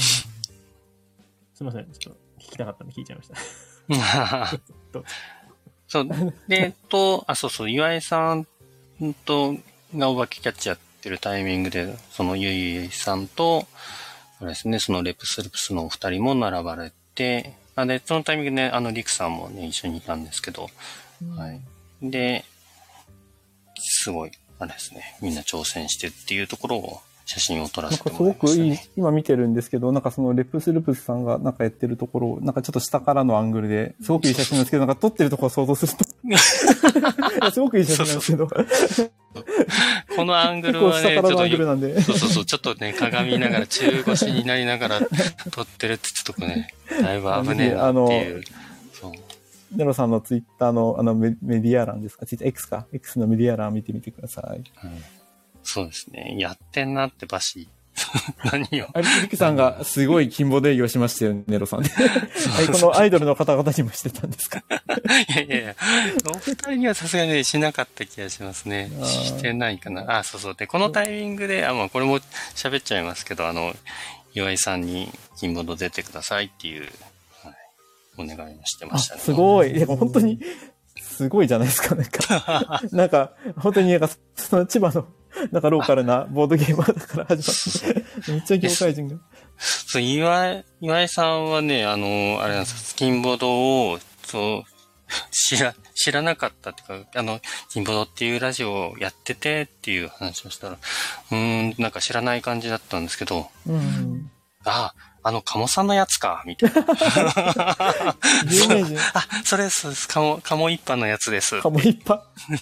[1.55, 1.85] すいません。
[1.97, 3.35] ちょっと聞きたかったんで聞いちゃいました。
[5.87, 6.07] そう。
[6.47, 8.47] で、えっと、あ、そうそう、岩井さん
[9.25, 9.55] と、
[9.95, 13.67] がお化けキャッチやってるタイミングで、そのゆいゆいさんと、
[14.39, 20.69] あれですね、そのレプスルプスのお二人も並ばれて、あで、そのタイミングでね、あの、リクさんもね、一緒にいたんですけど、
[21.35, 21.61] はい。
[22.01, 22.45] で、
[23.77, 36.05] すごい、あれですね、みんな挑戦してっていうところを写真を撮らなんかすせてもらごくいいいましたね。、今見てるんですけど、なんかそのレプスルプスさんがなんかやってるところを、なんかちょっと下からのアングルで、すごくいい写真なんですけど、なんか撮ってるところを想像すると、
[37.51, 38.47] すごくいい写真なんですけど、
[40.15, 45.01] このアングルはね、ちょっとグルなんで、そうそうそう、ちょっとね、鏡見ながら、中腰になりながら
[45.51, 46.69] 撮ってるってちょっとね、
[47.01, 48.43] だいぶ危ねえなっていう。
[48.93, 49.11] そう。
[49.75, 52.25] ネロさんのツイッターのあのメメディア欄ですか？
[52.25, 54.45] ツイッター X か ?X のメディア欄見てみてください。
[54.45, 54.63] はい
[55.65, 56.35] そうですね。
[56.39, 57.67] やってんなってバシ。
[58.51, 58.89] 何よ。
[58.93, 61.89] あれ、リクさんがすごい金棒で営業しましたよね、ネロさんで。
[61.95, 64.59] はい、このアイドルの方々にもしてたんですか？
[65.33, 65.75] いやいやいや、
[66.33, 70.17] お二人にはさすがにね、しなかった気がしますねしてないかな。
[70.19, 70.55] あ、そうそう。
[70.55, 72.19] で、このタイミングで、あ、まあこれも
[72.53, 73.73] 喋っちゃいますけど、あの、
[74.33, 75.09] 岩井さんに
[75.39, 76.89] 金ボード出てくださいっていう、
[77.43, 77.53] はい、
[78.17, 79.21] お願いをしてまあ、したね。
[79.21, 79.71] すごい。
[79.71, 80.41] でも本当に、
[81.01, 82.81] すごいじゃないですか、なんか。
[82.91, 85.07] なんか、本当になんか、その千葉の、
[85.51, 89.17] なんかローカルなボードゲーマーだから始まって、めっちゃ業界人が。
[89.57, 94.63] そう、岩井、岩井さんはね、あの、あれなんですよ、スキンボードを、そう、
[95.31, 104.31] 知ら、知らなかったっていうか、あの、キンボードっていうラジオをやっててっていう話をしたら、うーん、なんか知らない感じだったんですけど、うん。
[104.65, 106.85] あ、あの、カモさんのやつか、みたいな。
[109.13, 110.07] あ、それそうです。
[110.07, 111.59] カモ、カモ一般のやつです。
[111.61, 112.59] カモいっぱい。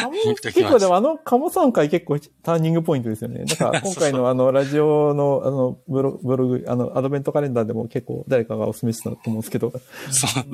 [0.00, 3.44] カモ言っときます結構でもあの、カモさん回結構ターニングポイントですよね。
[3.44, 9.70] だか ら今回のあの、ラジオのあの、ブロブログ、あの、アドベントカレンダーでも結構誰かがお勧めしたと思うんですけど、
[10.10, 10.44] そう、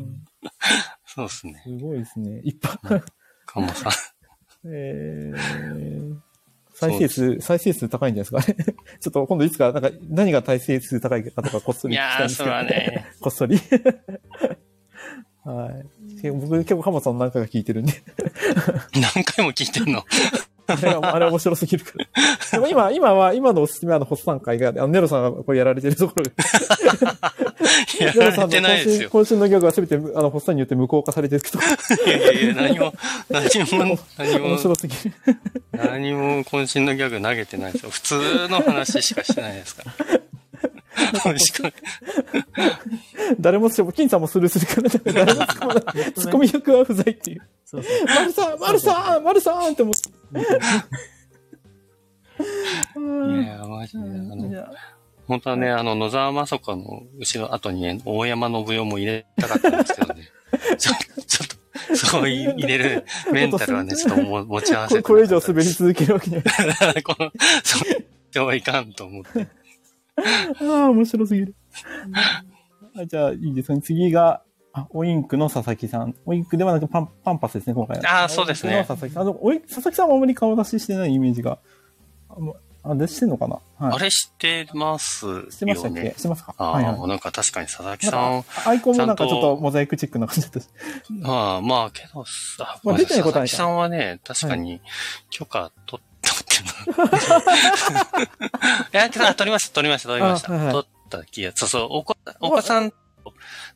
[1.06, 1.62] そうですね。
[1.64, 2.40] すごいですね。
[2.42, 3.02] いっぱい。
[3.46, 3.92] カモさん。
[4.64, 6.16] えー、
[6.80, 8.74] 再生数、再生数高いんじゃないですかね。
[9.00, 13.58] ちょっと今度いつか、なんか、何が再生数高いかとかこっそいり聞きたいやー、それんですけど、はね、 こっそり。
[15.44, 15.70] は
[16.22, 16.30] い。
[16.30, 17.92] 僕結構カモさん何回か聞いてるんで。
[18.94, 20.04] 何回も聞いてんの？
[20.70, 22.06] あれはあれ面白すぎるから。
[22.52, 26.30] でも今、今は、今のおすすめはあの、ホッサン会が、あの、ネロさんがこれやられてるところが、
[28.04, 29.10] やネロさんのられてないですよ。
[29.10, 32.92] 渾身のギャグはすべて、あの、ホッサンによって無効化されてるけど、いやいやいや、何も、
[33.30, 33.44] 何
[33.86, 35.12] も、何面も、白すぎる。
[35.72, 37.90] 何も渾身のギャグ投げてないですよ。
[37.90, 38.14] 普通
[38.48, 39.92] の話しかしてないですから。
[43.40, 46.12] 誰もしても、金さんもスルーするから、誰も突っ込まない。
[46.12, 47.42] ツッコミ役は不在っていう。
[47.64, 48.06] そうそう。
[48.06, 50.17] マルさんマルさんマルさんって思って。
[50.34, 50.38] い
[53.46, 53.98] や、マジで。
[53.98, 54.66] あの
[55.26, 60.28] 本当はね、あの、野沢雅子の後ろ後にね、大山信代も入れたかったんですけどね。
[60.78, 60.92] ち ょ
[61.26, 61.48] ちょっ
[61.88, 67.30] と、そうい入れるメンタルはね、ちょっとも持ち合わせてここれ以上滑り続けるわけにはいこの、
[67.62, 69.46] そう、ではいかんと思って。
[70.16, 71.54] ああ、面白すぎる。
[72.96, 73.82] あじゃあ、いいですかね。
[73.82, 74.42] 次が、
[74.72, 76.14] あ、オインクの佐々木さん。
[76.26, 78.24] オインクではなくパン、パンパスですね、今回は。
[78.24, 79.36] あーそうですね佐々木さん。
[79.40, 81.58] おい佐々木さんはあまり顔出ししてないイメージが。
[82.28, 83.96] あ、もうあでしてんのかなはい。
[83.96, 85.50] あれ知ってますよね。
[85.50, 87.08] してましたっけしてますかああ、はいはい。
[87.08, 90.68] なんか確かに佐々木さん、かアイコンもなんかちょっとモザイクチックな感じだったし。
[91.10, 92.24] まあまあ、けど
[92.56, 94.80] さ、まあ出てないことはないか佐々木さんはね、確かに
[95.30, 96.56] 許可取ったって
[98.96, 100.72] いや、取りました、取りました、取りました。
[100.72, 102.92] 取った気が、そうそう、お子さん、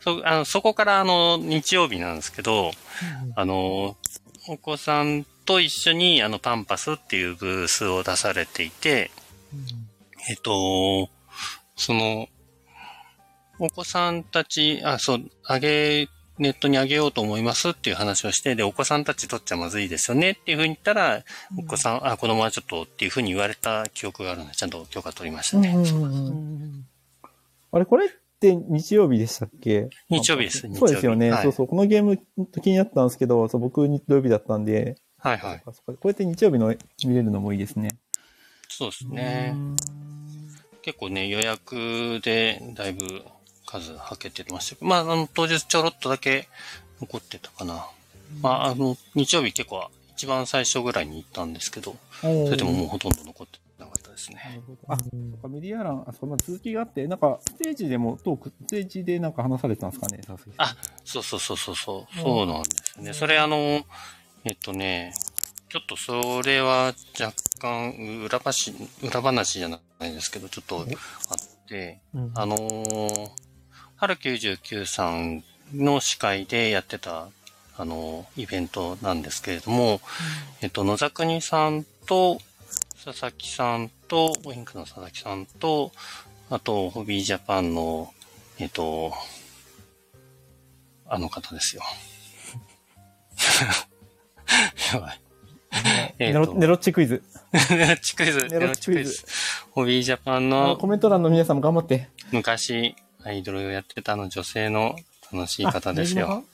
[0.00, 2.72] そう、あの、そこからあの、日曜日なんですけど、
[3.36, 3.96] あの、
[4.48, 9.10] お子さんと一緒に、あの、パンパスっていうブースを出されていて、
[10.28, 11.08] えっと、
[11.76, 12.28] その、
[13.58, 21.22] お子さんたち、あ、そう、あげ、ネットにあげようと思いますっていう話をして、で、お子さんたち取っちゃまずいですよねっていうふうに言ったら、
[21.58, 25.68] お子さん、あ、子供はちょっとっていうふうに言われた記憶があるので、ちゃんと許可取りましたね。
[25.68, 26.86] うんうんうん
[27.74, 28.08] あれ、これっ
[28.42, 29.88] て日曜日でしたっけ？
[30.10, 31.32] 日曜日ですそうですよね。
[31.42, 31.66] そうそう。
[31.66, 32.18] このゲーム
[32.62, 35.62] 気になったんですけど、そう僕日曜日だったんで、はいはい。
[35.64, 35.72] こ
[36.04, 36.74] うやって日曜日の
[37.06, 37.88] 見れるのもいいですね。
[38.68, 39.54] そうですね。
[40.82, 43.22] 結構ね、予約でだいぶ
[43.66, 46.48] 数はけてましたけど、まあ、あの、当日ちょろっとだけ
[47.00, 47.86] 残ってたかな。
[48.40, 54.60] まあ、あの、日曜日結構一番最初ぐらいに行ったんですけど、そそれでももうほとんど残ってなかったですね。
[54.88, 60.38] あ、そっかメディア欄、あ、そんな続きがあって、なんか、ステージでもトーク、ステージでなんか話されてたんですかね、さん。
[60.58, 63.12] あそうそうそうそうそう、そうなんですよね。
[63.12, 63.84] それあの、
[64.44, 65.14] えっとね、
[65.72, 70.86] ちょっとそれは若干裏話、裏話じゃないですけど、ちょっとあっ
[71.66, 72.32] て、うん。
[72.34, 73.30] あのー、
[73.96, 75.42] 春99さん
[75.74, 77.28] の司会でやってた、
[77.78, 80.02] あのーイベントなんですけれども、
[80.60, 82.38] えっと、野沢国さんと、
[83.04, 85.90] 佐々木さんと、オインクの佐々木さんと、
[86.50, 88.12] あと、ホビージャパンの、
[88.58, 89.12] えっと、
[91.08, 91.82] あの方ですよ。
[94.94, 95.20] やばい。
[96.18, 97.22] えっとネロネロッチクイズ。
[97.70, 98.46] ネロッチクイズ。
[98.46, 99.24] ネロッチクイズ。
[99.72, 102.08] ホビージャパンあのコメント欄の皆さんも頑張って。
[102.30, 102.94] 昔
[103.24, 104.96] アイドルをやってたあの女性の
[105.32, 106.44] 楽しい方ですよ。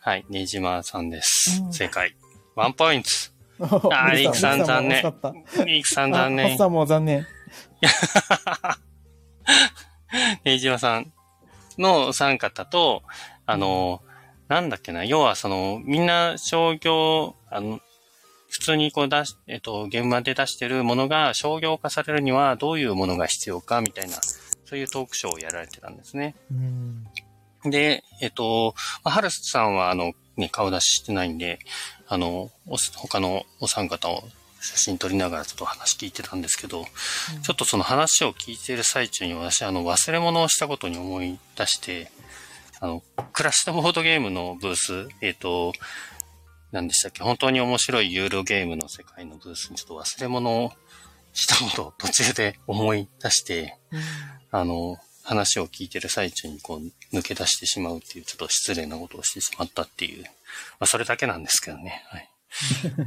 [0.00, 1.68] はい、ねじまさんですう。
[1.68, 2.14] ん正解。
[2.54, 3.10] ワンポイント。
[3.92, 5.02] あリクさん残念。
[5.66, 6.58] リークさん残あホッ念。
[6.58, 7.26] サンも残念。
[10.44, 11.12] ねじまさん
[11.78, 13.02] のお三方と、
[13.46, 14.02] あの、
[14.48, 17.80] なんだっけな、要はその、みんな商業、あの、
[18.50, 24.16] 普通にこう出し、えっと、現場で出してるものが商業化されるにはどういうものが必要かみたいな、
[24.66, 26.34] そういうトークショーをやられてたんですね。
[26.50, 27.06] うん
[27.64, 31.60] で、えっと、まあ、ハルスさんは、あの、ね、顔出ししてないんで、
[32.12, 34.22] あの、お他のお三方を
[34.60, 42.10] 写真撮りながらちょっと話聞いてたんですけど、ちょっとその話を聞いている最中に私、あの、忘れ物をしたことに思い出して、
[42.80, 43.02] あの、
[43.32, 45.72] クラッシュボードゲームのブース、えっと、
[46.70, 47.22] 何でしたっけ？
[47.22, 50.72] 本当に面白いユーロゲームの世界のブースにちょっと忘れ物を
[51.32, 53.78] したことを途中で思い出して、
[54.50, 60.26] あの、話を聞いてる最中にこう抜け出してしまうっていうちょっと失礼なことをしてしまったっていう、
[60.78, 62.04] まあそれだけなんですけどね。
[62.08, 62.28] はい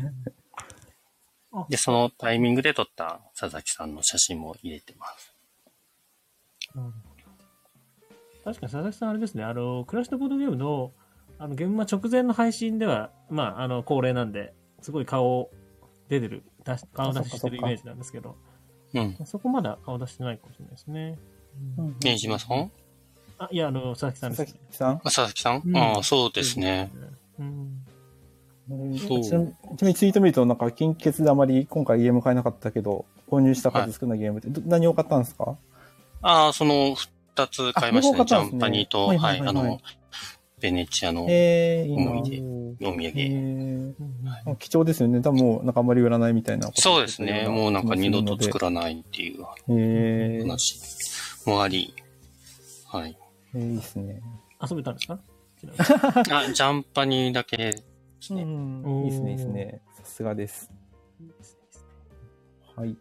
[1.54, 1.66] あ。
[1.70, 5.34] で、そのタイミングで撮った佐々木さんの写真も入れてます。
[8.44, 10.92] 確かに佐々木さんあれですね、あの、クラッシュとボードゲームの、
[11.40, 15.50] あの、現場直前の配信では、まあ、あの、恒例なんで、すごい顔
[16.10, 18.38] 出てる、出し顔出ししてるイメージなんですけど、
[18.94, 19.18] うん。
[19.26, 21.18] そこまだ顔出してないかもしれないですね。
[22.04, 22.72] 宮島さん？
[23.38, 24.72] あ、いや、あの、佐々木さんですね佐々。
[24.72, 24.96] 木さん？
[24.96, 26.92] あ佐々木さん、うんああ、そうですね。。
[26.94, 27.18] うん。
[27.38, 35.56] そうちなみにちなみにツイート見ると、なんか、金欠であまり今回ゲーム買えなかったけど、購入した数少ないゲームって、ど何を買ったんですか？
[36.22, 38.26] ああ、その二つ買いましたね。
[38.26, 39.80] ジャンパニーと、はいは、はいいはいはいあの、
[40.60, 41.34] ベネチアの思い
[42.30, 42.42] 出
[42.82, 43.96] お土え産。
[44.54, 45.22] ー貴重ですよね。
[45.22, 47.48] 多分もう、なんかあんまり売らないみたいなことそうですね。
[47.48, 50.80] もうなんか二度と作ららないっていうえー、話
[51.46, 51.94] もあり。
[52.88, 53.16] はい。
[53.54, 54.22] えーいいですね。
[54.68, 55.20] 遊べたんですか？
[55.74, 57.84] ちなあ、ジャンパニーだけで
[58.22, 58.44] すね。
[58.44, 59.82] うんいいですね、いいですね。
[59.96, 60.72] さすがです。
[62.76, 62.96] はい。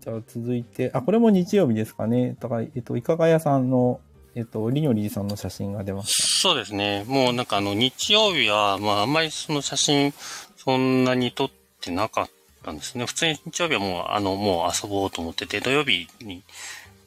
[0.00, 2.36] じゃあ続いて、あ、これも日曜日ですかね。
[2.40, 4.00] だから、えっと、いかが屋さんの、
[4.34, 7.04] えっと、りにょりさんの写真が出ましそうですね。
[7.06, 10.12] もうなんかあの日曜日は、まああんまりその写真
[10.56, 11.50] そんなに撮っ
[11.80, 12.30] てなかっ
[12.64, 13.06] たんですね。
[13.06, 16.42] 普通に日曜日はもうあのもう遊ぼうと思ってて、土曜日に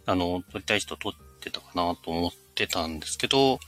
[0.06, 3.60] あの撮りたい人撮ってたかなと思ってたんですけど、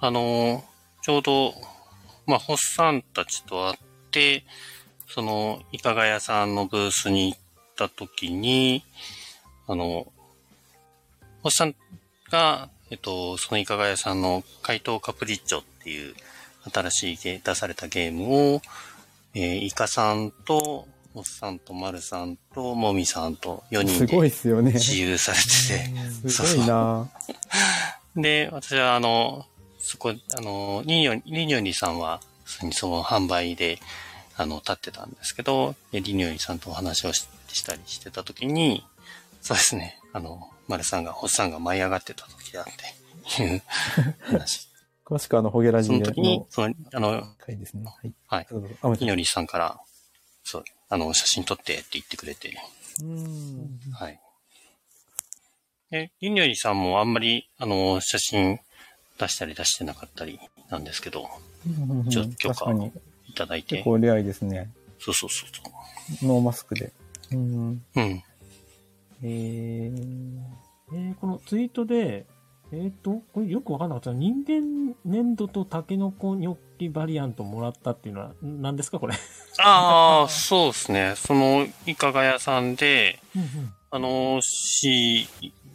[0.00, 0.64] あの、
[1.08, 1.54] ちょうど、
[2.26, 3.78] まあ、ホッサンたちと会っ
[4.10, 4.44] て、
[5.06, 7.38] その、いかが屋さんのブースに行っ
[7.78, 8.84] た時に、
[9.66, 10.12] あの、
[11.42, 11.74] ホッサン
[12.30, 16.14] が、えっと、そのいかが屋さんの怪盗カプリッチョっていう
[16.70, 18.60] 新しいゲ出されたゲームを、
[19.32, 23.88] えー、イカさんと、おっさんとまるさんと、もみさんと4た。
[23.88, 24.72] 人すごいでっすよね。
[24.72, 25.44] 自由されて
[26.28, 27.08] て、すごいな
[28.14, 29.46] で、私はあの、
[29.88, 33.78] そこ、あの、リニョン、リニョンリさんは、その販売で、
[34.36, 38.84] あの、立ってたんですけど、でリニョンリさんとお話をししたりしてた時に、
[39.40, 42.64] そうですね、あの、丸さんが、星さんが舞い上がってた時だっ
[43.34, 43.62] ていう
[44.20, 44.68] 話。
[45.06, 47.86] 詳しくあの、ホゲラジそのの時に、その、あの、回ですね。
[47.86, 48.12] はい。
[48.26, 48.46] はい。
[48.50, 49.80] どうぞあ、もちろんリニョンリさんから、
[50.44, 52.54] そう、あの、写真撮ってって言ってくれて、
[53.00, 53.80] うん。
[53.94, 54.20] はい。
[55.88, 58.60] で、リニョリさんもあんまり、あの、写真
[59.18, 60.38] 出したり出してなかったり
[60.70, 61.28] なんですけど、
[62.10, 62.72] ちょっと許可。
[63.26, 63.84] いただいて結。
[63.84, 64.70] 構レアいですね。
[64.98, 65.48] そうそうそう
[66.20, 66.92] そノーマスクで。
[67.32, 67.70] うん。
[67.72, 67.80] う。
[67.96, 68.22] うん。
[69.22, 70.40] えー、
[70.92, 72.26] えーこのツイートで、
[72.72, 74.12] えっ、と、これよくわかんなかった。
[74.12, 79.14] 人間粘土とタケノコニョッキバリアントもらったっていうのは、ん何ですかこれ？
[79.58, 81.14] ああ、そうですね。
[81.16, 83.18] その、いかが屋さんで、
[83.90, 85.28] あの、し、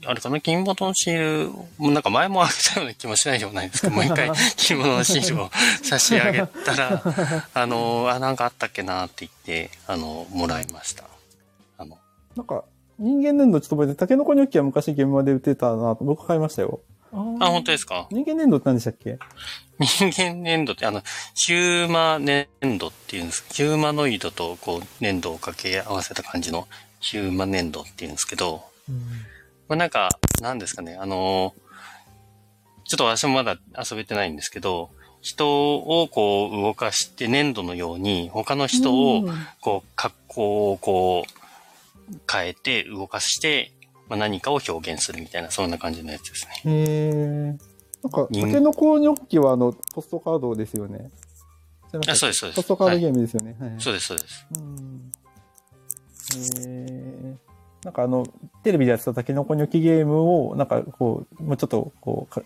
[0.05, 5.51] あれかな、金物のシール、もうなんか前もあげたような気もしないでもないですけど、もう一回金物のシールを
[5.83, 7.03] 差し上げたら、
[7.53, 11.03] あの、あ、なんかあったっけなって言って、あの、もらいました。
[11.77, 11.97] あの、
[12.35, 12.63] なんか、
[12.99, 16.79] 人間粘土ちょっと覚えて、タケノコニョッキは昔現場で売ってたなと、僕買いましたよ。
[17.11, 18.07] ああ、本当ですか？
[18.11, 19.17] 人間粘土って何でしたっけ？
[19.79, 21.03] 人間粘土って、あの、
[21.35, 22.47] ヒューマ粘
[22.77, 23.43] 土っていうんです。
[23.51, 26.67] ヒューマノイドとこう粘土を掛け合わせた感じの
[26.99, 28.63] ヒューマ粘土っていうんですけど、
[29.67, 30.09] まあ、なんか、
[30.41, 31.53] なんですかね、あの、
[32.85, 34.89] ちょっと私もまだ遊べてないんですけど、
[35.21, 39.23] 人をこう動かして粘土のように他の人を
[39.61, 43.71] こう格好をこう変えて動かして、
[44.09, 46.61] まあ、何かを表現するみたいな、そんな感じのやつですね。
[46.65, 47.73] へー。
[48.03, 51.09] なんか、人タケノコニョッキはあの、ポストカードですよね。
[52.07, 53.55] あそうですそうですポストカードゲームですよね。
[53.59, 53.75] はい。
[53.79, 54.45] そうです、そうです。
[54.57, 55.11] うん。
[56.67, 57.52] えー、
[57.83, 58.25] なんかあの、
[58.63, 62.39] テレビでやってたタケノコニョッキゲームを、なんかこう、もうちょっとこう、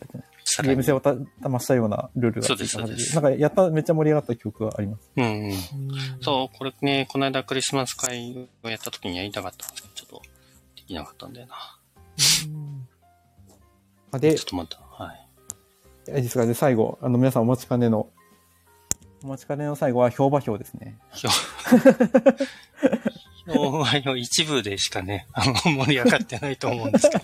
[0.63, 5.11] ゲーム性をた騙したようなルールがそうですそうですなんかやった、めっちゃ盛り上がった記憶があります。
[5.15, 5.53] うん、うん。
[6.21, 10.21] そう、これね、この間クリスマス会をやった時にやりたかったんですけど、ちょっと
[10.75, 11.55] できなかったんだよな。
[14.11, 15.03] あでちょっ、と待った。
[15.03, 15.27] はい。
[16.17, 18.09] いいですかね、最後、あの、皆さんお待ちかねの、
[19.23, 20.97] お待ちかねの最後は評判表ですね。
[23.53, 27.23] 評判の一部でしかね、あの、盛り上がってないと思うんですけど。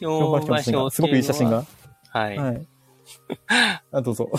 [0.00, 1.64] 評 評判表の写真が、すごくいい写真が。。
[2.10, 2.38] はい。
[2.38, 2.66] はい。
[3.92, 4.30] あ、どうぞ。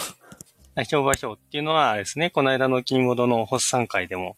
[0.89, 4.37] 評判表っていうのはですね、この間の金モドのホッサン会でも、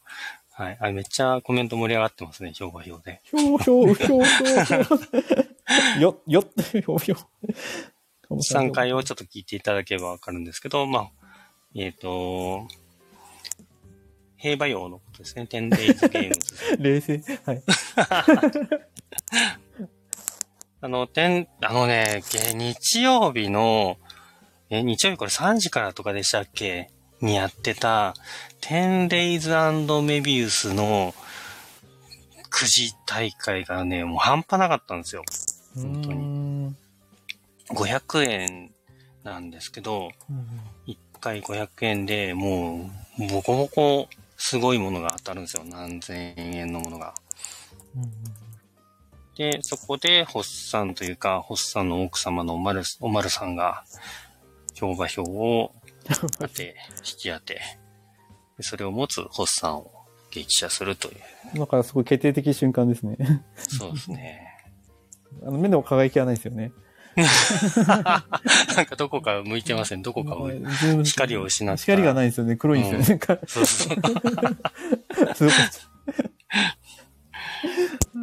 [0.51, 0.77] はい。
[0.79, 3.21] あれめっちゃコメント盛り上がってますね、評判表で。
[3.23, 4.75] 評評、評評、
[5.99, 7.13] よ、よって、評評。
[8.29, 11.11] ホッサン会をちょっと聞いていただければわかるんですけど、まあ、
[11.75, 12.67] えっ、と、
[14.37, 15.47] 平和用のことですね。
[15.49, 16.77] 10 days ゲームズ。
[16.77, 17.21] 冷静。
[17.45, 17.63] はい。
[20.81, 23.97] あの、天、あのね、げ日曜日の、
[24.69, 26.89] え、日曜日これ3時からとかでしたっけ？
[27.21, 28.15] にやってた、
[28.61, 31.15] 10 days メビウスの
[32.49, 35.23] くじ大会がね、もう半端なかったんですよ。
[35.75, 36.27] 本当に
[36.67, 36.75] に。
[37.69, 38.71] 500円
[39.23, 40.09] なんですけど、
[40.85, 44.09] 1回500円でもう、ボコボコ
[44.45, 45.63] すごいものが当たるんですよ。
[45.63, 47.13] 何千円のものが。
[49.37, 53.85] で、そこで、ホッサンというか、ホッサンの奥様のおまる、おまるさんが、
[54.75, 55.73] 評価票を
[56.39, 57.61] 当て、 引き当て、
[58.57, 59.91] でそれを持つホッサンを
[60.29, 61.15] 撃破するという。
[61.55, 63.45] 今からすごい決定的瞬間ですね。
[63.55, 64.59] そうですね。
[65.41, 66.73] あの、目の輝きはないですよね。
[68.75, 70.01] なんかどこか向いてません。
[70.01, 70.49] どこかを。
[71.03, 71.81] 光を失った。
[71.81, 72.55] 光がないですよね。
[72.55, 73.19] 黒いんですよね。
[73.47, 73.65] そうそう。
[73.65, 75.93] すごかった。
[78.13, 78.19] ホ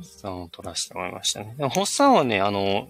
[0.00, 1.54] ッサンを撮らせてもらいましたね。
[1.56, 2.88] でも、ホッサンはね、あの、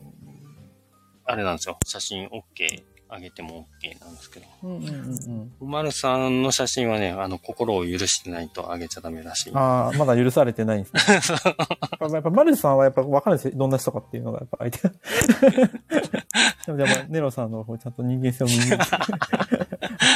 [1.25, 1.79] あれなんですよ。
[1.85, 2.83] 写真 OK、
[3.13, 4.47] 上げても OK なんですけど。
[4.63, 5.53] うんうんうんうん。
[5.61, 9.53] おまるさんの写真はね、あの、心を許してないと上げちゃダメらしい。
[9.55, 11.01] ああ、まだ許されてないんですね。
[11.51, 11.57] や
[11.97, 13.53] っぱ、やっぱマルさんはやっぱ分かるんですよ。
[13.57, 14.95] どんな人かっていうのが、やっぱ相手が。
[16.67, 18.85] でも、でもネロさんの方、ちゃんと人間性を見抜いて。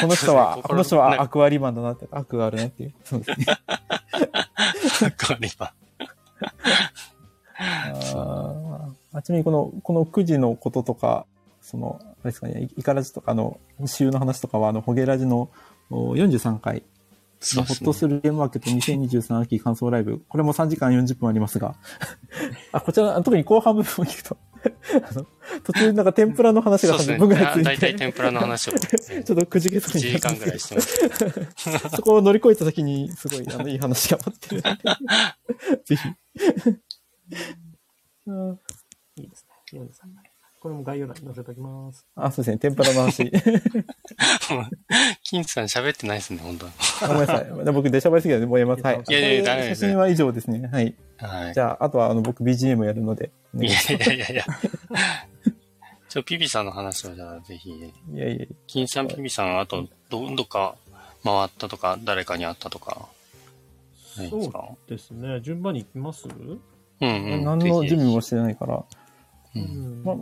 [0.00, 2.94] この人は、この人はアクアリマンだなって、悪があるなっていう。
[3.04, 3.46] そうですね。
[5.26, 5.72] これは。
[8.16, 11.26] あーあちなみにこの、この9時のこととか、
[11.64, 15.50] その、あれですかね、イカラジとかの、週の話とかは、あの、ホゲラジの
[15.88, 16.82] お43回
[17.56, 20.22] のホッとするゲームマーケット2023秋感想ライブ。
[20.28, 21.74] これも3時間40分ありますが。
[22.70, 24.36] あ、こちら、特に後半部分を聞くと、
[25.10, 25.26] あの、
[25.62, 27.18] 途中なんか天ぷらの話がそうですね。
[27.18, 31.96] 僕がついだいたいて、天ぷらの話を1 ちょっとくじけそうになった時間ぐらいしてます。
[31.96, 34.62] そこを乗り越えた先に、すごい、あの、いい話が待ってる。
[35.86, 36.08] ぜひ。
[38.26, 38.60] うん
[39.16, 39.54] いいですね。
[40.64, 40.68] 43枚。
[40.68, 42.06] これも概要欄に載せておきます。
[42.16, 42.58] あ、そうですね。
[42.58, 43.30] 天ぷらの話。
[45.22, 47.44] 金さん喋ってないですね、本当あごめんなさい。
[47.72, 48.82] 僕、出しゃばりすぎたので、もうやめます。
[48.82, 49.02] はい。
[49.06, 50.66] いやいやダメです写真は以上ですね。
[50.68, 50.94] はい。
[51.18, 51.60] はいじ。
[51.60, 53.30] ゃあ、あとは、あの、僕、BGM やるので。
[53.54, 54.44] いやいやいやいや。
[56.08, 60.76] ちょ、ピピさんの話をじゃあぜひ、いやいや金さん、ピピさん、あと、ど、どっか
[61.24, 63.08] 回ったとか、誰かに会ったとか、
[64.30, 65.40] そうですね。
[65.40, 66.28] 順番に行きます？
[66.28, 66.60] うん
[67.00, 67.44] うん。
[67.44, 68.76] 何の準備もしてないから。
[68.76, 68.84] う。
[69.56, 70.16] うんんまあ、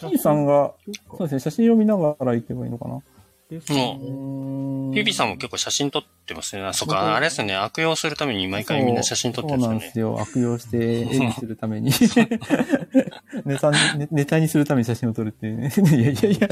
[0.00, 0.72] P さんが、
[1.16, 3.00] そうですね、写真を見ながら行けばいいのかな。
[3.68, 4.92] もね。
[4.92, 6.62] うピピさんも結構写真撮ってますね。
[6.62, 9.98] あそっか、あれですね、悪用するために毎回みんな写真撮ってるんですよねそうなんです。
[9.98, 10.20] よ。
[10.20, 11.90] 悪用して、絵にするために。
[13.44, 15.72] ネタに、ネネタにするために写真を撮るっていうね。
[15.76, 16.48] いやいやいや。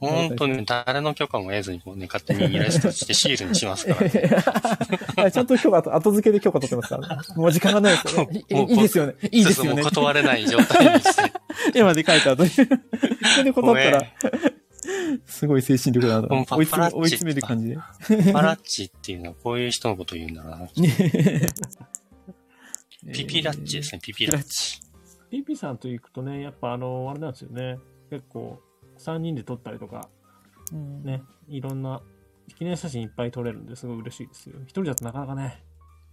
[0.00, 4.00] 本当に誰の許可も得ずにこうね、勝手にイラストしてシールにしますから。
[5.22, 7.22] はいちゃんと許可、後付けで許可取ってますから。
[7.36, 8.42] もう時間がないですよね。
[8.48, 9.14] いいですよね。
[9.30, 9.92] いいですよねそう。
[9.92, 11.32] 断れない状態にして。
[11.74, 12.50] 絵まで描いた後に。
[12.50, 12.56] こ
[13.36, 14.02] こで断ったら、
[15.26, 16.28] すごい精神力だな。
[16.28, 17.76] 追い詰め、い詰める感じで。
[18.32, 20.68] パラッチっていうのはこういう人のことを言うんだろうな。
[23.12, 24.80] ピピラッチですね、ピピラッチ。
[25.30, 27.78] ピピさんと行くとね、やっぱあの、あれなんですよね。
[28.10, 28.60] 結構、
[28.98, 30.08] 3人で撮ったりとか、
[30.72, 32.02] うんね、いろんな
[32.56, 34.56] 記念写真いっぱい撮れるんですごい嬉しいですよ。
[34.62, 35.62] 一人だとなかなかね、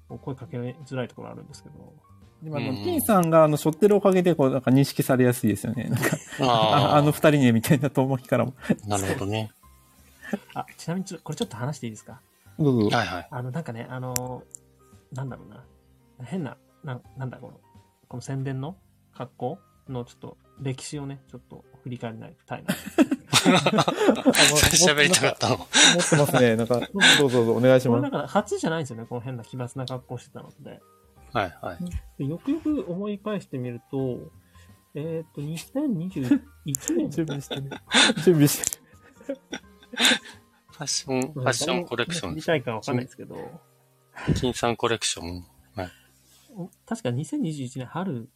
[0.07, 1.93] 声かけづらいところあるんですけど。
[2.43, 5.86] でもあの、うんピンさんが、あの、背負ってるおかげで、こう、なんか認識されやすいですよね。
[5.86, 8.53] なんか、ああ あの二人ね、みたいな友樹からも。
[8.86, 9.51] あ、なるほどね。
[10.53, 12.19] あ、ちなみにちょ、これちょっと話していいですか？
[12.59, 12.97] どうぞ。
[12.97, 13.27] はいはい。
[13.31, 14.43] あの、なんかね、あの、
[15.13, 15.63] なんだろうな。
[16.25, 17.59] 変な、ななんだこの、
[18.07, 18.75] この宣伝の
[19.13, 19.59] 格好
[19.89, 22.75] のちょっと歴史をね、ちょっと振り返りたいな。
[23.45, 25.57] 喋りたかったの。
[25.57, 25.67] 持っ
[26.09, 26.55] てますね。
[26.55, 26.79] なんか、
[27.19, 28.11] どうぞどうぞ、お願いしますこれだ。
[28.11, 30.81] から初じゃないんですよね、この変な奇抜な格好してたので。
[31.36, 31.77] はいはい。
[32.17, 34.31] でよくよく思い返してみると、
[34.93, 36.39] えっ、と、2021
[36.95, 37.63] 年準備してる。
[38.23, 38.77] 準備し
[39.25, 39.39] てる。
[40.71, 43.36] ファッション、ファッションコレクション見たいかわかんないですけど、
[44.36, 45.45] 金さんコレクション。
[45.75, 45.89] はい。
[46.86, 48.29] 確か2021年春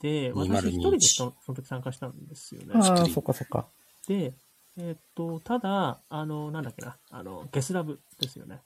[0.00, 2.74] で、2021私一人でそのその時参加したんですよね。
[2.74, 3.66] ああ、そっかそっか。
[4.06, 4.34] で、
[4.76, 8.60] えっ、と、ただ、あの、なんだっけな、あの、ゲスラブですよね。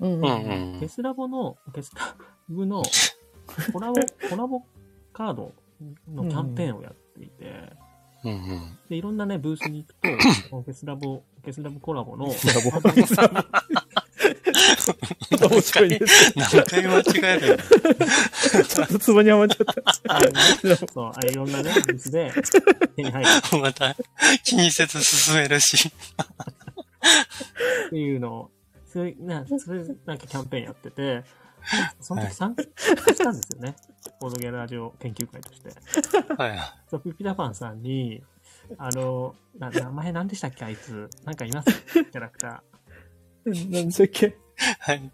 [0.00, 0.88] うんうんうんゲ。
[0.88, 2.14] スラボの、ゲスラ
[2.48, 2.82] ブの
[3.72, 3.94] コラボ、
[4.28, 4.62] コラボ
[5.12, 5.52] カード
[6.12, 7.72] のキャンペーンをやっていて、
[8.24, 8.78] うんうん。
[8.88, 9.94] で、いろんなね、ブースに行く
[10.50, 12.70] と、 ゲスラボ、ゲスラボコラボの、ラボ
[15.48, 16.32] 面白いです。
[16.36, 17.58] 何回間違える
[18.68, 20.86] ちょっとツボにはまっちゃった。
[20.92, 22.32] そう、あいろんなね、ブースで
[22.96, 23.30] 手に入る。
[23.52, 23.94] の また
[24.44, 25.88] 気にせず進めるし。
[27.86, 28.50] っていうのを、
[28.88, 31.24] それ、な、それ、なんかキャンペーンやってて、
[32.00, 33.76] その時参加したんですよね。
[34.20, 35.70] ボードゲラジオ研究会として。
[36.36, 36.58] はい。
[36.88, 38.22] そう、ピピタパンさんに、
[38.78, 41.08] あの、な名前何でしたっけあいつ。
[41.24, 41.70] なんかいます？
[41.92, 42.62] キャラクタ
[43.44, 44.36] 何でしたっけ？
[44.80, 45.10] はい。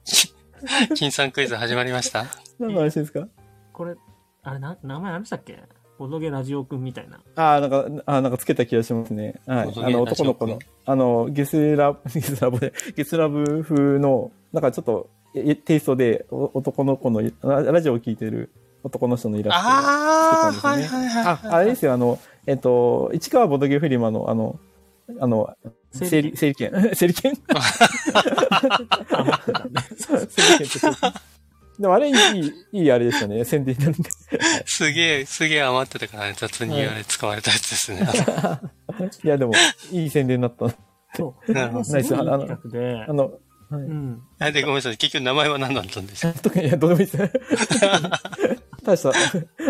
[0.95, 2.25] 金さんクイズ始まりました
[2.59, 3.21] 何の話ですか？
[3.21, 3.29] ー。
[3.73, 3.97] これ、
[4.43, 5.63] あれ、な、名前何でしたっけ？
[5.99, 7.21] ボードゲーラジオくんみたいな。
[7.37, 9.41] ああ、なんか、あーなんかつけた気がしますね。
[9.47, 9.73] はい。
[9.77, 18.51] あの、男の子の、あの、ゲスラ、 ゲスラボで、ゲスラブ風の、なんかちょっと、えテイストで、お男の子の、ララジオを聞いてる
[18.83, 21.39] 男の人のイラストをああ、作ったんですねはいはいはい。
[21.53, 24.59] あ、あれですよ、あの、えっと、市川ボドゲフリマの、あの、
[25.21, 25.55] あの、
[25.93, 27.35] 整整理、整理券整理券。
[27.35, 27.39] 整理
[30.59, 31.13] 券と整理券
[31.79, 33.45] でもあれいい、いいあれでしたね。
[33.45, 34.11] 宣伝になるんで。
[34.67, 38.07] すげえ、すげえ余ってたからね、雑にあれ使われたやつですね。
[39.25, 39.53] いや、でも、
[39.91, 40.69] いい宣伝になった。
[41.17, 41.53] そう。
[41.53, 43.33] なるほどすごいいい企画であ、の、
[43.71, 44.23] はいうん。
[44.39, 44.97] あで、ごめんなさい。
[44.97, 47.33] 結局名前は何だったんでしょう特に、いや、どうでもいいです。
[48.85, 49.13] 大した、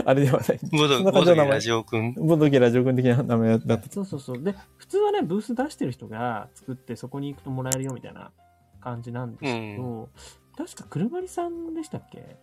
[0.05, 0.61] あれではない。
[0.73, 2.15] ボド、ボドゲラジオくん。
[2.15, 3.91] ボドゲラジオ君的な名前だった。
[3.91, 4.43] そうそうそう。
[4.43, 8.33] で、普通はね、ブース出してる人が作ってそこに行くともらえるよみたいな
[8.81, 10.11] 感じなんですけど、
[10.57, 12.37] 確か車りさんでしたっけ？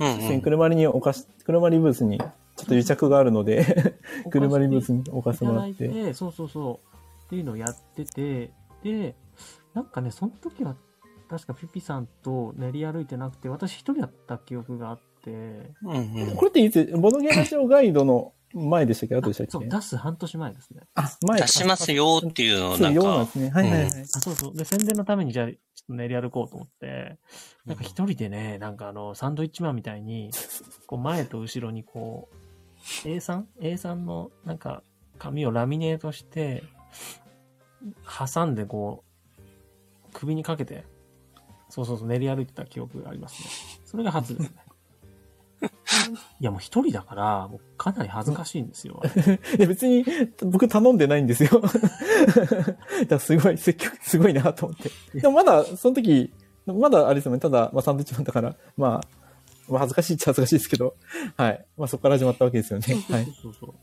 [0.00, 0.40] うんうん。
[0.42, 2.26] 車りにお貸し、車りブースに、ちょ
[2.62, 3.96] っと癒着があるので、
[4.30, 6.14] 車りブースに置かせてもらって。
[6.14, 6.96] そうそうそう。
[7.26, 8.52] っていうのをやってて、
[8.82, 9.14] で、
[9.72, 10.76] なんかね、その時は、
[11.28, 15.30] 確かピピさんと練り歩いてなくて、私一人だった記憶があって、
[15.82, 16.36] うんうん。
[16.36, 19.14] これっていつ、ボドゲラジオガイドの前でしたっけ？
[19.16, 20.82] 後でしたっそう、け出す半年前ですね。
[20.94, 23.50] あ、前か出しますよっていうのをそう、なんようなんかで、すね。
[23.50, 24.02] はいはいはい。
[24.02, 24.54] あ、そうそう。
[24.56, 25.48] で、宣伝のためにじゃあ、
[25.86, 27.18] ちょっと練り歩こうと思って、
[27.66, 30.30] なんか一人でね、なんかあの、サンドイッチマンみたいに、
[30.86, 34.82] こう前と後ろにこう、A3?A3 のなんか
[35.18, 36.62] 紙をラミネートして、
[38.06, 39.04] 挟んでこ
[39.38, 40.84] う、首にかけて、
[41.68, 43.48] そうそうそう、練り歩いてた記憶がありますね。
[43.84, 44.63] それが初ですね。
[46.40, 49.02] いやもう一人だから、もうかなり恥ずかしいんですよ。
[49.58, 50.04] いや、別に、
[50.44, 51.50] 僕頼んでないんですよ。
[51.60, 52.72] だか
[53.08, 55.20] らすごい、積極、すごいなと思って。
[55.20, 56.32] でもまだ、その時、
[56.66, 57.38] まだあれですよね。
[57.38, 59.00] ただ、まあ、サンドイッチマンだから、まあ、
[59.68, 60.96] まあ、恥ずかしいっちゃ恥ずかしいですけど、
[61.36, 61.66] はい。
[61.76, 62.86] まあ、そこから始まったわけですよね。
[63.10, 63.24] はい。
[63.42, 63.74] そうそう。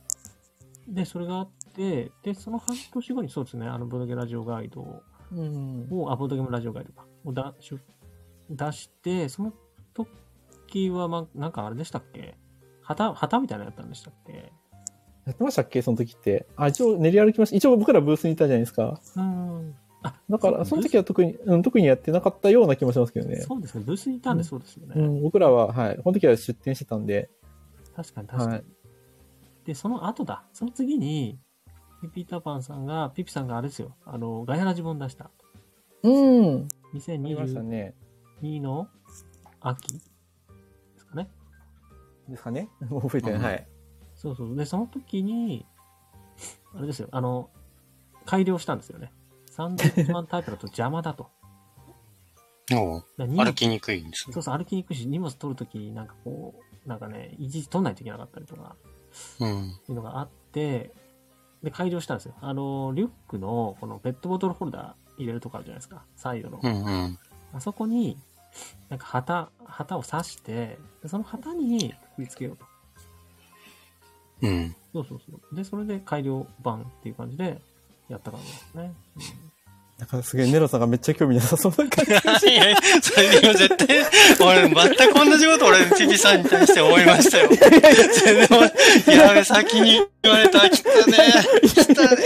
[0.87, 5.87] で、それがあって、で、その半年後にそうですね、あの、ボドゲラジオガイドうん。
[5.91, 7.33] を、あ、ボドゲもラジオガイドか、を
[8.49, 9.53] 出して、その
[9.93, 10.09] 時
[10.91, 12.35] は、まあ、なんかあれでしたっけ？
[12.81, 14.51] 旗、旗みたいなのやったんでしたっけ？
[15.25, 15.81] やってましたっけ？
[15.81, 16.47] その時って。
[16.55, 17.55] あ、一応練り歩きました。
[17.55, 18.99] 一応僕らブースにいたじゃないですか。
[19.15, 19.75] うん。
[20.03, 23.37] あ、だから、その時は特に、うん、特にやってなかったような気もしますけどね。
[23.41, 24.95] そうですね、ブースにいたんでそうですよね。
[24.97, 25.97] うん、僕らは、はい。
[25.97, 27.29] この時は出店してたんで、
[27.95, 28.53] 確かに確かに。
[28.53, 28.63] はい
[29.63, 30.43] で、その後だ。
[30.53, 31.37] その次に、
[32.01, 35.29] ピピーターパンさんが、ピピさんがあれですよ、あの、ガヤラジ本出した。
[36.01, 36.67] うん。
[36.93, 37.93] 見ました2022ね。
[38.41, 38.87] の
[39.59, 40.01] 秋？
[42.29, 42.69] ですかね？
[42.89, 43.39] 覚えてない。
[43.39, 43.67] うんはい。
[44.15, 44.55] そうそう。
[44.55, 45.65] で、その時に、
[46.75, 47.49] あれですよ、あの、
[48.25, 49.11] 改良したんですよね。
[49.47, 51.29] サンドイッチマンタイプだと邪魔だと。
[52.73, 56.55] お歩きにくいんですねそうそう、歩きにくいし、荷物取るとき、なんかこ
[56.85, 58.75] う、なんかね、いちいち取んないといけなかったりとか、
[59.39, 59.65] うん。
[59.67, 60.93] いうのがあって、
[61.63, 62.35] で、改良したんですよ。
[62.41, 66.05] あの、リュックの、このペットボトルホルダー入れるとこあるじゃないですか。
[66.15, 66.59] サイドの。
[66.61, 67.19] うんうん。
[67.53, 68.17] あそこに、
[68.89, 71.93] なんか旗、旗を刺して、でその旗に
[72.25, 72.65] くくりつけようと。
[74.41, 74.75] うん。
[74.93, 75.55] そうそうそう。
[75.55, 77.61] で、それで改良版っていう感じで
[78.09, 78.93] やった感じですね。
[80.01, 82.03] なんかすげえ、ネロさんがめっちゃ興味なさそうな感
[82.39, 82.47] じ。
[82.47, 84.03] いやいや、それでも絶対、
[84.39, 87.49] 俺、全く同じこと俺、ピピさんに対して思いましたよ。
[87.49, 88.47] 全然
[89.05, 90.67] 俺、やべ、先に言われた。
[90.71, 91.17] 来たね。
[91.61, 92.17] 来たね。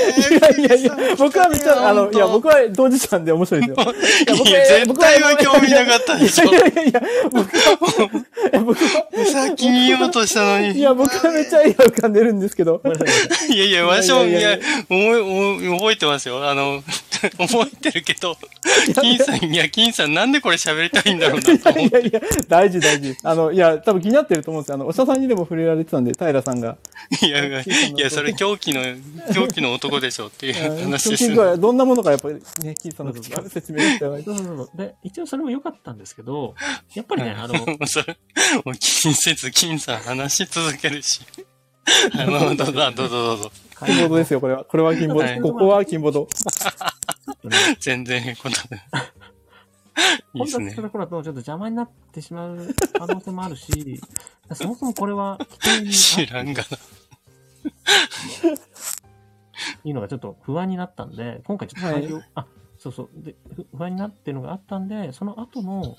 [0.58, 3.94] いやいやいや、僕はめっちゃ、あの、いや、僕は当事者なんで面白いですよ。
[4.46, 6.54] いや絶対は興味なかったでしょい。
[6.54, 8.10] やいやいや、僕は、
[8.54, 10.80] いや、僕は、先に言おうとしたのに。
[10.80, 12.82] いや、僕はめっちゃ絵が浮かんでるんですけど。
[13.50, 14.58] いやいや、私も、いや
[14.88, 16.50] 覚えてますよ。
[16.50, 16.82] あの、
[17.38, 18.38] 覚えてるけど、
[18.94, 22.00] 金さん、いや、金さんなんでこれ喋りたいんだろうなと思って。
[22.00, 23.16] いやいや、大事大事。
[23.24, 24.76] あの、いや、多分気になってると思うんですよ。
[24.76, 26.78] あの、おしゃさんにでも触れられてたんで、平さんが。
[27.22, 27.66] いや、い
[27.98, 28.82] や、それ狂気の、
[29.34, 31.58] 狂気の男でしょっていう話ですよ。
[31.58, 34.78] どんなものかやっぱりね、キーさんの口から説明してはいそうそうそう。
[34.78, 36.56] で、一応それも良かったんですけど、
[36.94, 38.18] やっぱりね、あの、も うそれ、
[38.64, 41.22] もう気にせず、金さん話し続けるし。
[42.14, 43.52] あの、どうぞ、どうぞどうぞ。
[43.80, 44.64] 金ボードですよ、これは。
[44.64, 45.54] これは金ボーはいド。
[45.54, 46.28] ここは金ボード。
[47.80, 48.86] 全然へこたない。
[50.36, 50.60] いいそ。
[50.60, 54.02] れこらとちょっと邪魔になってしまう可能性もあるし、
[54.54, 56.78] そもそもこれは規定に知らんがな。
[59.84, 62.46] いうのがちょっと不安になったんで、今回ちょっと会場、あ、
[62.78, 65.96] そうそう、で、ふ不安になってるのがあったんで、その後の、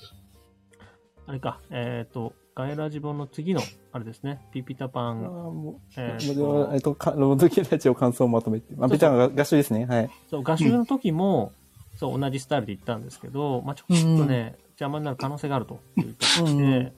[1.25, 3.61] あれか、えっ、と、ガイラジ本の次の、
[3.91, 8.73] あれですね、ピピタパン、もうえーもうえっと、かロードキラジオ感想をまとめて。
[8.79, 9.85] あ、ペちゃんが合唱ですね。
[9.85, 10.09] はい。
[10.27, 11.53] そう、合宿の時も、
[11.97, 16.93] そう、同じスタイルで行ったんですけど、まあちょっとね、邪魔になる可能性があるということで、うん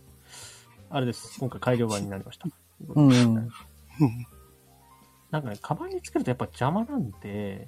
[0.91, 2.47] あれです、今回改良版になりました。
[2.95, 3.33] うん。
[5.29, 7.67] なんかね、カバンにつけるとやっぱ邪魔なんで、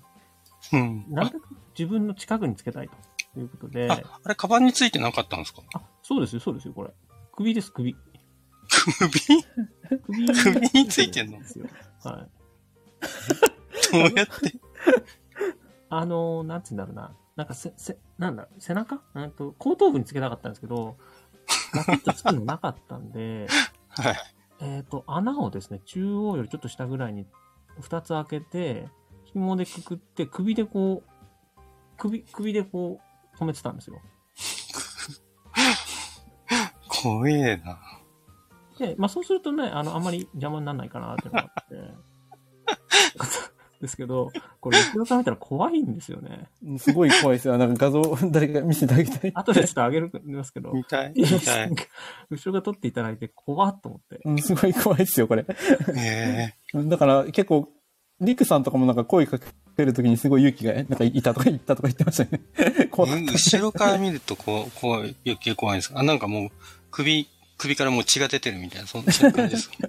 [0.71, 1.05] うん。
[1.09, 1.43] なるべく
[1.77, 2.89] 自分の近くにつけたい
[3.33, 5.61] ということで、あ、あれ、カバンについてなかったんですか？
[5.73, 6.89] あ、そうですよ、そうですよ、これ。
[7.31, 7.95] 首です、首。
[8.99, 9.43] 首？
[10.03, 10.27] 首？
[10.43, 11.39] 首についてんの？
[11.39, 11.65] ですよ。
[12.03, 12.27] は
[13.93, 13.97] い。
[13.97, 14.59] どうやって？
[15.89, 17.15] あのー、なんつうんだろうな。
[17.35, 19.01] なんかせ、せ、なんだ、背中？
[19.15, 20.97] うんと、後頭部につけたかったんですけど、
[21.73, 23.47] ガキッとつくのなかったんで、
[23.89, 24.15] はい。
[24.61, 27.25] えっ、と、穴をですね、中央よりちょっと下ぐらいに
[27.79, 28.87] 二つ開けて、
[29.25, 31.59] 紐でくくって、首でこう、
[31.97, 32.99] 首、首でこ
[33.33, 34.01] う、止めてたんですよ。
[37.01, 37.79] 怖えな。
[38.79, 42.11] で、まあそうするとね、あの、あんまり邪魔にならないかなっていうのがあって。
[43.81, 46.49] ですけど、これ、後ろから見たら怖いんですよね。
[46.77, 47.57] すごい怖いですよ。
[47.57, 49.31] なんか画像、誰か見せてあげたい。
[49.33, 51.71] 後でちょっと上げるんですけど、見たい見たい。
[52.29, 54.21] 後ろが撮っていただいて怖っと思って。
[54.23, 55.45] うん、すごい怖いですよ、これ。
[55.97, 57.69] えだから結構、
[58.19, 59.39] リクさんとかもなんか声か
[59.75, 62.41] けるときにすごい勇気が、なんかいたとか言ったとか言ってましたね。
[62.59, 63.31] え怖かった。
[63.31, 65.91] 後ろから見るとこう、怖い、余計怖いです。
[65.95, 66.49] あ、なんかもう、
[66.91, 67.27] 首、
[67.57, 69.71] 首からもう血が出てるみたいな、そんな感じです。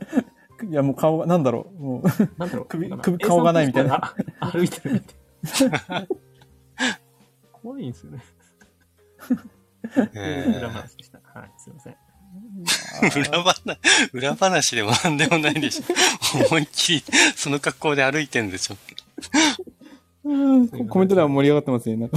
[0.68, 1.82] いや、もう顔が、なんだろう。
[1.82, 2.02] もう、
[2.38, 2.66] なんだろう。
[2.66, 4.14] 首首顔がないみたいな。
[4.40, 6.06] A3 ポストが 歩いてるみたいな。
[7.52, 8.22] 怖いんですよね。
[10.14, 11.20] え裏話でした。
[11.34, 11.96] はい、すいません。
[13.02, 13.62] え裏話、
[14.12, 16.46] 裏話でもなんでもないでしょ。
[16.46, 17.04] 思いっきり、
[17.36, 18.76] その格好で歩いてんでしょ。
[20.24, 22.08] うんコメントでは盛り上がってますね。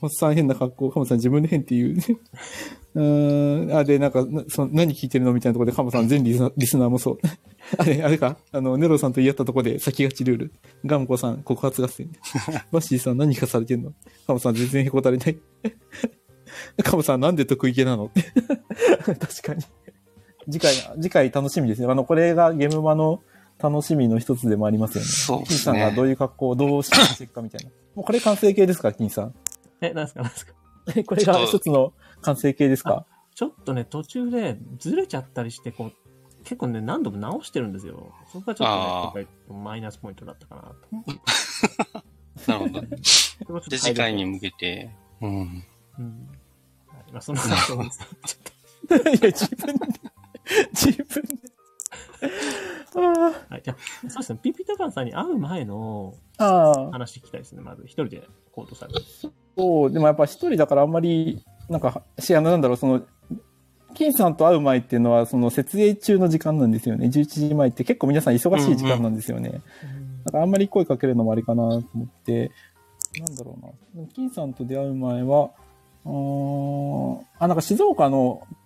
[0.00, 2.04] おっさん変な格好、カモさん自分で変っていうね。
[2.94, 3.76] うーん。
[3.76, 7.18] あ、で、なんか、なその何聞いてるのみたいなところで、カモさん全リスナーリスナーもそう。
[7.78, 8.36] あれ、あれか？
[8.52, 10.52] あの、ネロさんと言い合ったところで先勝ちルール。
[10.86, 12.10] ガムコさん告発合戦。
[12.70, 13.92] バッシーさん何かされてんの？
[14.26, 15.38] カモさん全然へこたれない。
[16.82, 18.10] カモさんなんで得意げなの？
[19.04, 19.62] 確かに。
[20.50, 21.88] 次回、次回楽しみですね。
[21.88, 23.20] あの、これがゲームマの
[23.60, 25.08] 楽しみの一つでもありますよね。
[25.08, 27.70] そうですね金さんがどういう格好をどうしていくかみたいな。
[27.94, 29.34] もうこれ完成形ですか、金さん。
[29.80, 30.52] え、なんですか、なんですか？
[30.96, 33.04] え これが一つの完成形ですか？
[33.34, 35.92] ちょっとね、途中でずれちゃったりして、こう、
[36.44, 38.12] 結構ね、何度も直してるんですよ。
[38.32, 39.26] そこがちょっとね、
[39.62, 42.48] マイナスポイントだったかなと。
[42.50, 42.80] なるほ
[43.60, 43.60] ど。
[43.68, 44.90] で、次回に向けて、
[45.20, 45.30] うん。
[45.98, 46.28] うん。
[46.86, 47.90] はい、まあ、その話をいや、
[49.30, 49.84] 自分で、
[50.72, 51.57] 自分で。
[53.50, 56.44] はい、じゃあ、そうですね、ピピタパンさんに会う前のあ。
[56.44, 56.90] ああ。
[56.92, 57.82] 話聞きたいですね、まず。
[57.84, 59.00] 一人でコートされて。
[59.56, 63.02] そう、でもやっぱ一人だからあんまり、なんか、し、あの、なんだろう、その、
[63.94, 67.06] 金さんと会う前っていうのは、その設営中の時間なんですよね。
[67.06, 69.60] 11時前って結構皆さん忙しい時間なんですよね。
[70.24, 72.52] だからあんまり声かけるのもあれかなと思って、
[73.18, 73.58] なんだろ
[73.96, 74.06] うな。
[74.14, 75.50] 金さんと出会う前は、
[76.04, 78.57] うーん、あ、なんか静岡の、か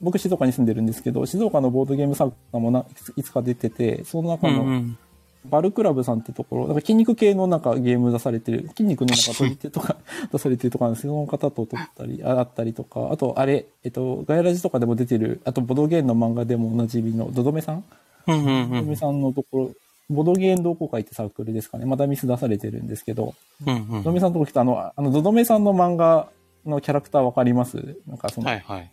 [0.00, 4.98] 僕静岡に住んでるんですけど、静岡のボードゲームサークルもないついつか出てて、その中の、ん。
[5.46, 9.96] バルクラブさんってところ、なんか筋肉系のなんかゲーム出されてる、筋肉のなんか取り手とか
[10.30, 17.84] 出されてるとかなんですけど、その方と撮ったり、ああったりとか、あとあれ、えっと、ガヤラジとかでも出てる、あとボドゲームの漫画でもおなじみのドドメさん？
[18.26, 19.70] うんうんうんドドメさんのところ、
[20.10, 21.86] ボドゲーム同好会ってサークルですかね。
[21.86, 23.32] まだミス出されてるんですけど、
[23.66, 26.28] うんうんドドメさんのとこ来たあの、あの、ドドメさんの漫画
[26.66, 27.96] のキャラクターわかります？
[28.06, 28.90] なんかその、はいはい。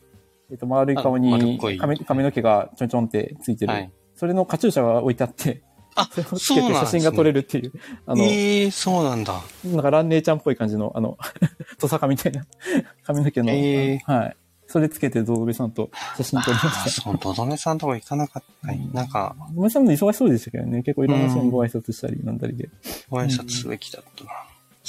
[0.51, 3.73] えっと、丸い顔に髪髪の毛がちょんちょんってついてる。
[3.73, 3.91] はい。
[4.15, 5.61] それのカチューシャが置いてあって、
[5.95, 7.71] あ、それをつそうけてなんですね写真が撮れるっていう、
[8.05, 9.41] あの、ええそうなんだ。
[9.65, 11.17] なんかラン姉ちゃんっぽい感じの、あの、
[11.79, 12.45] トサカみたいな
[13.03, 14.37] 髪の毛の、へーはい。
[14.69, 17.01] それつけてドドメさんと写真撮りまあした。
[17.01, 18.73] そう、ドドメさんとこ行かなかった。
[18.93, 22.69] なんか、ドドメさんも忙しそうでしたけどね、結構いろんな人にご挨拶したりなんだりで。
[23.09, 24.31] ご挨拶すべきだったな。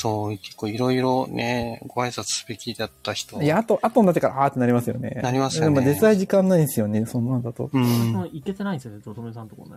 [0.01, 3.43] そう、結構いろいろね、ご挨拶すべきだった人。
[3.43, 5.19] いや、あと、後になってから、あーってなりますよね。
[5.23, 7.69] なりますよねでも実際時間ないんですよね、そんなんだと。
[7.73, 8.13] うん。
[8.33, 9.75] 行けてないんですよね、ドドメさんとこね。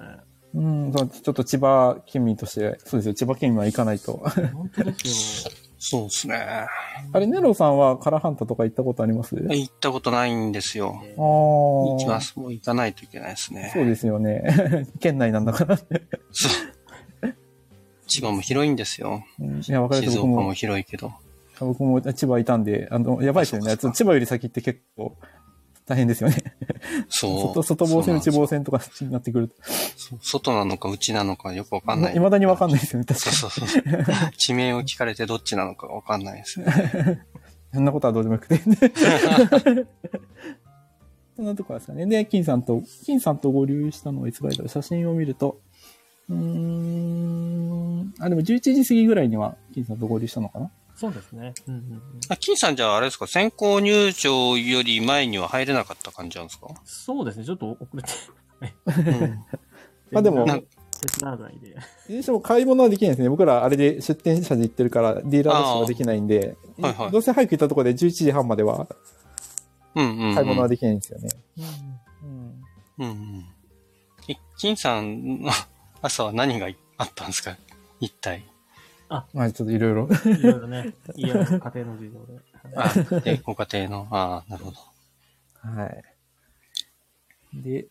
[0.54, 4.22] うん、ちょっと千葉県民として、そうですよ、千葉県民は行かないと。
[4.54, 5.52] 本当ですよ。
[5.84, 6.36] そうですね。
[7.12, 9.36] あれ、ネロさんはカラハンタとか行ったことあります？
[9.50, 11.02] あ行ったことないんですよ。
[11.04, 11.18] えーあ。
[11.18, 12.38] 行きます。
[12.38, 13.72] もう行かないといけないですね。
[13.74, 14.86] そうですよね。
[15.02, 15.78] 県内なんだから。
[15.78, 15.88] そう。
[18.12, 19.24] 千葉も広いんですよ。
[19.40, 20.54] うんいや、わかる静岡も。
[20.54, 21.14] 広いけど。
[21.60, 23.78] 僕も千葉いたんで、あの、やばいですよね。
[23.78, 25.16] 千葉より先って結構
[25.86, 26.36] 大変ですよね。
[27.10, 27.64] そう。
[27.64, 29.56] 外、外防線、内防線とかになってくると。
[30.22, 32.14] 外なのか内なのかよくわかんない。
[32.14, 33.84] 未だにわかんないですよね、確かそうそうそう。
[34.38, 37.26] 地名を聞かれてどっちなのかがわかんないですね。
[37.74, 38.58] そんなことはどうでもよくて。
[41.36, 42.06] そんなところですかね。
[42.06, 45.60] で、金さんと、金さんと合流したのはいつぐらいだろう写真を見ると、
[46.32, 50.72] うーん、あ、でも11時過ぎぐらいには金さんと合流したのかな？
[50.96, 51.54] そうですね。
[51.68, 52.02] うんうんうん。
[52.30, 53.28] あ金さんじゃああれですか？
[53.28, 56.68] 先行入場より前には入れなかった感じなんですか？
[56.86, 57.46] そうですね。
[57.46, 58.10] ちょっと遅れて。
[59.22, 59.44] うん。
[60.12, 60.52] まあでも手
[61.20, 61.70] 伝わないで。
[61.70, 61.76] いず
[62.10, 63.30] れにしても買い物はできないですね。
[63.30, 68.88] 僕らあれで出店者で行ってるから、ディーラーダッシュはできないんで、はいはいどうせ早く行ったところで11時半までは
[69.96, 70.36] うんうん、うん。
[70.36, 71.30] 買い物はできないんですよね。
[71.58, 72.64] うんうん
[73.00, 73.46] うんうん。
[74.28, 75.52] え、金さんの
[76.02, 76.68] 朝は何が
[76.98, 77.58] あったんですか？
[78.00, 78.44] 一体。
[79.10, 80.10] まあちょっといろいろ。
[80.26, 82.40] いろいろね、家の家庭の事情で。
[82.76, 84.08] あ、で、ご家庭の。
[84.10, 84.78] ああ、なるほど。
[85.82, 86.04] はい。
[87.54, 87.88] で、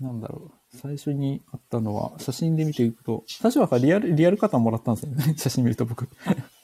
[0.00, 0.59] なんだろう。
[0.72, 5.34] 最初にあったのは、写真で見ていくと、最初はリアル、リアルカタンもらったんですよね。
[5.38, 6.08] 写真見ると僕。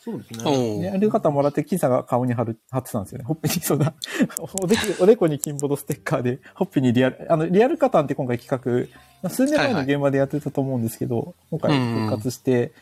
[0.01, 0.81] そうですね。
[0.81, 3.25] リアルカタンもらって、金さんが顔に貼る、貼ってたんですよね。
[3.25, 3.95] ほっぺに、そんな、
[4.39, 8.89] おでこ、おでこに金ボードステッカーで、ほっぺにリアル、あの、リアルカタンって今回企
[9.23, 12.73] 画、数年前の現場でやってたと思うんですけど、今回復活して、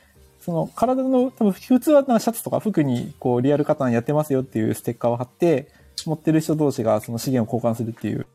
[0.40, 5.68] その体の、多分普通はなんかシャツとか服にこうリアルカタンやってますよっていうステッカーを貼って、
[6.04, 8.26] 持ってる人同士がその資源を交換するっていう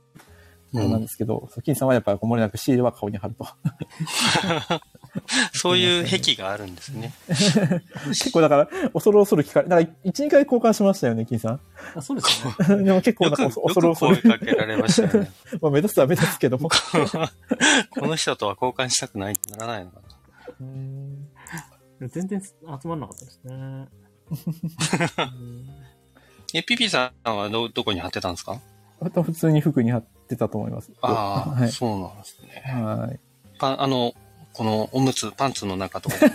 [0.71, 3.47] ものなんですけど、そう金さんはやっぱり漏れなくシールは顔に貼ると。
[5.53, 7.13] そういう癖があるんですね。
[8.09, 11.59] 結構だから、恐る恐る聞かれ、だから1、2回交換しましたよね、金さ
[11.95, 12.75] あそうですね。
[12.75, 12.83] ん。
[12.85, 14.21] でも結構なんかよ恐る恐る。
[14.21, 15.31] かけられましたよね。
[15.61, 16.69] まあ目立つは目立つけども。
[17.89, 20.07] この人とは交換したくないってならないのかな。
[22.07, 23.53] 全然集まらなかったですね。
[23.53, 23.89] うん
[26.53, 28.59] え、ピピさんはど、どこに貼ってたんですか？
[29.01, 30.91] あと普通に服に貼ってたと思います。
[31.01, 31.71] ああ、はい。
[31.71, 32.63] そうなんですね。
[32.65, 33.19] はい。
[33.57, 34.13] パン、あの、
[34.53, 36.15] このおむつ、パンツの中とか。
[36.25, 36.29] い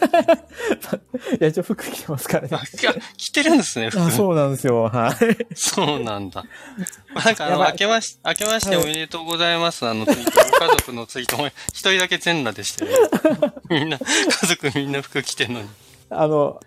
[1.41, 2.59] や、一応服着てますからね
[3.17, 4.01] 着てるんですね、服。
[4.01, 4.85] あそうなんですよ。
[4.85, 5.47] はい。
[5.55, 6.45] そうなんだ。
[7.13, 9.87] ま あなんかあの、明けまし、明けましてはいおめでとうございます。
[9.87, 13.53] あのツイート、ご家族のツイートも、一人だけ全裸でしたよね。
[13.69, 15.69] みんな、家族みんな服着てんのに。
[16.09, 16.61] あの、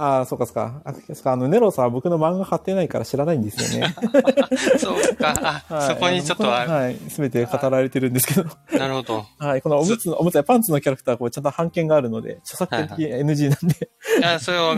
[0.00, 0.80] ああ、そうかそうか。
[0.86, 3.94] あ、そうか、あの、ネロさんは僕の漫画買ってないから知らないんですよね。
[4.80, 6.96] そうか、あ、はいそこにちょっとあ、はい。
[7.10, 8.44] すべて語られてるんですけど。
[8.78, 9.26] なるほど。
[9.38, 9.62] はい。
[9.62, 13.90] このおむつの、おむつやパンツのキャラクターはこうちゃんと版権があるので、著作権的 NG なんで。
[14.18, 14.74] いや、それは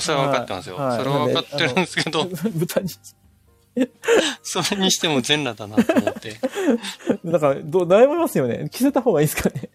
[0.00, 0.76] それは分かってますよ。
[0.76, 2.24] はいそれは分かってるんですけど、
[2.54, 2.88] 豚に。
[4.42, 6.36] それにしても全裸だなと思って。
[7.30, 8.70] だから、どう、悩みますよね。
[8.72, 9.68] 着せた方がいいですかね。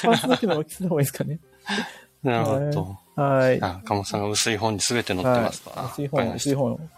[0.00, 1.40] パンツだけの着せた方がいいですかね。
[2.22, 3.01] なるほど。
[3.14, 3.60] はい。
[3.62, 5.70] あ、鴨さんが薄い本に全て載ってますか？
[5.70, 6.90] はい、薄い本、薄い本、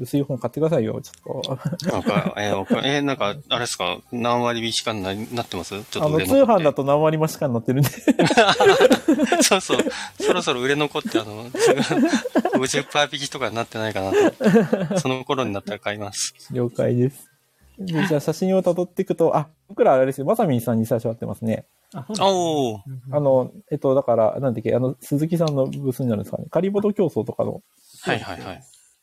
[0.00, 1.56] 薄い本買ってくださいよ、ちょっと。
[1.86, 1.92] た。
[1.92, 3.98] なんか、えー、えーなんか、あれですか？
[4.12, 5.82] 何割引かにななってます？
[5.84, 7.90] ちょっとあの、通販だと何割増しかになってるんで。
[9.42, 9.78] そうそう。
[10.20, 14.12] そろそろ売れ残って、あの、50%引きとかになってないかな
[14.90, 15.00] と。
[15.00, 16.34] その頃になったら買います。
[16.52, 17.28] 了解です。
[17.78, 21.66] でじゃあ写真を辿っていくと、あ、僕らあれですよ、まさみんさんに最初会ってますね。
[21.94, 26.46] あ、そうあの、えっと、だから、なんだっけ、あの、鈴木さんのブースになるんですかね。
[26.50, 27.62] カリボド競争とかの
[28.02, 28.62] はいはいはい。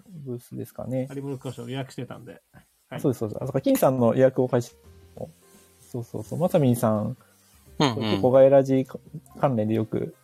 [0.09, 1.13] ブースですかねカ。
[1.13, 2.41] リブルクラッシュを予約してたんで。
[2.89, 3.43] はいそうです、そうです。
[3.43, 4.75] あ、そっか、金さんの予約を開始。
[5.91, 6.39] そうそうそう。
[6.39, 7.17] まさみんさん、
[7.79, 8.31] うんう結構ん。
[8.31, 8.85] ガイラジ
[9.39, 10.15] 関連でよく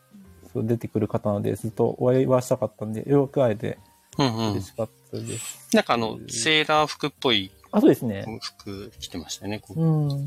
[0.53, 3.77] そう出てくる方なので、ずっとお会いはしたかったんで、よく会えて
[4.17, 4.51] うんうん。
[4.51, 5.75] 嬉しかったです。
[5.75, 8.25] なんかあの、セーラー服っぽいあ、そうですね。
[8.41, 9.59] 服着てましたよね。
[9.59, 10.25] こううん。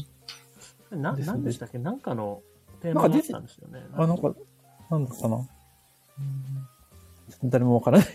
[0.96, 1.78] な、ねなんでしたっけ？
[1.78, 2.42] なんかの
[2.80, 3.84] テーマがあったんですよね。
[3.94, 4.34] あ、なんか、
[4.90, 5.46] なんだったかな？
[7.44, 8.08] 誰もわからない。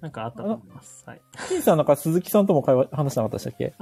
[0.00, 1.04] なんかあったと思います。
[1.06, 1.20] はい。
[1.48, 3.74] 金さんなんか鈴木さんとも会話、話しなかったでしたっけ？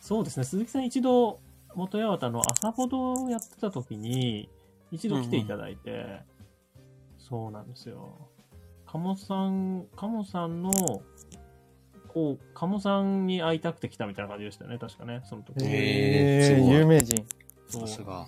[0.00, 0.44] そうですね。
[0.44, 1.40] 鈴木さん一度、
[1.74, 4.48] 元八幡の朝ほどやってた時に、
[4.90, 6.22] 一度来ていただいて、
[7.18, 8.28] そうなんですよ。
[8.86, 10.70] 鴨さん、鴨さんの、
[12.08, 15.64] こう、鴨さんに会いたくて来たみたいな感じでしたよね、確かね、その時。
[15.64, 17.24] へーすごい有名人。
[17.68, 18.26] そうさすが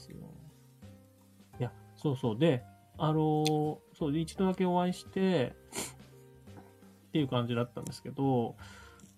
[1.58, 2.38] いや、そうそう。
[2.38, 2.62] で、
[2.98, 5.56] あのーそう、一度だけお会いして、
[7.08, 8.54] っていう感じだったんですけど、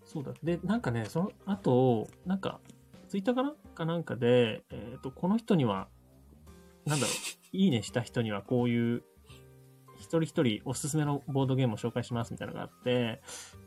[0.05, 0.33] そうだ。
[0.43, 2.61] で、なんかね、その後、なんか、
[3.09, 3.55] ツイッターかな？
[3.75, 5.89] かなんかで、えっ、と、この人には、
[6.87, 9.12] なんだろう、いいねした人にはこういう、一
[10.21, 13.23] 人一人おすすめのボードゲームを紹介しますみたいなのがあって、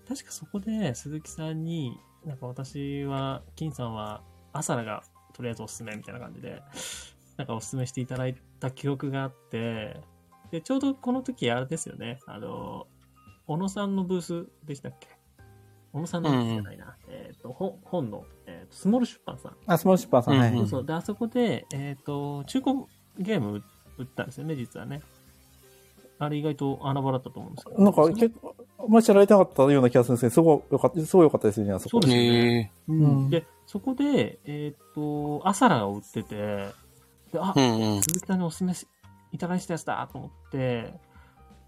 [0.07, 4.21] 確かそこで鈴木さんに、なんか私は、金さんは、
[4.53, 5.03] アサラが
[5.33, 6.61] とりあえずおすすめみたいな感じで、
[7.37, 9.99] なんかおすすめしていただいた記憶があって、
[10.51, 12.87] で、ちょうどこの時あれですよね、あの、
[13.47, 15.07] 小野さんのブースでしたっけ？
[15.91, 19.57] 小野さんのじゃないな、えっ、と、本本の、えっ、と、スモール出版さん。
[19.65, 20.85] あ、スモール出版さん、はんそうそう。
[20.85, 22.75] で、あそこで、えっ、と、中古
[23.17, 23.63] ゲーム
[23.97, 25.01] 売ったんですよね、実はね。
[26.17, 27.83] あれ意外と穴場だったと思うんですけど。
[27.83, 31.89] なんか結構、あんまり知られてなかったような気がするんですけど、すごいよかった、すごい良かったですよね、あそこ。
[31.89, 37.69] そうですねへうんで、そこで、えっ、と、アサラを売ってて、で、あ、え。
[37.69, 38.01] うんうん。
[38.01, 38.87] 鈴木さんにおすすめし
[39.31, 40.93] いただいたやつだと思って、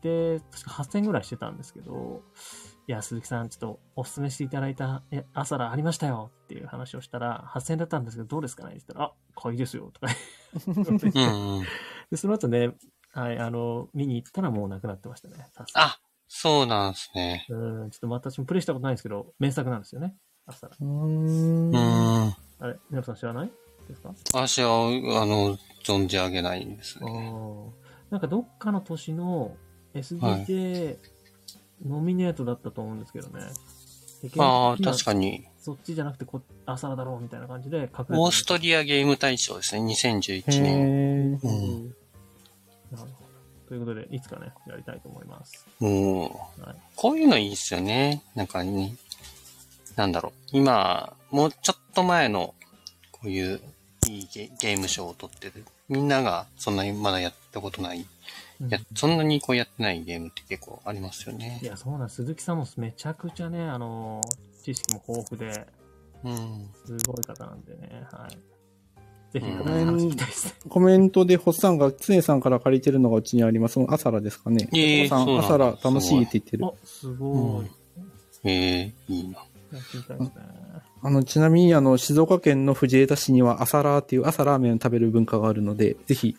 [0.01, 2.21] で、確か8000円ぐらいしてたんですけど、
[2.87, 10.07] いや、鈴木さん、ちょっとおすすめしていただいたえアサラありましたよっていう話をしたら、8000円だったんですけど、どうですかねって言ったら、あ、買いですよとか
[10.65, 11.65] 言ってうんうん。
[12.11, 12.71] で、その後ね、
[13.19, 15.35] はい、あの、見に行ったらもうなくなってましたね。
[15.73, 17.45] あ、そうなんですね。
[17.49, 20.15] うん、ちょっと私もプレイしたことないんですけど、名作なんですよね。
[20.45, 20.75] アサラ。
[20.79, 20.85] うー。
[20.87, 22.35] うんん。
[22.59, 23.51] あれ、皆さん知らない
[23.89, 24.13] ですか？
[24.33, 24.69] 私は、
[25.21, 27.11] あの、存じ上げないんですあね。
[27.11, 27.69] ー
[28.11, 29.57] なんかどっかの年の
[29.95, 30.97] SDK
[31.87, 33.41] ノミネートだったと思うんですけどね。
[34.21, 35.45] でああ、今確かに。
[35.59, 41.86] そっちじゃなくてこ、アサラだろうみたいな感じで隠れてオーストリアゲーム大賞ですね、2011年。
[42.91, 43.27] なるほど。
[43.67, 45.67] ということで、いつかね、やりたいと思います。
[45.79, 46.75] もう、はい。
[46.95, 48.23] こういうのいいっすよね。
[48.33, 48.95] なんかね、
[49.95, 50.33] なんだろう。
[50.51, 52.53] 今、もうちょっと前の、
[53.11, 53.59] こういう
[54.07, 55.65] いいゲゲーム賞を取ってる。
[55.89, 58.05] みんながそんなにまだやったことない。
[58.61, 61.65] うんや、そんなにこうやってないゲームって結構ありますよねい。
[61.65, 62.17] や、そうなんです。
[62.17, 64.21] 鈴木さんもめちゃくちゃね、あの、
[64.63, 65.67] 知識も豊富で、
[66.23, 66.69] うん。
[66.85, 68.37] すごい方なんでね、はい。
[69.33, 70.53] ぜひ、うん話聞きたいですね。
[70.69, 73.73] コメントで、ホッサンが、つねさんから借りてるのがうちにあります。
[73.73, 74.69] そのアサラですかね。
[74.73, 76.65] ええホッサン、そうなんだアサラ楽しいって言ってる。
[76.65, 77.65] あ、すごい。
[78.43, 79.39] ええいいな。
[81.03, 86.35] あの、ちなみに、あの、静岡県の藤枝市には、朝ラーっていう朝ラーメンを食べる文化があるので、ぜひ、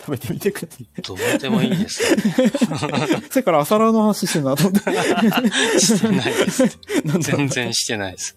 [0.00, 1.02] 食べてみてください。
[1.02, 2.50] どうでもいいですね。
[3.30, 4.90] それから朝ラーの話してるなと思って。
[5.78, 6.64] してないです。
[7.20, 8.36] 全然してないです。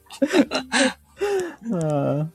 [1.72, 2.28] あー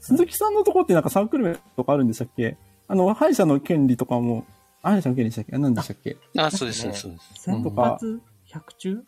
[0.00, 2.56] 鈴木さんのとこってなんかサークル名とかあるんでしたっけ？
[2.88, 4.44] あの、歯医者の権利とかも、
[4.82, 5.54] 歯医者の権利でしたっけ？
[5.54, 6.16] あ何でしたっけ？
[6.38, 7.42] あ、そうです、そうです。
[7.42, 7.98] 選とか。
[8.02, 9.04] 抜百中？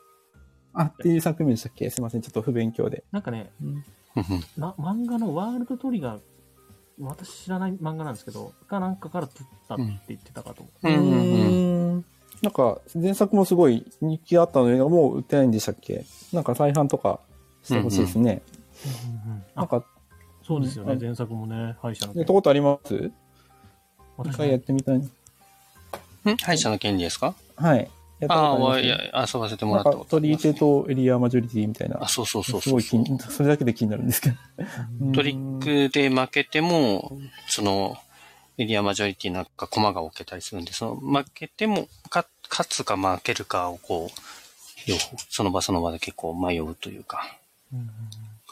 [0.74, 1.90] あ、っていうサークル名でしたっけ？
[1.90, 3.04] すいません、ちょっと不勉強で。
[3.10, 3.84] なんかね、うん。
[4.56, 6.20] ま、漫画のワールドトリガー、
[7.00, 10.62] 私知らない漫画なんですけど、かなんかから撮ったって言ってたかと。
[10.62, 10.88] 思う。
[10.88, 11.96] うんうんうん。
[11.98, 12.04] ん。
[12.42, 16.04] なんか、前作もすごい人気あったのに、もう売ってないんでしたっけ？
[16.32, 17.20] なんか再販とか
[17.62, 18.42] してほしいですね。
[19.54, 19.84] なんあ、か、
[20.46, 20.94] そうですよね。
[20.94, 22.94] うん前作もね、歯医者のやったことあります？
[22.94, 23.12] 一
[24.18, 24.98] 私回やってみたい。
[24.98, 25.10] ん？
[26.42, 27.34] 歯医者の権利ですか？
[27.56, 27.90] はい。
[28.20, 31.98] やったああ、ことありいやます、遊ばせてもらったことあります取り手とエリアマジョリティみたいな。
[32.02, 32.08] あ、。
[32.08, 32.74] そうそうそうすそう。
[32.74, 34.36] ごい気に、 それだけで気になるんですけど。
[35.00, 35.12] うん。
[35.12, 35.58] トリッ
[35.88, 37.96] クで負けても、その、
[38.58, 47.38] エリアマジョリティなんか駒が置けたりするんで、その負けても、か、勝つか負けるかをこう、両方、その場その場で結構迷うというか、
[47.72, 47.90] うん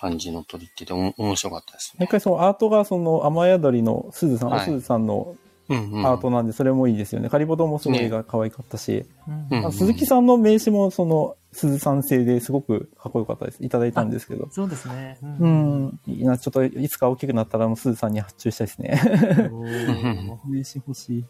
[0.01, 1.99] 感じの取り手でお面白かったですね。
[2.01, 5.37] 毎回そのアートがその雨宿りのすずさん、はいおすずさんの
[5.69, 6.07] うんうん。
[6.07, 7.29] アートなんで、それもいいですよね。
[7.29, 13.65] カリボドもすごいねが可愛かったし、うんうんあ鈴木さんの名刺もそのすずさん製ですごくかっこよかったです。
[13.65, 14.49] いただいたんですけど。
[14.51, 15.19] そうですね。
[15.23, 15.47] うう。
[15.47, 16.01] ん。
[16.09, 19.01] いいな、ちょっといつか大きくなったらもうすずさんに発注したいですね。
[20.49, 21.25] 名刺欲しい。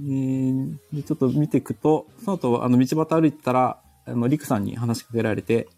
[0.00, 5.68] えー、で、ちょっと見ていくと、その後、あの、道端歩いてたら、あの、リクさんに話しかけられて、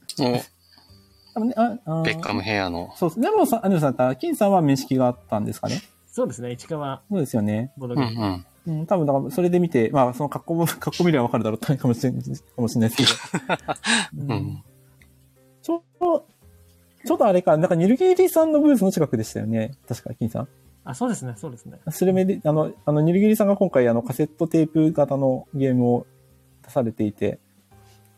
[1.40, 2.92] ね、あ、あお、ベッカムヘアの。
[2.96, 3.20] そうです。
[3.20, 5.80] でもさ、あのさん、金さんは面識があったんですかね？
[6.06, 6.52] そうですね。
[6.52, 7.72] 市川そうですよね。
[7.76, 8.20] うボドゲーム。
[8.20, 8.46] んうん。
[8.66, 13.18] うん、多分、だから、それで見て、まあ、その格好も、 格好見ればわかるだろうかもしれない、かもしれないです
[14.14, 14.24] けど。
[14.24, 14.64] うんうん。
[15.60, 16.26] ちょっと、
[17.04, 19.72] ちょっとあれか、なんか、ニルギリさんのブースの近くでしたよね。
[19.86, 20.48] 確か、金さん。
[20.84, 21.34] あ、そうですね。
[21.36, 21.78] そうですね。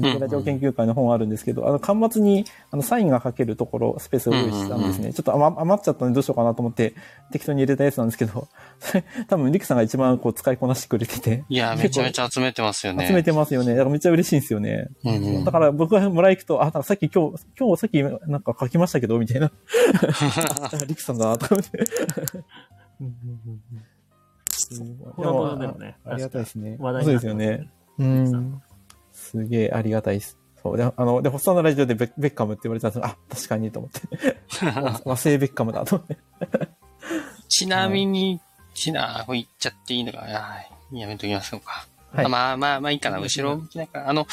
[0.00, 5.12] ラジオ研究会の本あるんですけど、あの、端末に、あの、サインが書けるところ、スペースを用意したんですね。
[5.12, 6.94] ちょっと余余っちゃったんでどうしようかなと思って、
[7.30, 8.48] 適当に入れたやつなんですけど、
[8.80, 13.06] それ、多分、リクさんが一番こう、使いこなしてくれてて、いや、めちゃめちゃ集めてますよね。
[13.06, 13.72] 集めてますよね。
[13.72, 14.88] だからめっちゃ嬉しいんですよね。
[15.04, 19.50] うんうんだから僕がもらい行くと、あ、なんかさっき今日、今日さっきなんか書きましたけど、みたいな。
[19.50, 21.78] あ リクさんだな、とか思って。
[23.00, 23.14] うんうん
[23.46, 23.62] うん
[26.04, 26.76] ありがたいですね。
[26.78, 27.68] 話題そうですよね。
[27.98, 28.62] うん。
[29.32, 30.38] すげえありがたいです。
[30.62, 30.76] そう。
[30.76, 34.36] で、あの、で、ホッサンのラジオでベベッカムって言われたんですよあ、確かにと思って。
[34.62, 36.18] 和和製ベッカムだと思って。
[37.48, 38.40] ちなみに、
[38.74, 40.18] ちな、これ言っちゃっていいのか。
[40.18, 41.86] はいやめときましょうか。
[42.12, 43.18] はいあまあまあまあいいかな。
[43.18, 44.10] 後ろ向きだから。
[44.10, 44.26] あの、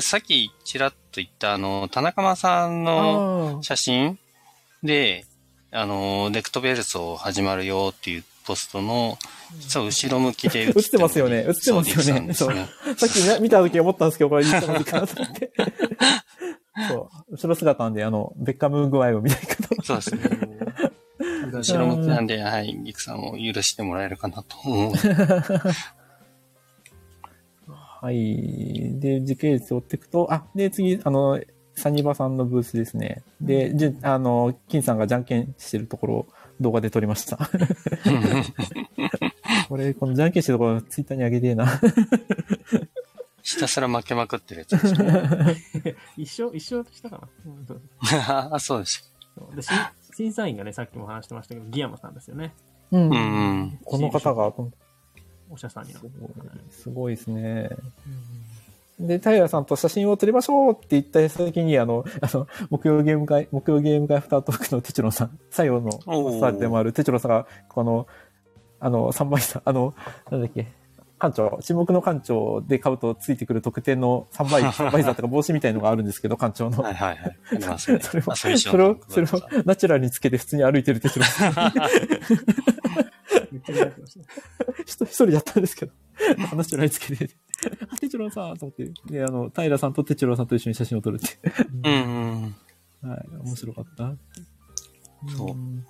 [0.00, 4.18] さっきちらっと言ったあの、田中間さんのあ写真
[4.82, 5.24] で、
[5.70, 9.18] あの、デクトベルソ始まるよっていうポストの、
[9.58, 12.54] 実は後ろ向きで映ってますよね映ってますよねそう
[12.96, 15.52] さっきね見た時思ったんですけど、これ言ってもいいかなと思って。
[16.88, 17.32] そう。
[17.32, 19.82] 後ろ姿なんで、あの、ベッカム具合を見たいかと。
[19.82, 20.22] そうですね。
[21.52, 24.92] 後ろ向きなんで、はい、ギクさんを許してもらえるかなと思う。
[28.02, 28.98] はい。
[28.98, 31.38] で、時系列を追っていくと、あ、で、次、あの、
[31.74, 33.22] サニバさんのブースですね。
[33.40, 36.26] で、じゅあの、金さんがじゃんけんしてるところを
[36.60, 37.38] 動画で撮りました。
[39.68, 41.66] これ、このじゃんけんしてるところ、ツイッターに上げてえな。
[43.42, 45.56] ひたすら負けまくってるやつですね。
[46.16, 47.28] 一緒、一緒したか
[48.12, 49.02] な、あ、 そうでし
[50.14, 52.54] 審査員がね、さっきも話してましたけど、ギヤマさんですよね。
[52.90, 53.16] うんうんう
[53.64, 53.78] ん。
[53.84, 54.52] この方が、
[55.48, 56.10] お医者さんになる。
[56.70, 57.70] すごいですね。
[59.00, 68.06] で、平さんと写真を撮りましょうって言った先に、あの、あの、木曜ゲーム会、木曜ゲーム会アフタートークのテチロンさん、最後のマスターでもあるテチロンさんが、この、
[68.78, 69.94] あの、3倍さん、あの、
[70.30, 70.66] なんだっけ、
[71.20, 76.82] 館長、沈黙の館長で買うとついてくる特典の3倍、3倍座とか帽子みたいのがあるんですけど、館長の。
[76.82, 77.38] はいはいはい。
[77.52, 78.00] ありますね。
[78.02, 78.54] それを、あそれ
[78.84, 79.28] を、それを
[79.66, 81.52] ナチュラルにつけて普通に歩いてるテチロンさん。
[84.86, 85.92] 一人やったんですけど、
[86.56, 87.28] ナチュラルにつけて、
[87.92, 91.38] あ、テチロンさんと思って、で、あの、平さんとテチロンさんと一緒に写真を撮るって。
[91.84, 92.54] うん
[93.02, 93.10] うん。
[93.10, 94.12] はい、面白かった。
[95.36, 95.84] そうん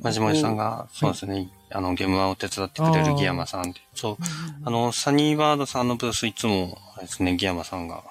[0.00, 3.80] まじもりさんが、そうですね、あの、ゲームワンを手伝ってくれるギヤマさんで。
[3.94, 4.16] そう。
[4.64, 8.04] あの、サニーバードさんのブースいつも、あれですね、ギヤマさんが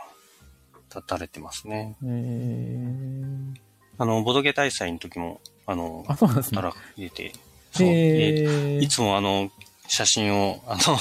[0.89, 1.95] 立たれてますね。
[2.03, 3.55] えー、
[3.97, 6.61] あの、ボドゲ大祭の時も、あの、あ、そうなんですね。
[6.61, 7.33] 入れて、
[7.71, 7.87] そう。
[7.87, 9.51] でえいつもあの、
[9.87, 10.97] 写真を、あの、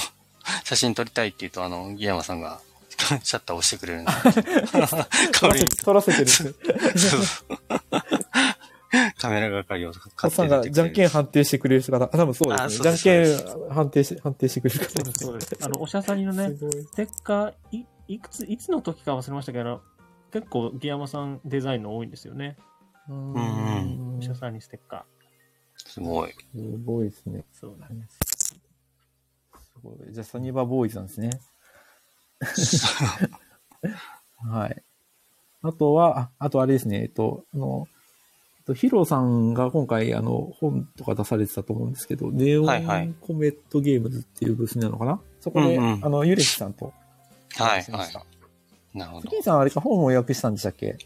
[0.63, 2.59] 写真撮りたいって言うと、あの、ギヤマさんが、
[3.23, 4.11] シャッター押してくれるんで。
[5.83, 6.53] 撮らせてるんですね。
[9.17, 12.83] カメラ係をお買っさんがじゃんけん判定してくれる方、あ、多分そうあですね。
[12.83, 15.57] そうですじゃんけん判定し、判定してくれる方そうです。
[15.61, 19.81] あの、お医者さんにのね、ステッカー、い、いくつ、いつの時か忘れましたけど、
[20.31, 22.57] 結構、ギヤマさんデザインの多いんですよね。
[23.09, 25.05] ううんお医者さんにステッカ
[25.75, 26.31] すごい。
[26.31, 26.37] す
[26.85, 27.39] ごいですね。
[27.39, 27.43] ー。
[27.51, 28.19] そうなんです。
[30.11, 31.29] じゃあ、サニバーボーイズなんですね。
[34.45, 34.83] はい。
[35.61, 37.87] あとは、ああとあれですね、えっと、あの、
[38.57, 45.21] えっとヒロさんが今回、あの、本とか出されてたと思うんですけど、ネオはいはいンコメットゲームズっていうブースなのかな？
[45.39, 46.93] そこで、うんうんあの、ユレキさんと
[47.55, 48.19] はい、しました。
[48.19, 48.25] は
[48.93, 48.97] い。
[48.97, 50.97] なるほどさんあれか、本を予約したんでしたっけ？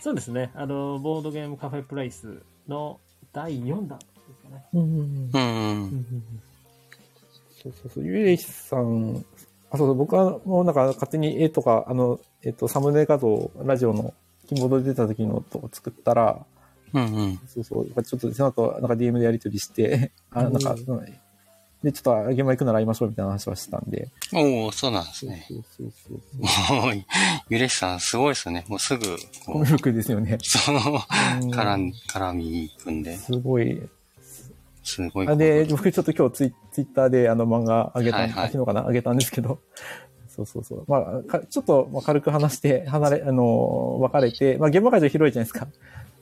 [0.00, 0.50] そうですね。
[0.54, 2.98] あの、ボードゲームカフェプレイスの
[3.32, 4.04] 第4弾で
[4.34, 4.64] すかね。
[4.74, 6.42] うんうんうんうんうん。
[7.62, 9.24] そうそうそう、ゆれきさん、
[9.70, 14.12] あ、そうそう、僕はもうなんか勝手に絵とか、あの、えっと、サムネ画像、ラジオの
[14.48, 16.44] キーボードで出た時のとこ作ったら、
[16.92, 17.40] うんうん。
[17.46, 21.18] そうそう、ちょっとその後、なんか DM でやり取りして、あ、なんか、うん
[21.82, 24.08] で、ちょっと現場行くなら会いましょうみたいな話はしてたんで。
[24.32, 25.44] おおそうなんですそうね。
[25.48, 25.92] そうそう
[26.70, 26.76] そう。
[26.76, 26.92] もう、
[27.48, 28.64] ゆれしさんすごいですよね。
[28.68, 30.38] もうすぐ、コミ、ュ力ですよね。
[30.42, 33.82] その、うん絡み、絡み行くんで、すごい。
[34.82, 35.28] すごい。
[35.28, 39.60] あで、僕ちょっと今日ツイツイッターであの漫画あげた、はいはい昨日かなあげたんですけど、
[40.28, 40.84] そうそうそう。
[40.88, 45.68] まあ、かちょっとまあ軽く話して、離れ、あの、別れて、まあ現場会場広いじゃないですか。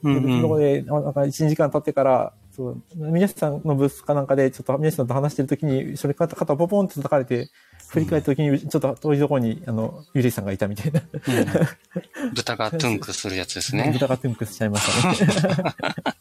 [0.03, 0.61] うんでそこうん。
[0.61, 7.49] で、なんか1、2時間経ってから、そう、宮下さんのブースかなんかで、ちょっと宮下さんと話してるときに、それ肩肩をポポンって叩かれて、
[7.89, 11.01] 振り返ったときに、ちょっと遠いところに、あの、ゆりさんがいたみたいな。
[11.01, 13.91] うん豚がトゥンクするやつですね。
[13.93, 15.75] 豚がトゥンクしちゃいましたね。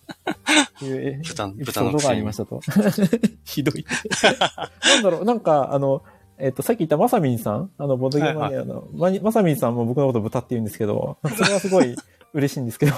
[0.82, 2.60] いう豚エピソードがありましたと。
[3.44, 3.84] ひどい。
[4.82, 6.02] なんだろう、なんか、あの、
[6.38, 11.94] えっ、と、さっき言ったまさみんさん、あの、ボードゲームマニアの、ままさみんさんも僕のこと豚って言うんですけど、 それはすごい
[12.32, 12.92] 嬉しいんですけど、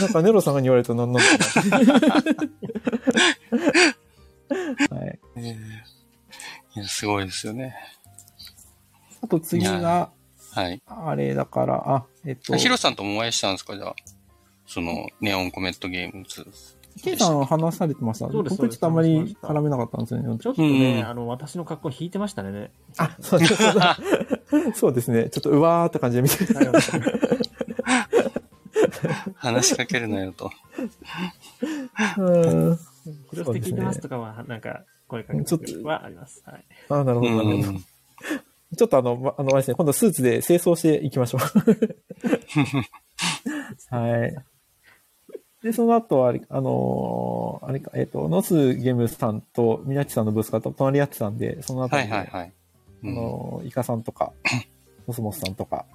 [0.00, 1.96] なんかネロさんが言われるとなんなんだろ
[4.90, 4.96] うな。
[4.96, 5.18] はい。
[5.36, 5.56] えー
[6.78, 7.74] いや、すごいですよね。
[9.20, 10.10] あと次いが、
[10.52, 10.80] はい。
[10.86, 13.94] あれだから、あ、えっ、と、ヒロさんともお会いしたんですかじゃあ？
[14.68, 16.46] その、ネオンコメットゲームズ。
[17.02, 18.30] ケイさん話されてました。
[18.30, 20.38] そうです僕ちょっとあんまり絡めなかったんですよね。
[20.38, 22.70] ちょっとね、うんあの、私の格好引いてましたね。
[22.98, 23.74] あ、そう そうそう
[24.74, 24.92] そう。
[24.92, 25.30] ですね。
[25.30, 26.66] ちょっとうわーって感じで見てはい
[29.36, 30.50] 話しかけるなよと。
[32.18, 32.78] うん。
[33.30, 36.42] 広瀬聞いてますとかは、なんか、声かけちょっとはあります。
[36.44, 36.64] はい。
[36.90, 37.70] あ、なるうほど、なるほど。
[37.72, 37.84] ん。
[38.76, 41.40] ちょっとあの、まあの、あれですね、今度スーツで清掃していきましょう。
[43.94, 44.36] はい。
[45.62, 52.52] で、その後はあれ、あのーあれか、えっ、と、ノスゲームさんとミナッチさんのブースが隣り合ってたんで、その後はに、いはいはい。
[53.04, 54.32] あうんのーイカさんとか、
[55.06, 55.86] コスモスさんとか、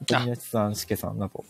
[0.00, 1.44] ミナッチさん、シケさんなど、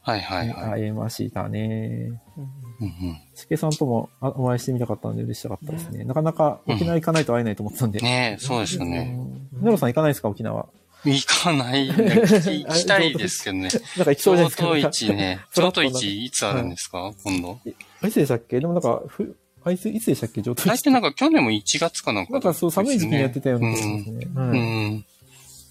[0.00, 0.80] はいはいはい。
[0.80, 2.10] 会えましたね。
[2.36, 2.42] うん
[2.80, 6.04] うんうんシケさんともあお会いしてみたかったんで嬉しかったですね。
[6.04, 8.00] なかなか沖縄行かないと会えないと思ってたんで。
[8.00, 9.04] ねえ、そうですようね。
[9.14, 10.66] んネロさん行かないですか沖縄？
[11.04, 11.88] 行かない。
[11.90, 13.68] 行きたいですけどね。
[13.96, 14.62] なんか行きそうじゃないですか。
[14.62, 15.40] 京都市ね。
[15.54, 17.12] 京都市いつあるんですか？
[17.24, 17.58] 今度。
[18.02, 18.60] あいつでしたっけ？
[18.60, 20.42] でもなんか、ふ、あいついつでしたっけ？
[20.42, 24.00] 上等大体なんか去年も1月かなんかなんかそう寒い時期にやってたような気がすね。
[24.12, 24.26] ね。
[24.34, 25.04] うん。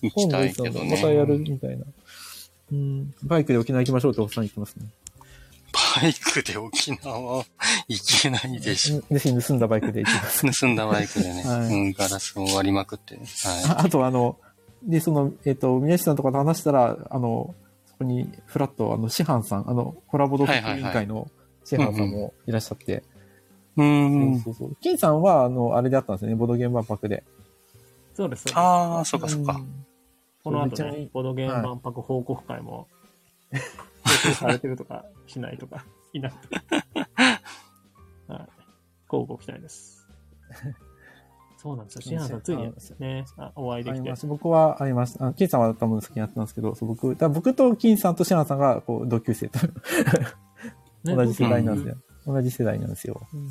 [0.01, 0.91] 行きたいけどね。
[0.91, 1.85] またやるみたいな。
[2.71, 3.13] うん。
[3.23, 4.85] バイクで沖縄行きましょうっておっさん言ってますね。
[6.01, 7.45] バイクで沖縄？
[7.87, 9.01] 行けないでしょ。
[9.41, 10.41] 盗んだバイクで行きます。
[10.61, 13.15] 盗んだバイクでね、はいうん、ガラスを割りまくって。
[13.15, 14.37] はああとあの、
[14.83, 17.53] で、その、えっ、と、宮下さんとかと話したら、あの、
[17.85, 21.29] そこに、フラット、あの、師範さん、あの、コラボドク委員会の
[21.63, 22.95] 師範さんもいらっしゃって、い。
[22.95, 24.39] うーん。
[24.39, 24.77] そうそうそう。
[24.81, 27.23] 金さんは、あの、あれであったんですよね、ボードゲーム万博で。
[28.13, 28.43] そうです。
[28.43, 29.53] そうですああ、そっかそっか。
[29.53, 29.85] うん
[30.43, 32.87] この後ねボードゲーム万博報告会も、
[33.51, 36.63] 提供されてるとか、 しないとか、いないとか。
[38.27, 38.49] はい。
[39.11, 40.07] 交互期待です。
[41.61, 42.01] そうなんですよ。
[42.01, 44.15] シハンさん、ついにね、あお会いできてありま。
[44.15, 44.25] す。
[44.25, 45.17] 僕はあります。
[45.19, 49.59] あ金さんは多分先にやってたんですけど、そう僕、だ僕と金さんとシハンさんが、こう、同級生と、
[51.05, 51.97] ね同じ世代なんですよ。
[52.25, 53.21] 同じ世代なんですよ。
[53.31, 53.49] うん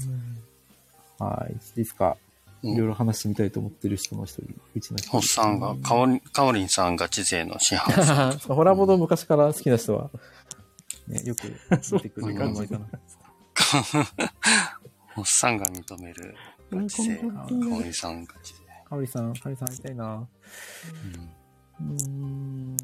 [1.20, 1.46] は
[1.76, 1.80] い。
[1.82, 2.16] いつか、
[2.62, 5.10] いろいろ話してみたいと思ってる人の一人、うちの一人。
[5.10, 8.38] ホッさんが、かおり、かおりんさんガチ勢の師範さん。
[8.54, 10.10] ホラボド昔から好きな人は、
[11.06, 12.54] ね、よく 出てくるかな。
[15.14, 16.34] ホッさんが認める
[16.70, 17.16] ガチ勢。
[17.16, 18.60] かおりさんガチ勢。
[18.88, 20.14] かおりさん、かおりさん会いたいな。
[20.14, 21.40] うん
[21.80, 22.76] うーん。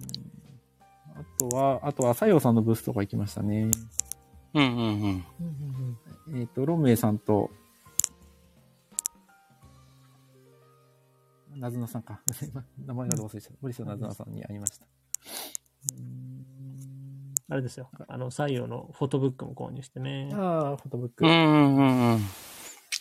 [1.15, 3.71] あとは、あとは、西洋さんのブースとか行きましたね。
[4.55, 5.25] うんうん
[6.31, 6.41] うん。
[6.41, 7.51] えっ、と、ロンメイさんと、
[11.55, 12.21] なずなさんか。
[12.85, 13.59] 名前がどう忘れちゃった。
[13.63, 14.87] 森下なずなさんに会いました。
[15.95, 16.47] うーん
[17.49, 17.89] あれですよ。
[18.09, 20.31] あの、採用のフォトブックも購入してね。
[20.35, 21.25] ああ、フォトブック。
[21.25, 22.21] うんうんうんうん。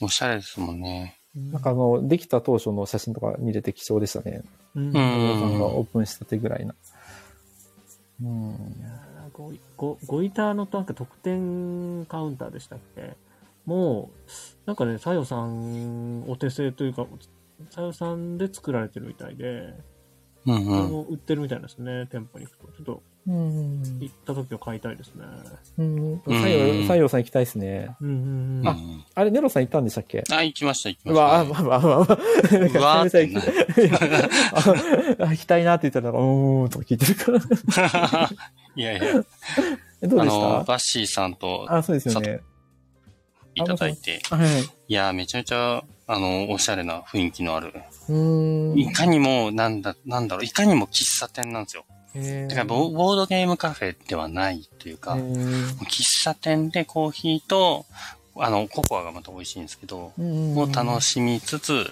[0.01, 1.19] おしゃれですもんね。
[1.35, 4.41] なんかあの、できた当初の写真とか見れて貴重でしたね。
[4.75, 4.93] うん。
[4.93, 6.75] さんがオープンしたてぐらいな。
[8.23, 8.57] うん。
[9.33, 13.17] ゴイゴゴイターのなんか得点カウンターでしたっけ？
[13.65, 14.19] もう、
[14.65, 17.05] なんかね、さよさんお手製というか、
[17.69, 19.73] さよさんで作られてるみたいで、
[20.45, 20.91] うんうん。
[20.91, 22.67] も売ってるみたいですね、店舗に行くと。
[22.67, 23.81] ちょっとうん。
[23.99, 25.25] 行った時は買いたいですね。
[25.79, 26.21] うん。
[26.27, 27.95] 西洋、西洋さん行きたいですね。
[27.99, 28.67] うんうんうん。
[28.67, 28.77] あ
[29.15, 30.23] あれ、ネロさん行ったんでしたっけ？
[30.31, 31.21] あ、行きました、行きました。
[31.23, 32.79] まあまあまあまあ。
[32.79, 33.05] わあ
[35.31, 38.29] 行きたいなって言ったら、うーんとか聞いてるから。
[38.75, 39.01] いやいや、
[40.01, 42.41] えどうでしあの、たバッシーさんとあ、そうですよね。
[43.55, 44.63] いただいて、はい。
[44.63, 47.73] いや、めちゃめちゃ、あの、おしゃれな雰囲気のある。
[48.09, 48.77] うーん。
[48.77, 51.85] いかにも、なんだ、なんだろう、いかにも喫茶店なんですよ。
[52.47, 57.85] だからボ、ボードゲームカフェではないというか、喫茶店でコーヒーと、
[58.37, 61.91] あの、ココアがまた美味しいんですけど、うんを楽しみつつ、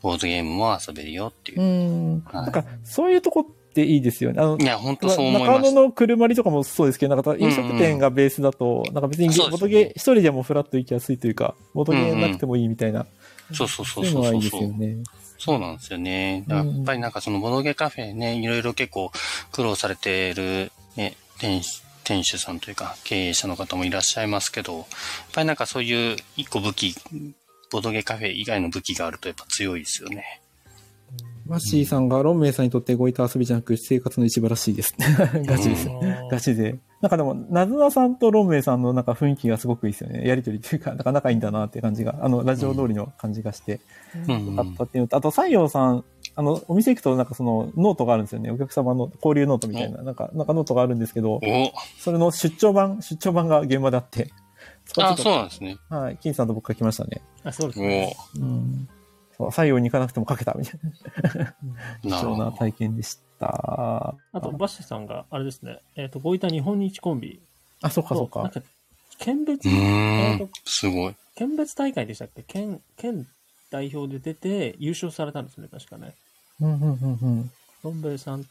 [0.00, 1.64] ボードゲームも遊べるよっていうう。
[1.64, 2.24] ん。
[2.26, 4.40] はいなんか、そういうとこっていいですよね。
[4.40, 5.58] あのい、や、本当そう思い中。
[5.60, 13.06] 野の車りとかもそうですけど、なんか飲食店がベースだと、なんか別にそうですねボトゲ、一人でもフラッと行きやすいというか、ボトゲなくてもいいみたいな、
[13.52, 14.62] そうそうそそううそうそういうのはいいですそう。
[14.62, 14.96] よね。
[15.44, 16.44] そうなんですよね。
[16.46, 19.10] やっぱりなんかそのボドゲカフェね、いろいろ結構
[19.50, 24.86] 苦労されてるね、店主店主さんというか経営者の方もいらっしゃいますけど、やっ
[25.32, 26.94] ぱりなんかそういう一個武器、
[27.72, 30.40] ボドゲカフェ以外の武器があるとやっぱ強いですよね。
[31.44, 34.94] マッシーさんが、ロンメイさんにとってゴイタ遊びじゃなく生活の一部らしいです。
[35.44, 35.88] ガチです。
[35.88, 36.76] うんガチで。
[37.02, 40.26] なんかでも、なずなさんとロンメイさんのなんか雰囲気がすごくいいですよね。
[40.26, 43.80] やりとりっていうか、なんか仲いいんだなって感じが、あの、ラジオ通りの感じがして、
[44.28, 46.04] うん、あったっていうのと、あと、西洋さん、
[46.36, 48.52] あの、お店行くとなんかその、ノートがあるんですよね。
[48.52, 51.42] お客様の交流ノートみたいな、なんか、なんかノートがあるんですけど、お
[51.98, 54.30] それの出張版、出張版が現場であって、
[54.84, 55.78] そあ、こそうなんですね。
[55.88, 57.20] はい、金さんと僕書きましたね。
[57.42, 58.16] あ、そうですおね。
[58.36, 58.88] うん。
[59.36, 60.80] そう、西洋に行かなくても書けたみたい
[61.34, 61.54] な、
[62.02, 62.26] 貴。
[62.26, 63.22] 重な体験でした。
[63.46, 67.40] あと、バッシュさんが、あれですね、えっ、と、ゴイタ日本日コンビ
[67.82, 68.34] あ、そっかそっか。
[68.34, 68.62] となんか、
[69.18, 69.68] 県別、
[70.64, 71.14] すごい。
[71.34, 72.42] 県別大会でしたっけ？
[72.42, 73.26] 県、県
[73.70, 76.14] 代表で出て優勝されたんですね、確かね。
[76.60, 77.50] うん、うん、うん、うん。
[77.82, 78.44] ロンベイさん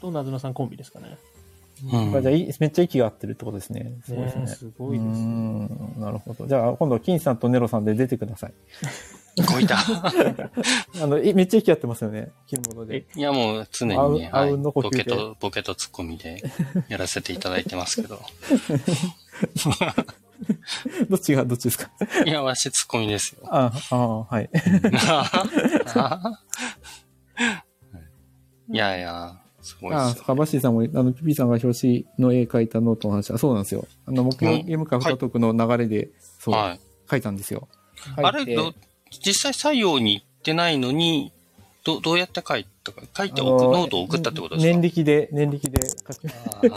[0.00, 1.16] となずなさんコンビですかね。
[1.92, 3.98] うんじゃめっちゃ息が合ってるってことですね。
[4.04, 4.42] すごいですね。
[4.42, 6.46] ねすごいですうーんなるほど。
[6.46, 8.54] じゃあ、今度、金さんとネロさんで出てください。
[9.42, 9.78] こいた。
[11.02, 12.32] あの、えめっちゃ息合ってますよね。
[12.46, 13.06] 着るもので。
[13.16, 16.42] いや、もう常にね、はい、ボケと、ボケとツッコミで
[16.88, 18.20] やらせていただいてますけど。
[21.08, 21.90] どっちがどっちですか？
[22.26, 23.42] いや、わしツッコミですよ。
[23.50, 24.50] ああ、 はい。
[28.70, 30.18] いやいや、すごいああ、ですよ。
[30.18, 33.86] そっか、バッシーさんも、あの、ピピさんが表紙の絵描いたノートの話、あ、そうなんですよ。
[34.06, 36.80] あの、木曜ゲームカフェトークの流れで、そう、はい。
[37.10, 37.68] 書いたんですよ。
[38.16, 38.74] あれ、ど
[39.20, 41.32] 実際採用に行ってないのに、
[41.84, 44.72] どどうやって書いたか、書いてあ送のノートを送ったってことですか？
[44.72, 46.32] 年歴で、念力で書き、あ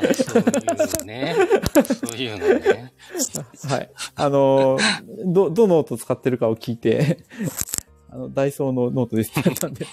[0.10, 1.36] あ、そういうね。
[2.10, 2.94] そういうのね。
[3.70, 3.90] はい。
[4.16, 4.78] あの、
[5.26, 7.20] ど、どのノート使ってるかを聞いて、
[8.12, 9.88] あの、ダイソーのノートですって言われたんで、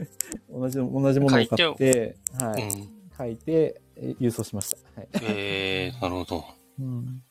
[0.50, 2.62] 同じ、同じものを買って、はい。
[2.62, 2.88] うん。
[3.16, 5.00] 書いて、え郵送しました。
[5.00, 5.08] はい。
[5.22, 6.44] えー、なるほど。
[6.80, 7.22] うん。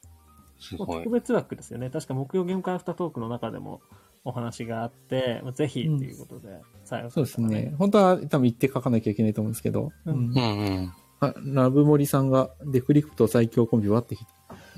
[0.60, 1.10] すごい特。
[1.10, 1.90] 別枠ですよね。
[1.90, 3.82] 確か木曜ゲーム会アフタートークの中でも
[4.26, 6.50] お話があって、ぜひっていうことで、
[6.84, 7.74] 採用さそうですね。。
[7.78, 10.94] 本当は多分言って書かなきゃいけないと思うんですけど、うんうんうん。
[11.20, 14.32] あラブモリさんがデクリプト最強コンビはってきて、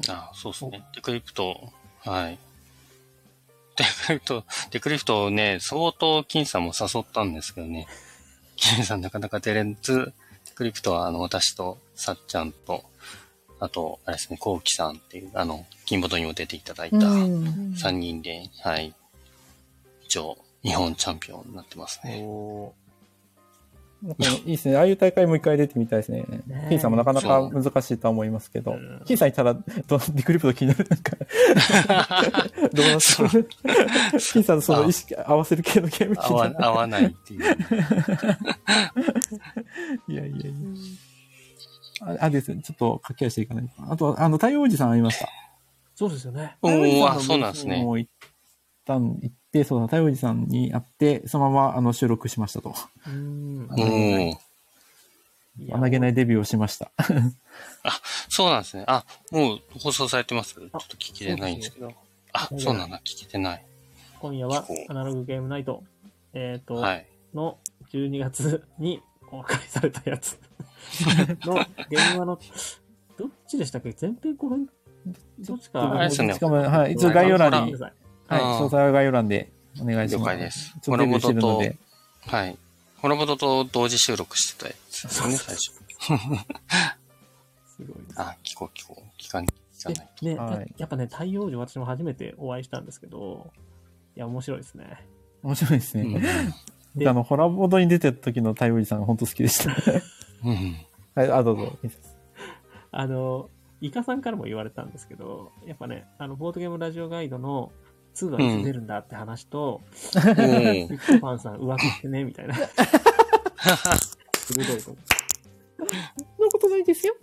[0.10, 0.84] あそうですね。
[0.94, 1.72] デクリプト、
[2.02, 2.38] はい。
[3.78, 7.88] デクリプト、デクリプトをね、相当金さんも誘ったんですけどね。
[8.57, 10.14] 金さんなかなか出れず、
[10.45, 12.84] デクリプトはあの、私とさっちゃんと、
[13.60, 18.94] あと、あれですね、コウキさんっていう、あの、金ボトにも出ていただいたうん3人で、はい。
[20.07, 22.23] 一応、日本チャンピオンになってますね。
[22.23, 22.73] お
[24.01, 24.77] なんかいいですね。
[24.77, 26.21] ああいう大会もう一回出てみたいですね。
[26.21, 29.63] ねえ金さんもなかなか難しいとは思いますけどうん、金さんいたら、ど
[30.13, 30.88] デクリプト気になる。
[30.88, 31.17] なんか、
[32.73, 33.55] どうなって
[34.19, 36.65] 金さんのその意識合わせる系のゲーム気合わになる。
[36.65, 37.41] 合わないっていう。
[40.07, 40.51] いやいやいや。
[42.01, 42.61] ああですね。
[42.61, 43.71] ちょっと駆け足していかないと。
[43.91, 45.27] あと、あの、太陽おじさん会いました。
[45.95, 46.55] そうですよね。
[46.61, 47.84] お太陽おじさー、あ、そうなんですね。
[47.84, 48.11] もう行っ
[48.85, 52.75] たん、行って、そうだ、太陽おじさんに会って、そのまま、あの、収録しましたと。
[53.07, 54.38] うんおー。
[55.71, 56.91] 穴げないデビューをしました。
[57.84, 58.84] あそうなんですね。
[58.88, 61.91] あ、もう放送されてますちょっと聞きれないんですけど。
[62.34, 63.65] あ、そうなんだ、聞けてない。
[64.19, 65.84] 今夜はアナログゲームナイト、
[66.34, 67.07] えっ、ーと、はい。
[67.34, 67.57] の
[67.91, 70.39] 12月に公開されたやつ
[71.45, 71.55] の
[71.89, 72.39] 現場の、
[73.17, 74.69] どっちでしたっけ前編後編
[75.39, 75.91] どっちか。
[75.91, 77.75] あれですねしかも、はい、一応概要欄に、
[78.28, 79.52] はい、詳細は概要欄で
[79.82, 80.24] お願いします。
[80.24, 81.78] 了解ですちょっとデビューしてるので。
[82.28, 82.58] はい。
[82.98, 85.72] ホロボドと同時収録してたやつですよね、最初。
[87.78, 88.22] すごいです。
[88.22, 89.22] あ、聞こう聞こう。
[89.22, 93.52] 聞か聞かないでね、はいやっぱね、太陽寺私も初めてお会いしたんですけど、
[94.16, 95.06] いや、面白いですね。
[95.44, 95.99] 面白いですと。
[95.99, 97.08] うん。
[97.08, 99.72] あの、ホラボードに出てた時の太陽おじさんが本当好きでした。
[100.44, 100.76] うん。
[101.14, 101.78] はい、あ、どうぞ。
[102.91, 103.49] あの、
[103.80, 107.72] イカさんからも言われたんですけど、やっぱね、あの、ボードゲームラジオガイドの
[108.26, 109.81] 2はいつ出るんだって話と、
[110.15, 112.56] おービッグファンさん浮気してね、みたいな。
[114.34, 114.98] 鋭いとこ。
[115.77, 117.15] そんなことないですよ。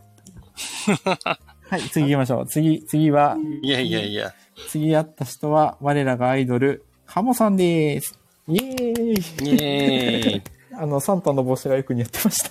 [1.68, 2.46] はい、次行きましょう。
[2.46, 4.32] 次、次は、いやいやいや。
[4.68, 8.18] 次会った人は、我らがアイドル、ハモさんです。
[8.46, 10.42] イエーイイェーイ。
[10.76, 12.50] あの、サンタの帽子がよく似合ってまし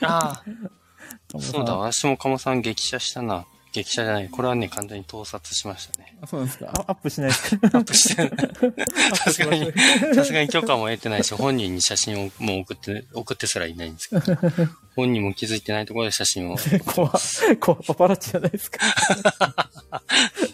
[0.00, 0.16] た。
[0.16, 0.44] ああ、
[1.40, 3.46] そうだ、私も鴨さん激写したな。
[3.72, 4.28] 激写じゃない。
[4.28, 6.16] これはね、完全に盗撮しましたね。
[6.20, 6.70] あそうなんですか？
[6.76, 9.16] あアップしないですかアップしてない。
[9.16, 9.72] さすがに、
[10.14, 14.36] さすがに許可も得てないし、本人に写真をもう送って、送ってすらいないんですけど、
[14.96, 16.56] 本人も気づいてないところで写真を。
[16.84, 17.12] 怖っ
[17.60, 18.78] 怖っパパラッチじゃないですか。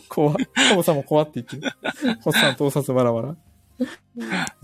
[0.08, 1.72] 怖っカモさんも怖って言ってる。
[2.22, 3.36] ホッさん盗撮バラバラ。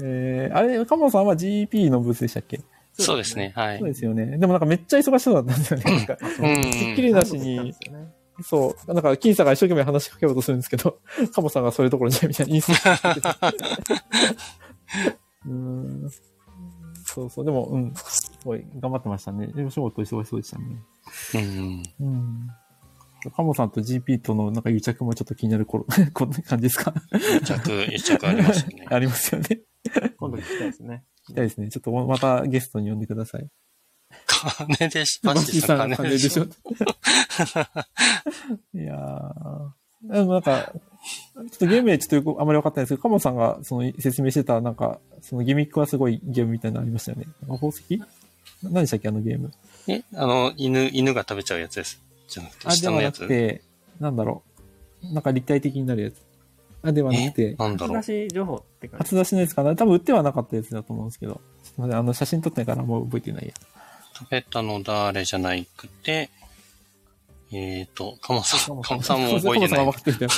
[0.03, 2.61] えー、あれ、カモさんは GP のブースでしたっけ？
[2.99, 3.89] そうですね、はいそう。
[3.89, 4.37] ですよね。
[4.39, 5.85] でもなんかめっちゃ忙しそうだったんですよね。
[5.85, 6.63] なんかうん。
[6.63, 7.75] ひっきりなしに、
[8.43, 10.99] そう、なんか、金さんが一生懸命話しかけようとするんですけど、
[11.35, 12.93] カモさんがそれどころじゃないみたいなインスタ
[15.47, 16.11] うーん。
[17.05, 19.49] そうそう、でも、うん、すごい頑張ってましたね。
[19.49, 20.65] でも仕事忙しそうでしたね。
[21.35, 21.83] うん。
[22.01, 22.49] うん。
[23.37, 26.93] カモさんと GP とのなんか癒着もちょっと気になる頃、 こんな感じですか？
[27.13, 28.87] 癒着、癒着ありますよね。
[28.91, 29.61] ありますよね。
[30.17, 31.05] 今度聞きたいですね。
[31.29, 31.69] 聞きたいですね。
[31.69, 33.49] ちょっとまたゲストに呼んでください。
[34.51, 36.45] 金でし、マッシーさん金金でしょ。
[38.75, 40.13] いやー。
[40.13, 47.27] でもなんか、ちょっとゲームでちょっとよくあまり分かってないですけど、カモさんがその説明してた、なんか、そのギミックはすごいゲームみたいなのありましたよね。
[47.47, 48.03] なんか宝石？
[48.63, 49.09] 何でしたっけ？
[49.09, 49.53] あのゲーム。
[49.89, 52.01] え、あの、犬、犬が食べちゃうやつです。
[52.29, 53.21] じゃなくて、あ、ではな下のやつ。
[53.21, 53.63] くて、
[54.01, 54.43] なんだろ
[55.03, 55.13] う。
[55.13, 56.15] なんか立体的になるやつ。
[56.85, 58.29] あ、ではなくて、なんだろう出。
[58.29, 59.05] し情報って感じ。
[59.05, 61.41] 初出しのやつかな多分売ってはなかったやつだと思うんですけど。
[61.63, 63.55] すいません、あの、写真撮ってないからもう覚えてないや。
[64.23, 66.31] 食べたの誰じゃなくて、
[67.53, 69.93] えーと、カモさん、カモさんも覚えてないカモさんは。
[69.93, 70.33] 分かってるんだよ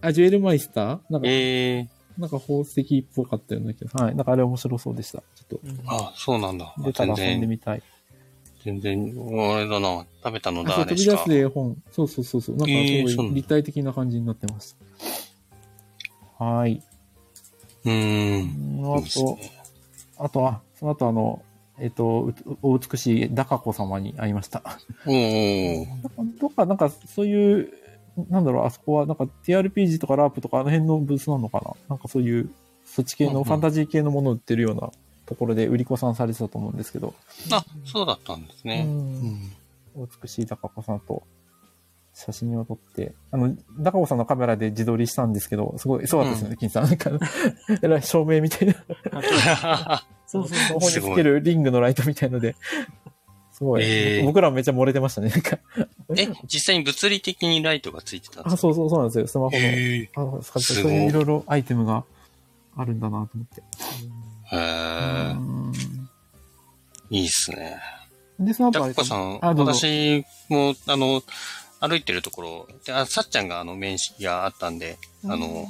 [0.00, 1.00] あ、ジュエルマイスター？
[1.10, 1.88] なんか、え
[2.18, 4.04] なんか宝石っぽかったような気が。
[4.04, 4.14] はい。
[4.14, 5.22] なんかあれ面白そうでした。
[5.34, 6.74] ちょっうんあ、そうなんだ。
[6.76, 7.82] と、出た全ら遊んで然、みたい。
[8.64, 9.14] 全然、
[9.52, 10.06] あれだな。
[10.24, 11.44] 食べたのあ、そう、誰しか飛び出す。
[11.44, 11.76] 絵本。
[11.92, 12.56] そうそうそうそう。
[12.56, 14.76] なんかすごい立体的な感じになってます。
[16.38, 16.82] はい。
[17.84, 18.80] うーん。
[18.80, 19.52] うんあと、ね
[20.20, 21.42] あとは、その後あの、
[21.80, 24.62] えっ、と、うお美しいダカ子様に会いました。
[25.06, 25.86] おー
[26.40, 27.72] どっか、なんか、そういう、
[28.30, 31.72] なんだろう、あそこは、なんか TRPG とかラープとかあの辺のブースなのかな？
[31.90, 32.50] なんかそういう、
[32.84, 34.90] そっち系うんうんのファンタジー系のものを売ってるような
[35.26, 37.14] ところで売り子さんされてたと思うんですけど、
[37.52, 38.84] あ、そうだったんですね。
[38.86, 39.52] ううんん。
[39.94, 41.22] お美しいダカ子さんと
[42.14, 46.84] 写真を撮って、あの、ダカ子さんのカメラで自撮りしたんですけど、すごい、そうだったですよね、金さん。
[46.84, 47.10] なんか、
[47.82, 48.74] えらい照明みたいな、
[50.28, 52.54] そうそうそこにすごいつけるリングのライトみたいので、
[53.52, 55.58] すごい、えー僕らめっちゃ漏れてましたね、なんか。
[56.16, 58.56] え、実際に物理的にライトがついてたんであ、すか？
[58.58, 59.56] そうそうそうなんですよ、スマホの。
[59.56, 62.04] へあそうそうすごいそういういろいろアイテムが
[62.76, 63.62] あるんだなと思って。
[64.52, 64.56] え。
[64.56, 65.32] へえ。
[65.32, 65.72] うん
[67.10, 67.78] いいっすね。
[68.38, 69.38] で、その後ジャあれッコさん。
[69.40, 71.22] 私も、あの、
[71.80, 75.66] 歩いてるところ、であさっちゃんがあの、面識があったんで、あの、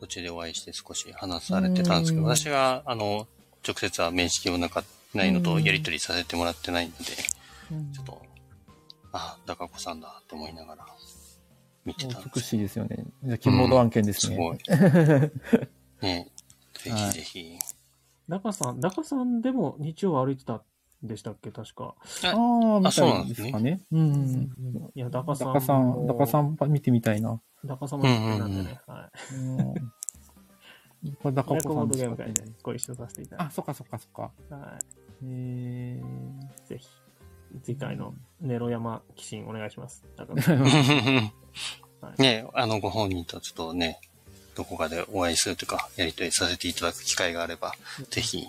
[0.00, 3.28] 途中でお会いして少し話されてたんですけど、うん私が、あの、
[3.66, 4.82] 直接は面識をなか
[5.14, 7.04] ないのと、うんやりとりさせてもらってないので、
[7.70, 8.22] うんちょっと、
[9.12, 10.86] あ、高子さんだって思いながら
[11.84, 13.04] 見てたんで美すしいですよね。
[13.24, 14.36] じゃあ、金モード案件ですね。
[14.36, 14.58] すごい。
[16.02, 16.28] ね
[16.74, 17.58] ぜひぜひ。
[18.28, 20.62] 中さん、中さんでも日曜歩いてたん
[21.02, 21.50] でしたっけ？
[21.50, 21.94] 確か。
[22.24, 23.80] ああ、みそうたないんですねですかね。
[23.92, 24.50] うん。
[24.94, 25.54] いや、中さんも。
[25.54, 27.40] ダカさん、ダカさん見てみたいな。
[27.64, 28.80] 中さんもなんでね。
[28.86, 29.80] はい。
[31.04, 31.12] うん。
[31.14, 34.30] これダカ親子ボード子さんですかゲーム会でご一緒させていただあ、いそっかそっかそっか。
[34.48, 34.54] て。
[34.54, 34.78] は
[35.24, 36.68] えい。
[36.68, 36.88] ぜひ、
[37.62, 40.04] 次回のネロ山騎士お願いします。
[40.16, 40.40] 中ー。
[40.42, 44.00] さん ねあの、ご本人とちょっとね、
[44.54, 47.72] どこかでお会いするというか、やりとりさせていただく機会があれば、
[48.10, 48.46] ぜひ、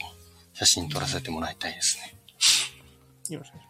[0.54, 1.98] 写真撮らせてもらいたいです
[3.30, 3.34] ね。
[3.36, 3.68] よろしくお願いし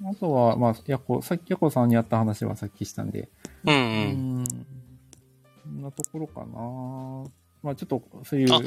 [0.00, 0.16] ます。
[0.16, 3.28] あとは、まあ、ヤコ、さっきヤコさんにやった話はさっきしたんで。
[3.64, 4.42] うんううん。
[4.42, 4.46] ん。
[4.46, 7.24] こんなところかな。
[7.62, 8.52] まあちょっと、そういう。
[8.54, 8.60] あ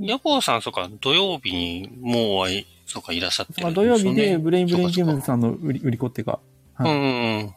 [0.00, 2.46] ヤコウさん、そうか、土曜日にもう
[2.86, 5.22] そうか、いらっしゃってるまあんですよね、土曜日でブレインブレインゲームズん。
[5.22, 6.40] さんの売り売り子っていうか、
[6.74, 7.54] はいうんうんうん。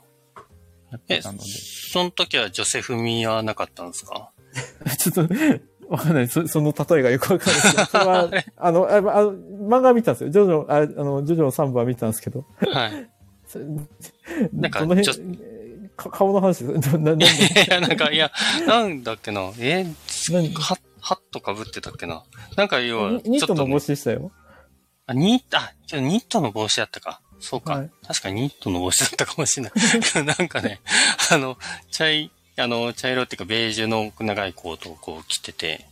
[0.91, 1.43] やってたので。
[1.45, 4.31] その時はジョセフミはなかったんですか？
[4.99, 5.33] ちょっと、
[5.89, 6.27] わかんない。
[6.27, 10.29] そその例えがよくわかんないですけど、 それは、あの、ああの、漫画見たんですよ。
[10.29, 13.09] ジョジョ、ああの、ジョジョの3部は見てたんですけど、はい。
[13.47, 13.59] そ
[14.53, 15.37] なんかそのちょ辺、
[15.95, 16.97] か顔の話です。
[16.97, 17.17] な、 い
[17.69, 18.31] や、なんか、いや、
[18.67, 19.51] なんだっけな。
[19.59, 19.95] え何
[20.31, 22.23] は、ハットかぶってたっけな。
[22.55, 24.31] なんか要は、ニニッちょっとねトの帽子でしたよ。
[25.05, 27.21] あ、ニット、あ、ちょニットの帽子だったか。
[27.39, 27.73] そうか。
[27.73, 29.73] はい確かにニットの帽子だったかもしれない。
[30.37, 30.79] なんかね、
[31.29, 31.57] あの、
[31.91, 35.85] 茶い、あの、茶色っていうか、ベージュの長いコートをこう着てて、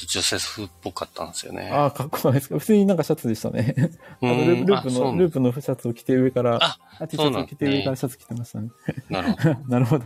[0.00, 1.70] とジョセフっぽかったんですよね。
[1.70, 2.58] ああ、かっこいいですか。
[2.58, 3.74] 普通になんかシャツでしたね。
[4.22, 8.70] あのうんルループの、ループのシャツを着て上から、あ、あ、T シャツを着て上からシャツ着てましたね。
[9.08, 9.54] なるほど。
[9.68, 10.04] なるほど。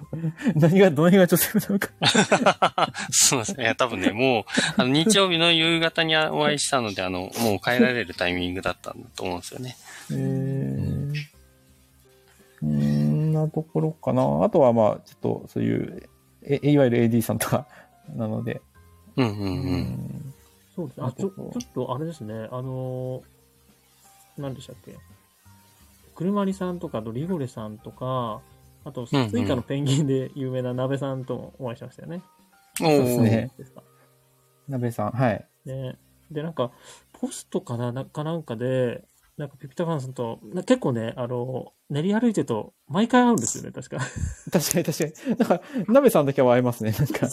[0.56, 2.92] 何が、どの辺が女性なのか？
[3.10, 3.64] そうですね。
[3.64, 4.44] いや、多分ね、もう、
[4.76, 9.76] あの、日曜日の夕方にお会いしたので、あの、もう帰られるタイミングだったんだと思うんですよね。
[10.10, 11.12] えー、
[12.62, 14.22] うーんなところかな。
[14.44, 16.08] あとはまあ、ちょっとそういう、
[16.42, 17.66] え、いわゆる AD さんとか
[18.14, 18.60] なので。
[19.16, 19.78] うんうんううん。
[19.80, 20.34] ん
[20.74, 21.06] そうですね。
[21.06, 22.48] あ、ちょ、ちょっとあれですね。
[22.50, 23.22] あのー、
[24.38, 24.96] 何でしたっけ。
[26.14, 28.40] 車りさんとか、リゴレさんとか、
[28.84, 32.22] あと、スうんうんイカのペンギンで有名な鍋さんともお会いしましたよね。
[32.76, 33.50] そうそうですね。
[33.56, 33.82] ですか。
[34.68, 35.48] 鍋さん、はい。
[35.64, 35.96] ね。
[36.30, 36.72] で、なんか、
[37.12, 39.04] ポストかな、なんかなんかで、
[39.36, 43.98] なんかピピタパンさんと、な結構ね、あの、練り歩いてると、毎回会うんですよね、確か。
[44.52, 45.36] 確かに確かに。
[45.36, 46.92] なんか、鍋さんだけは会えますね。
[46.92, 47.28] なんか。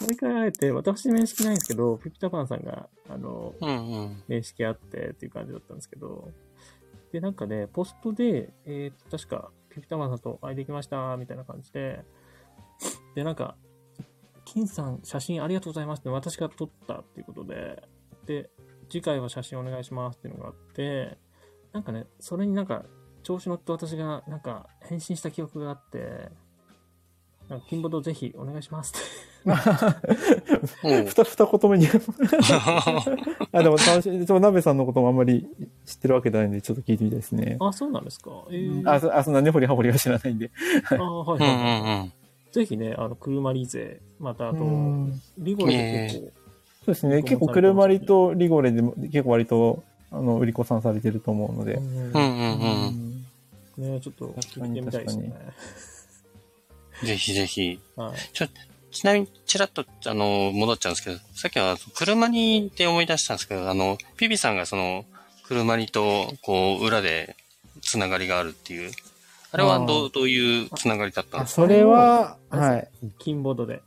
[0.00, 3.70] 毎回会えて、私面識ないんですけど、ピピタパンさんが、あの、うんう
[4.06, 4.22] ん。
[4.28, 6.30] 面識あってっていう感じだったんですけど、
[7.12, 12.04] で、なんかね、ポストで、えー、確か、ピピタマンさんと会いできました、みたいな感じで、
[13.14, 13.56] で、なんか、
[14.44, 17.82] 金さん、写真ありがとうございますって、私が撮ったっていうことで、
[18.26, 18.50] で、
[18.88, 21.18] 次回は写真お願いしますっていうのがあって、
[21.72, 22.84] なんかね、それになんか、
[23.22, 26.30] 調子乗って私が、なんか、返信した記憶があって、
[27.50, 29.50] なんか、金ボードぜひお願いしますって。
[30.84, 31.88] おうふた、二言目に。
[33.52, 34.24] あ、でも楽しい。
[34.24, 35.48] でも鍋さんのこともあんまり
[35.84, 37.56] 知ってるわけじゃないんで、ちょっと聞いてみたいですね。
[37.58, 38.30] あ、そうなんですか。
[38.50, 40.52] えー、あ、そあそんな根掘り葉掘りは知らないんで。
[40.90, 41.82] あはいうんうはいはい。
[41.82, 42.12] んうん。
[42.52, 46.32] ぜひね、あの、車リーゼ、またあとう、んリゴレで結構、そ
[46.82, 47.22] うですね。
[47.24, 49.82] 結構、車りとリゴレでも結構割と、
[50.12, 51.74] あの、売り子さんされてると思うので。
[51.74, 53.24] うんうんうん
[53.76, 53.94] うん。
[53.94, 55.32] ねちょっと聞いてみたいですね。
[57.04, 57.80] ぜひぜひ。
[57.96, 58.12] はい。
[58.92, 65.04] ちなみに、ちらっと、あの、戻っちゃうんですけど、さっきは、車にで思い出したんですけど、あの、ピピさんがその、
[65.46, 67.36] 車にと、こう、裏で、
[67.82, 68.90] つながりがあるっていう。
[69.52, 71.62] あれはどう、どういうつながりだったんあ、ですか？
[71.62, 72.88] それは、あはい。
[73.18, 73.80] 金ボードで。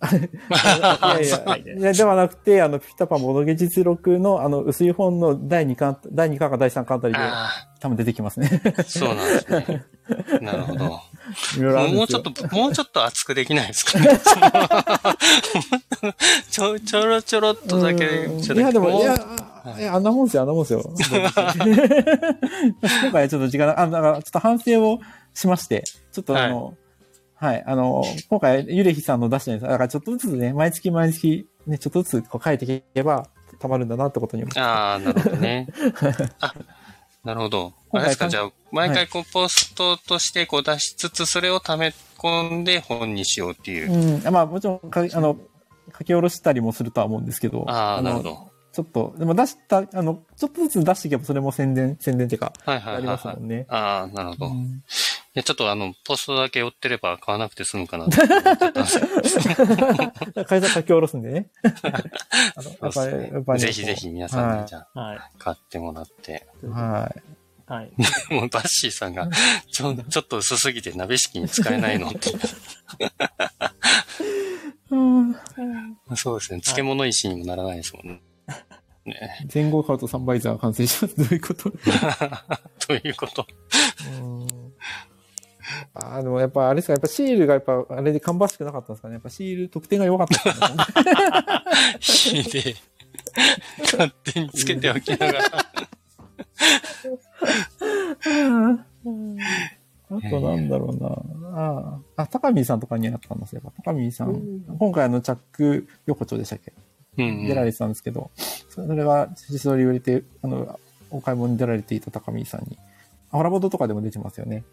[0.02, 7.50] いやいや、いやではなくて、あの、ピピタパンボドゲ実録の、あの、薄い本の第2巻、第2巻か第3巻あたりで、あ
[7.80, 8.62] 多分出てきますね。
[8.78, 9.84] あ、そうなんですね。
[10.40, 11.00] なるほど。
[11.56, 14.20] いろいろあるんもうちょっと、もうちょっと熱くできないですかね。
[16.50, 19.14] ちょ、ちょろちょろっとだけいや、でも、いや、
[19.78, 20.82] いやあんなもんですよ、あんなもんですよ。
[22.82, 25.00] 今回はちょっと時間な、あ、だから、ちょっと反省を
[25.34, 26.74] しまして、ちょっとあの、
[27.34, 33.28] はい、あの、今回、ゆれひさんの出してるんですだからちょっとずつね、毎月毎月、ね、ちょっとずつこう書いていけば、
[33.58, 34.50] たまるんだなってことにも。
[34.56, 35.68] ああ、なるほどね。
[36.40, 36.54] あ、
[37.24, 37.74] なるほど。
[37.92, 43.92] あれですか、じゃあ、毎回こう、ポストとしてこう出しつつ、それを溜め込んで本にしようっていう。
[44.24, 45.36] うん、まあもちろんか、あの、
[45.98, 47.64] 書き下ろしたりもするとは思うんですけど。
[47.68, 48.48] ああ、のなるほど。
[48.72, 53.06] ちょっと、でも出した、あの、ちょっとずつ出していけばそれも宣伝、宣伝っていうか、はいはいあり。
[53.06, 53.66] ますもんね。
[53.68, 54.46] ああ、なるほど。
[54.46, 54.82] いうん
[55.38, 59.54] や、ちょっとあの、ポストだけ追ってれば買わなくて済むかなって思ったんですけ
[60.32, 61.50] ど会社書き下ろすんでね。
[63.58, 65.20] ぜひぜひ皆さんにじゃあ、はい。
[65.38, 66.46] 買ってもらって。
[66.70, 67.22] はい。
[67.72, 67.92] はい。
[68.30, 69.28] もうバッシーさんが、
[69.70, 72.30] ちょ、ちょっと薄すぎて鍋敷きに使えないのって。
[74.90, 75.36] うん
[76.16, 76.60] そうですね。
[76.60, 78.22] 漬物石にもならないですもんね。
[79.04, 81.16] ね前後カウトサンバイザー完成します。
[81.16, 81.70] どういうこと？
[82.86, 83.46] ということ？
[85.94, 89.14] ああ、でもやっぱあれですか、やっぱシールがやっぱあれで芳しくなかったんですかね。
[89.14, 90.76] やっぱシール得点が弱かったんですかね。
[92.00, 92.74] 火で、
[93.82, 95.40] 勝手につけておきながら。
[100.10, 101.08] あとなんだろうな。
[101.60, 103.60] ああ、あ、高見さんとかにあったんですよ。
[103.84, 104.62] 高見さん。
[104.78, 106.72] 今回あの、チャック横丁でしたっけ？
[107.18, 108.30] うん、出られてたんですけど、
[108.70, 110.78] それが、実装で言われて、あの、
[111.10, 112.78] お買い物に出られていた高見さんに。
[113.30, 114.64] あホラボドとかでも出てますよね。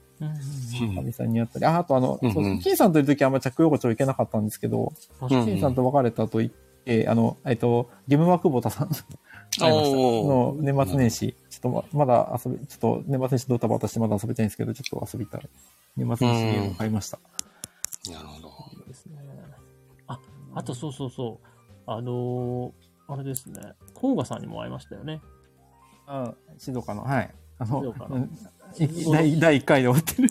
[0.96, 1.66] 高見さんにあったり。
[1.66, 6.52] あ、あとあの、うんうんそう金さんといるときはあんま着横丁行けなかったんですけど、うん金さんと別れたと言っ
[6.86, 8.90] て、あの、えっと、ゲームマ久保田さん
[9.60, 9.98] 会いました。
[9.98, 15.50] の年末年始、ちょっとままだ遊び、ちょっと年末年始ドタバタしてまだ遊びたいんですけど、ちょっと遊びたい。
[15.98, 17.20] 年末年始ゲームを買いました。
[18.12, 18.52] なるほど。
[18.88, 19.18] ですね。
[20.08, 20.20] あ、
[20.54, 21.48] あとそうそうそう。
[21.88, 22.72] あのー
[23.08, 23.62] あれですね。
[23.94, 25.22] 甲賀さんにも会いましたよね。
[26.08, 27.34] うん、静岡の、はい。
[27.58, 27.94] あの
[29.12, 30.30] 第第1回で終わってる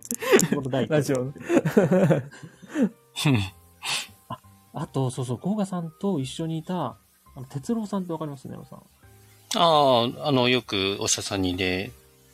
[0.55, 1.33] この第一回ラジオ。
[4.77, 6.97] あと、そうそう、甲賀さんと一緒にいた、
[7.37, 8.49] あの哲郎さんってわかります？
[8.49, 8.79] ね、さん。
[9.57, 11.93] ああ、あの、よくお医者さんにレ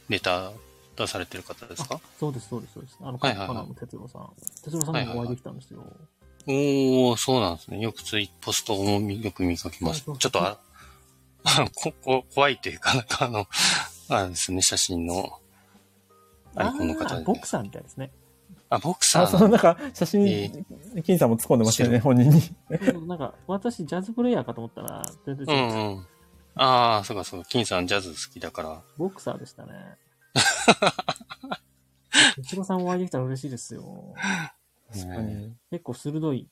[0.09, 0.53] レター
[0.97, 2.01] 出されてる方ですか？
[2.19, 2.97] そうです、そうです、そうです。
[3.03, 4.31] あの、カナの哲郎さん。
[4.65, 5.85] 哲郎さんにもお会いできたんですよ。
[6.47, 7.79] おー、そうなんですね。
[7.81, 10.01] よくツイポストもみよく見かけます。
[10.01, 10.59] ちょっとあ、
[11.45, 13.47] あ こ、 こ、怖いというか、なんかあの、
[14.11, 15.31] あれですね、写真の、
[16.57, 17.21] アイコンの方で、ね。
[17.23, 18.11] あボクサーみたいですね。
[18.69, 20.51] あ、ボクサあ、ーなんだそのなんか、写真、え
[21.03, 22.43] 金さんも突っ込んでましたよね、本人に。
[23.07, 25.73] なんか、私、ジャズプレイヤーかと思ったら、全然う違う。
[25.73, 26.07] んうん。
[26.57, 27.49] ああ、そうかそうか。
[27.49, 28.83] 金さんジャズ好きだから。
[28.99, 29.73] ボクサーでしたね。
[32.37, 34.15] 哲郎さんお会いできたら嬉しいですよ。
[34.93, 35.55] 確かに。
[35.71, 36.49] 結構鋭い、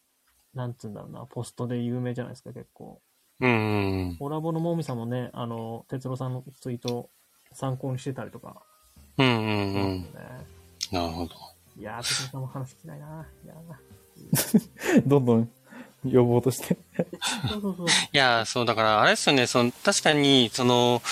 [0.55, 3.01] なんつうんだろうな、ポストで有名じゃないですか、結構。
[3.41, 3.55] うんう
[4.13, 7.09] んオラボのもみさんもね、あの、哲郎さんのツイート
[7.53, 8.63] 参考にしてたりとか、
[9.19, 9.27] うん。
[9.27, 10.03] うんうんうん。
[10.03, 10.09] ね
[10.93, 11.35] なるほど。
[11.79, 13.27] いやー、哲郎さんも話聞きたいな。
[13.45, 13.55] いや
[15.07, 15.51] どんどん
[16.05, 16.77] 要望として。
[18.13, 21.03] いやー、そう、だから、あれですよね、その、確かに、その、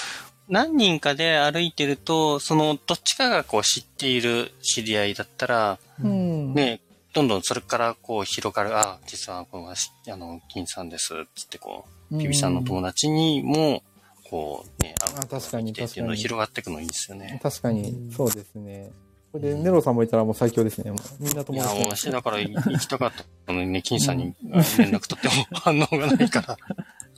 [0.48, 6.54] 何人かで歩いてると、その、どっちかがこう知っている知り合いだったら、うん。
[6.54, 6.80] ね、
[7.12, 13.82] どんどんそれからこう広がる、あ、実はこの、あの、金さんです、つってこう、ピビさんの友達にも、
[14.30, 16.16] こう、ね、あ確かに来てっていうの確かに。
[16.16, 17.38] 広がっていくのいいですよね。
[17.42, 18.90] 確かに、そうですね。
[19.32, 20.90] これで、ネロさんもいたらもう最強ですね。
[20.90, 23.12] もうみんない友や、達もう私だからい 行きたかっ
[23.46, 26.56] たのにね、金さんにあ連絡取っても反応がないから。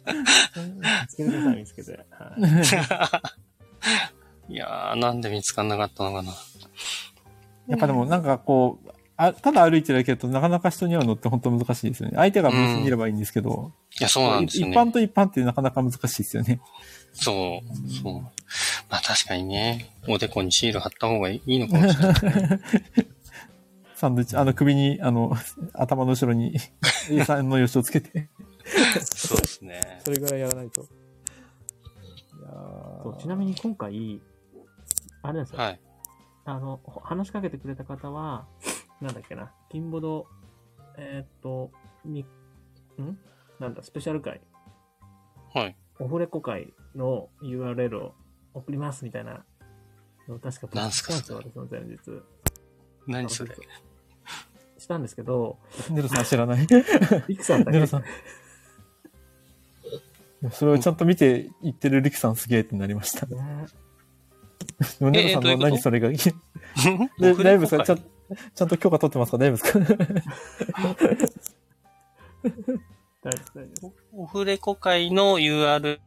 [0.07, 0.25] 見
[1.09, 1.93] つけてください、見つけて。
[2.11, 3.23] は
[4.49, 4.53] い。
[4.53, 5.21] いやー、なん。
[5.21, 5.69] で見つかん。
[5.69, 6.33] なかったのかな。
[7.69, 8.23] やっぱでもなん。
[8.23, 12.15] かこう、あただ歩いてるだけだとなかなか人に会うのって本当難しいですよね。
[12.17, 13.19] 相手が別にいればいいん。
[13.19, 14.47] ですけど、いや、そうなん。
[14.47, 14.77] です一よね。
[14.77, 16.61] 般と一般ってなかなか難しいですよね。
[17.21, 18.23] そう、そう。
[18.89, 22.61] まあ確かにね、おでこにシール貼った方がいいのかもしれない。
[23.95, 25.33] サンドイッチ、あの首に、あの、
[25.75, 26.57] 頭の後ろに
[27.11, 28.29] A さんの吉をつけて、
[29.01, 30.01] そうですね。
[30.05, 30.83] それぐらいやらないと。
[30.83, 32.51] いや
[33.03, 34.21] そうちなみに今回、
[35.23, 35.59] あれなんですよ。
[35.59, 35.81] はい。
[36.45, 38.47] あの、ほ話しかけてくれた方は、
[39.01, 40.27] なんだっけな、金ボド、
[40.97, 41.73] えーっと、
[42.05, 42.21] に、
[43.01, 43.19] ん？
[43.59, 44.41] なんだ、スペシャル回、
[45.53, 45.77] はい。
[45.99, 48.15] オフレコ会の URL を
[48.55, 49.45] 送りますみたいな
[50.43, 51.97] 確かなんすかしたんですよ、私の前日。
[53.07, 53.57] 何それ？
[54.79, 55.59] したんですけど、
[55.91, 56.67] ネロさん知らない？
[57.29, 58.05] リクさんだけネロさん。
[60.53, 63.25] それをちゃんと見て言ってるリクさんすげえってなりました。
[63.27, 63.67] でね
[65.01, 66.19] もネロさんの何それがいい？
[67.19, 67.99] でオフレコ大丈夫ですかちゃ会ん
[68.55, 69.39] ちゃんと許可取ってますか？
[69.79, 69.97] 大丈
[73.23, 75.99] 夫ですかオフレコ会の URL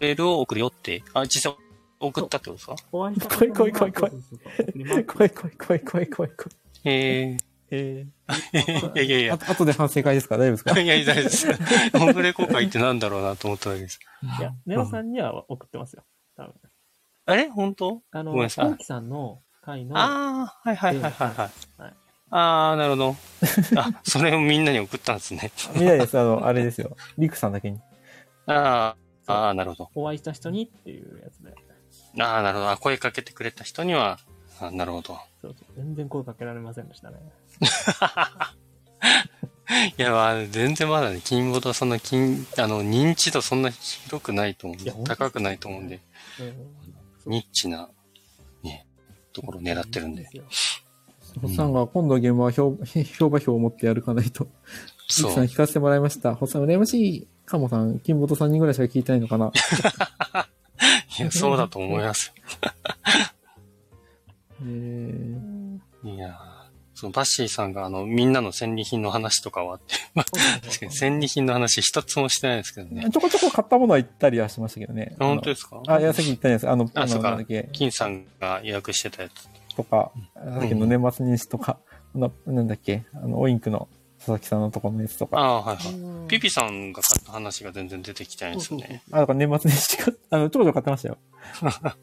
[0.00, 1.56] を送るよって、あ、実際
[2.00, 2.76] 送ったってことですか？
[2.92, 4.14] お会いした怖い怖い怖い怖い
[4.72, 6.30] 怖い怖い怖い怖い怖い怖い。
[6.84, 7.36] え
[7.70, 9.50] えー、いやいやい、やあ。
[9.50, 11.48] 後で反省会ですか大丈夫ですかいや、いや、大丈夫です。
[11.94, 13.98] オフレコ会ってなんだろうなと思っただけです。
[14.38, 16.04] いや、ネロさんには送ってますよ。
[16.36, 16.52] 多分。
[17.26, 21.82] あれ本当あの、ごめんなさいコキさんの回の、ああ、はいはいはいはいはい。
[21.82, 21.94] はい
[22.30, 23.16] ああ、なるほど。
[23.76, 25.52] あ、それをみんなに送ったんですね。
[25.76, 26.18] 見ないです。
[26.18, 26.96] あの、あれですよ。
[27.16, 27.78] リクさんだけに。
[28.46, 28.96] ああ、
[29.26, 29.90] ああ、なるほど。
[29.94, 31.54] お会いした人にっていうやつで。
[32.22, 32.70] ああ、なるほど。
[32.70, 34.18] あ声かけてくれた人には、
[34.60, 35.18] あなるほど。
[35.40, 35.54] そうそう。
[35.76, 37.16] 全然声かけられませんでしたね。
[39.98, 46.00] いや、まあ、全然まだね、金ボとそんな金、あの、認知度そんな広くないと思うんで高くないと思うんで、
[47.26, 47.32] うん。
[47.32, 47.88] ニッチな、
[48.62, 48.86] ね、
[49.32, 50.28] ところを狙ってるんで。
[51.40, 52.76] ホッサンが今度ゲームは評
[53.18, 54.44] 評価票を持ってやるかないと。
[54.44, 54.50] リ
[55.08, 55.30] そう。
[55.30, 56.34] クさん聞かせてもらいました。
[56.34, 57.28] ホッサン羨ましい。
[57.46, 59.52] カモさん、金ボト3人ぐらいしか聞いてないのかな？
[61.18, 62.32] いや、そうだと思います。
[64.62, 66.64] えー、いやー
[66.94, 70.24] そのバッシーさんがあの、みんなの戦利品の話とかはあって、まあ、
[70.64, 73.10] 確かに戦利品の話一つもしてないですけどね。
[73.10, 75.16] ちょこちょこ買ったものは行ったりはしましたけどね。
[75.18, 75.82] あ本当ですか？
[75.88, 76.68] あ、いや、さっき言ったんです。
[76.68, 79.48] あの、の、あそうかなんだっけ、金さんが予約してたやつ。
[79.74, 81.78] とか、さっきの年末年始とか、
[82.14, 83.88] あの、なんだっけ、あの、オインクの
[84.24, 85.38] 佐々木さんのところのやつとか。
[85.38, 86.28] ああ、はいはい。
[86.28, 89.02] ピピさんが買った話が全然出てきてないんですよね。
[89.12, 91.18] あ、だから年末年始か、あの、ちょこちょこ買ってましたよ。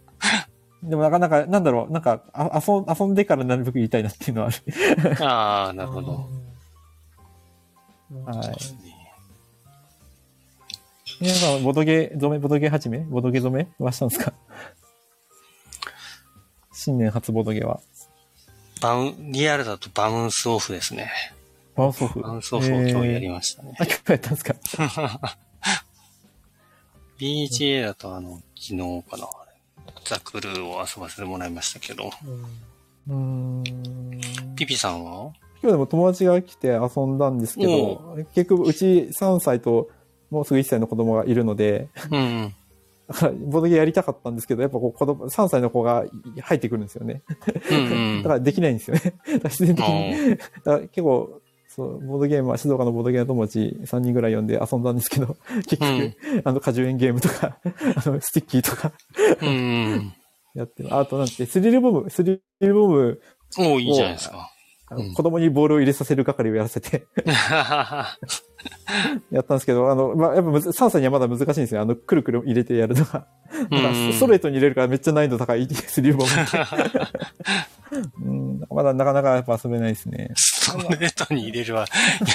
[0.83, 5.25] でもなかなか、なんだろう、なんか、あ遊ん遊んでからなるべく言いたいなっていうのはある。
[5.25, 6.11] ああ、なるほど。
[8.25, 8.57] はい。
[11.19, 12.99] 皆さん、ボドゲ、染め、ボドゲ始め？
[12.99, 14.33] ボドゲ染めはしたんですか？
[16.73, 17.79] 新年初ボドゲは。
[18.81, 21.11] バウン、リアルだとバウンスオフですね。
[21.75, 22.21] バウンスオフ。
[22.21, 23.75] バウンスオフを今日やりまましたね。
[23.79, 24.55] あ、今日やったんですか？
[27.19, 29.27] BGA だとあの、昨日かな。
[30.05, 32.11] ザクルーを遊ばせてもらいましたけど。
[33.07, 33.63] うーん。
[34.55, 35.31] ピピさんは？
[35.61, 39.89] 今日でも友達が来て遊んだんですけど、結局うち3歳と
[40.31, 42.55] もうすぐ1歳の子供がいるので、うん。
[43.07, 46.05] だからボドゲやりたかったんですけど、やっぱこう子供、3歳の子が
[46.41, 47.21] 入ってくるんですよね。
[47.69, 49.01] うんうん だからできないんですよね。
[49.27, 50.29] だから自然的に。
[50.37, 51.40] だから結構、
[51.81, 55.35] そう、ボードゲームは静岡のボードゲーム友達3人ぐらい呼んで遊んだんですけど、
[55.67, 57.57] 結局、うんあの、果樹園ゲームとか、
[58.05, 58.91] あの、スティッキーとか
[59.41, 59.51] うんう
[59.95, 60.13] ん。
[60.53, 60.95] やってる。
[60.95, 63.19] あとなんて、スリルボム、スリルボム、
[63.57, 64.51] おーいいじゃないですか。
[65.15, 67.07] 子供にボールを入れさせる係をやらせて
[69.31, 71.79] やったんですけど、あの、まあ、やっぱむず3歳にはまだ難しいんですよ。
[71.79, 73.25] あの、くるくる入れてやるのが。
[73.69, 76.29] ストレートに入れるからめっちゃ難易度高いスリルボム。
[77.91, 80.31] うん、まだなかなかやっぱ遊べないですね。
[80.35, 81.85] ストレートに入れるは、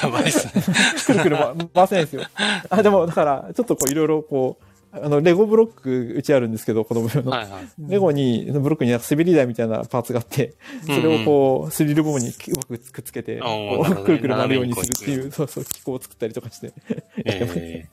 [0.02, 0.62] やばいっすね。
[1.06, 2.22] くるくる、ま、回せないんですよ。
[2.68, 7.30] あ、でも、だから、ちょっとこう、いろいろこう、あの、レゴブロック、うちあるんですけど、子供用の。
[7.30, 7.62] はいはい。
[7.78, 10.54] レゴに、ブロックに滑り台みたいなパーツがあって、
[10.86, 16.72] それをこう、スリルボムにうまくくっつけて、うなるほどねくるくる回るようにするっていう、そうそう、機構を作ったりとかして。
[17.24, 17.86] え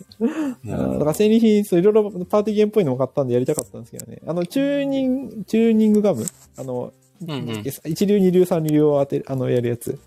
[0.65, 4.19] だから戦利品、そういろいろパーティーゲームっぽいのも買ったんでやりたかったんですけどね。
[4.25, 6.25] あの、チューニング、チューニングガム？
[6.57, 6.93] あの、
[7.27, 9.99] うんうん一流、二流、三流を当てる、あの、やるやつ。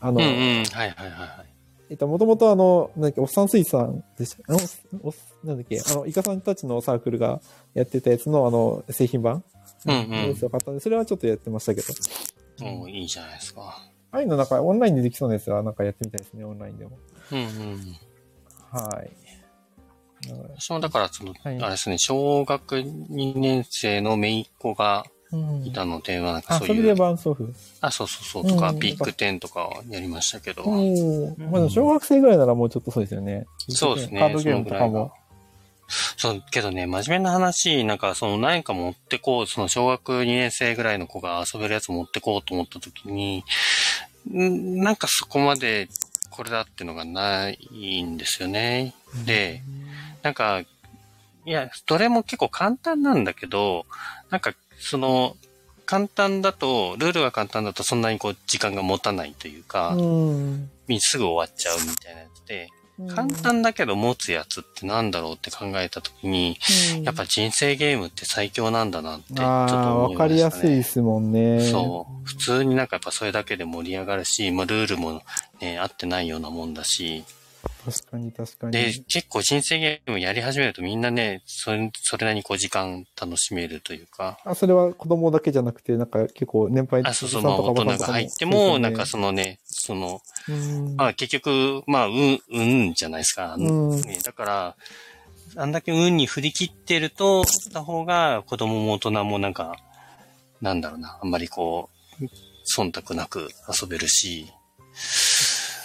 [0.00, 0.64] あの、うんうん。
[0.64, 1.56] はいはいはいはい。
[1.88, 4.42] えっと、もともとあの、なんだっけ、おっさん水産でした。
[4.48, 4.58] あの、
[5.02, 5.14] お
[5.46, 7.40] なんだっけ、あの、イカさんたちのサークルが
[7.74, 9.44] やってたやつの、あの、製品版
[9.86, 11.86] うんうんのやつを買ったんで、それはちょっとやってましたけど。
[12.62, 13.62] おーいいじゃないですか。
[14.10, 16.98] ああいうのなんか、オンラインでできそうなやつは、なんかやってみたいですね、オンラインでも。
[17.30, 17.96] うんうん。
[18.70, 19.10] はい。
[20.56, 27.52] 私もだから、その、はいあれですね、小学2年生の姪っ子がうんいたので、まあなんかあ、そういう、それでバウンスオフ。
[27.80, 31.36] あ、そうそうそう、とか、うんビッグテンとかやりましたけど、おお。
[31.38, 33.46] まあでも小学生ぐらいならもうちょっとそうですよね。
[33.68, 35.26] そうですねカードゲームとかもそのぐらいが。
[35.88, 43.44] そう、けどね、真面目な話、なんかその何か持ってこう、その小学2年生ぐらいの子が遊べるやつ持ってこうと思った時に、
[44.32, 45.88] んなんかそこまで
[46.30, 48.94] これだってのがないんですよね。
[49.24, 49.62] で、
[50.22, 53.86] なんか、いや、どれも結構簡単なんだけど、
[54.30, 55.36] なんか、その、
[55.86, 60.70] 簡単だと、ルールが簡単だとそんなにこう時間が持たないというか、うん。
[60.98, 62.68] すぐ終わっちゃうみたいなやつで、
[63.14, 66.56] 簡単だけど持つやつってなんだろうって考えたときに、
[67.02, 70.68] やっぱ人生ゲームって最強なんだなってちょっと思いわかりやましたね。
[70.68, 71.60] すいですもんね。
[71.70, 72.26] そう。
[72.26, 75.22] 普通になんかやっぱそれだけで盛り上がるし、まあルールも
[75.60, 77.24] ね、合ってないようなもんだし、
[77.84, 78.72] 確かに確かに。
[78.72, 93.54] で、結構人生ゲームやり始めるとみんなね、それ、それなりにこう時間楽しめるというか、あ、それは子供だけじゃなくて、なんか結構年配あ、そうそう、まあ大人が入っても、なんかそのね、その、うん、まあ結局、まあ、うん、うんじゃないですか。
[93.54, 94.00] うん。
[94.02, 94.76] ね、だから、
[95.56, 99.76] あんだけ運に振り切ってると、た方が子供も大人もなんか、
[100.60, 101.88] なんだろうな、あんまりこ
[102.20, 102.24] う、
[102.76, 104.52] 忖度なく遊べるし、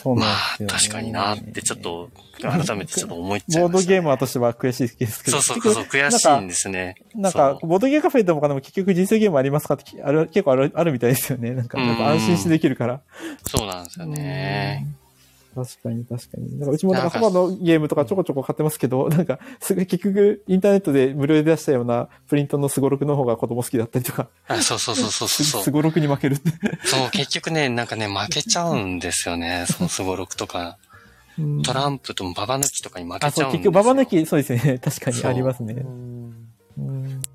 [0.02, 2.10] そうまあなんですよね確かになってちょっと、
[2.42, 5.42] 改めてちょっと思っちゃいボードゲームはとしては悔しいですけど。
[5.42, 6.96] そうそうそう、悔しいんですね。
[7.14, 9.76] なんか、そうボードゲーカフェでもかでも結局人生ゲームありますか？
[9.76, 11.52] って、ある、結構ある、あるみたいですよね。
[11.52, 13.02] なんか、うんなんか安心してできるから。
[13.46, 14.88] そうなんですよね。
[15.54, 16.60] 確かに確かに。
[16.60, 25.72] なんかうちもなんかなんか幅のゲームとかちょこちょこ買ってますけど、 なんか、すぐ結局インターネットで無料で出したようなプリントのスゴロクの方が子供好きだったりとか、あそうそうそうそうそうそうス。
[25.72, 26.52] ゴロクに負けるって。
[26.86, 29.66] そう、結局ね、なんかね、負けちゃうんですよね。
[29.72, 30.78] そのスゴロクとか、
[31.40, 33.72] うんトランプともババ抜きとかに負あ、そう、けちゃうんですよ。
[33.72, 34.80] 結局ババ抜き、そうですね。
[34.80, 35.86] 確かにそうありますね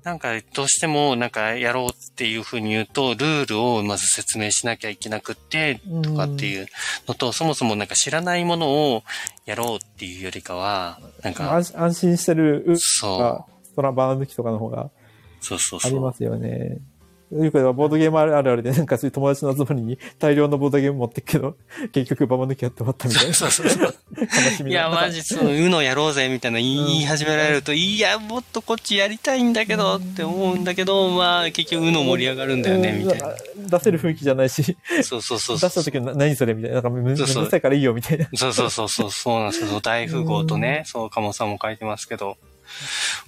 [0.07, 6.67] なんか、どうしても、なんか、やろうっていうふうに言うと、ルールをまず説明しなきゃいけなくって、とかっていう
[7.09, 9.03] のと、そもそもなんか知らないものを
[9.45, 14.91] やろうっていうよりかは、なんか、安安心してる、うそが、トラババ抜きとかの方がう、
[15.41, 15.91] そうそうそう。
[15.91, 16.77] ありますよね。
[17.31, 21.57] よくボードゲームあるあるで、なんかそういう友達の集まりに大量のボードゲーム持ってくけど、
[21.91, 23.33] 結局ババ抜きやって終わったみたいな。
[23.33, 23.95] そうそうそう。
[24.17, 24.27] 悲
[24.57, 33.27] しみいや、マジそう、うのやろうぜ、みたいな言い始められると、いや、もっとこっちやりたいんだけど、って思うんだけど、まあ、結局、うの盛り上がるんだよね、みたいな。
[33.27, 35.59] うん出せる雰囲気じゃないし、そうそうそう。
[35.59, 36.75] 出した時な何それみたいな。
[36.75, 38.27] なんかめめんどそうそうくさいからいいよみたいな。
[38.35, 39.79] そうそうそうそう、そうなんですよ。
[39.81, 42.37] 大富豪とね、そう、鴨さんも書いてますけど、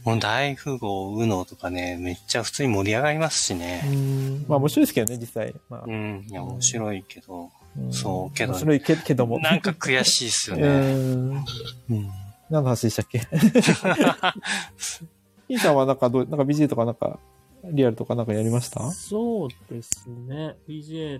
[0.03, 3.83] もう大富豪、うのとかね、めっちゃ普通に盛り上がりますしね。
[4.47, 5.53] まあ面白いですけどね、実際。
[5.69, 7.49] まあう、ん、いや、面白いけど、
[7.79, 9.39] んそうけど面白いけけども。
[9.39, 10.67] なんか悔しいっすようね。
[10.67, 11.31] ん。
[11.31, 11.45] うん。
[12.49, 13.19] 何の話でしたっけ？
[15.49, 17.19] イーさんはなんかどう、なんか BG とかなんか、
[17.63, 18.91] リアルとかなんかやりました？
[18.91, 20.55] そうですね。
[20.67, 21.19] PGA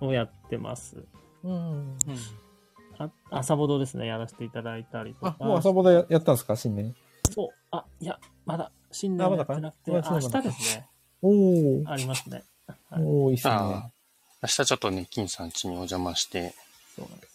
[0.00, 0.96] をやってます。
[1.42, 1.96] うん。
[2.98, 6.56] あ朝ボドですね、やらせていただいたりとあか。、もう朝ボダややったんですか？
[6.56, 6.94] 新年。
[7.32, 7.48] そう。
[7.70, 10.86] あ、いや、まだ、新年はやってなくて、まあ明日だまだかですね。
[11.22, 11.82] おー。
[11.90, 12.42] ありますね。
[12.90, 13.52] はいおー、いいっすね。
[13.54, 13.56] あ
[13.86, 13.90] あ。
[14.42, 16.54] 明日ちょっとね、金さん家にお邪魔して、
[16.96, 17.32] そうなんです。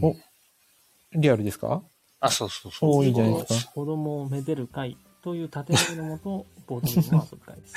[0.00, 1.82] お、リアルですか？
[2.20, 2.90] あ、そうそうそう。
[2.98, 3.72] おーいいじゃないですか。
[3.72, 7.74] 子供をめでる会という建前のもと、ボードゲームを遊ぶ会です。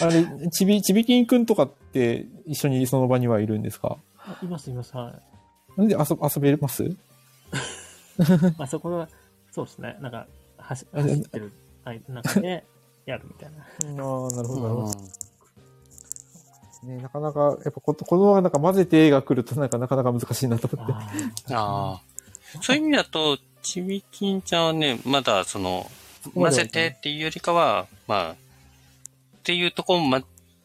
[0.04, 3.98] あれ、ちび、ちびきんくんとかって一緒にその場にはいるんですか？
[4.26, 4.96] あいます、います。
[4.96, 5.80] はい。
[5.80, 6.84] なんで遊遊べます？
[8.58, 9.08] まあ、そこは、
[9.52, 9.96] そうですね。
[10.00, 10.26] なんか、
[10.58, 11.52] 走走ってる
[12.08, 12.64] 中で
[13.06, 13.58] やるみたいな。
[13.62, 14.98] ああ、なるほど、なるほうんど。
[16.88, 20.92] ね、なかなか、やっぱこ子供がなんか混ぜて絵が来るとなんかなかなか難しいなと思って。
[20.92, 21.00] あ
[21.54, 22.00] ああ。
[22.62, 25.90] そういう意味だと、ちびきんちゃんはね、まだその、
[26.34, 28.36] 混ぜてっていうよりかは、まあ、っ
[29.42, 30.24] ていうところま、よ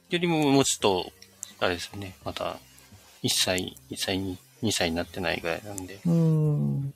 [0.09, 1.11] りももうちょっと、
[1.59, 2.57] あれですよね、また、
[3.23, 5.99] 1歳、1歳に、2歳になってないぐらいなんで。
[6.05, 6.93] うーん。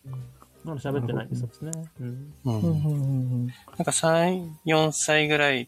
[0.63, 1.71] まだ喋ってないんですよね。
[1.99, 2.33] うん。
[2.45, 2.61] うん。
[2.61, 5.67] うんなんか3、4歳ぐらい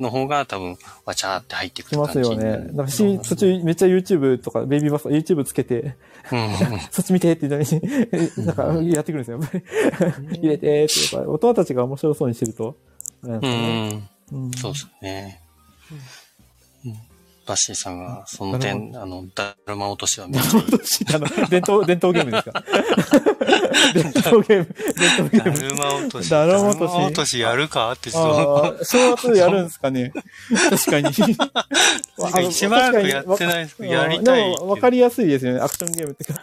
[0.00, 2.72] の方が多分、わちゃーって入ってくしまする感じよね。
[2.72, 5.96] なんかし、途中めっちゃ YouTube とか、ベイビーバス YouTube つけて、
[6.32, 6.80] うんうん。
[6.90, 9.38] そっち見てって言ったのに、なんかやってくるんですよ。
[9.40, 12.76] やっぱり入れてって、やっぱ大人たちが面白そうにしてると。
[13.22, 14.08] うん。
[14.32, 15.40] うんそうですね。
[17.46, 20.64] うんバッシーさんが、その点、あの、だるま落としはめっちゃいい。
[21.14, 22.64] あの、伝統、 伝統ゲームですか？
[23.94, 25.68] 伝統ゲーム、伝統ゲだーム。
[25.68, 26.28] るま落とし。
[26.30, 27.92] だるま落としだるま落としやるか？
[27.92, 28.64] ってちょっと。
[28.66, 30.12] ああ、正月でやるんですかね？
[30.70, 31.14] 確かに。
[31.14, 35.60] かしばらくやってないですけど、やりたいでも、わかりやすいですよね。
[35.60, 36.42] アクションゲームっていうか。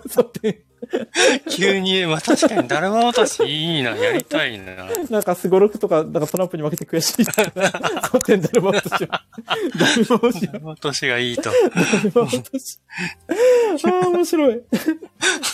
[0.08, 0.62] そうって
[1.50, 4.88] 急に、まあ確かにだるま落としいいな、やりたいな。
[5.10, 7.24] なんか、スゴロクとか、なんかトランプに負けて悔しい。
[7.24, 9.24] そうってんだるま落としは。
[9.78, 11.42] だるま落としだるま落としがいいと。
[11.44, 11.50] だ
[12.02, 12.78] るま落とし。
[13.84, 14.62] ああ、面白い。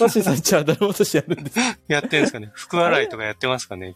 [0.01, 1.59] バッシーさんじゃあ、だるま落としやるんです。
[1.89, 2.51] やってんすかね。
[2.55, 3.95] 福洗いとかやってますかね。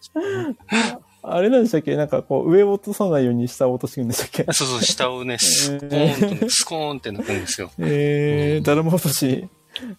[1.24, 1.94] あれなんでしたっけ？
[1.94, 4.52] なんかこう、上を落とさないように下を落としていくんでしたっけ？
[4.52, 7.70] そうそう、下をね、スコーンとね、スコーンって抜くんですよ。
[7.78, 9.48] えー、だるま落とし。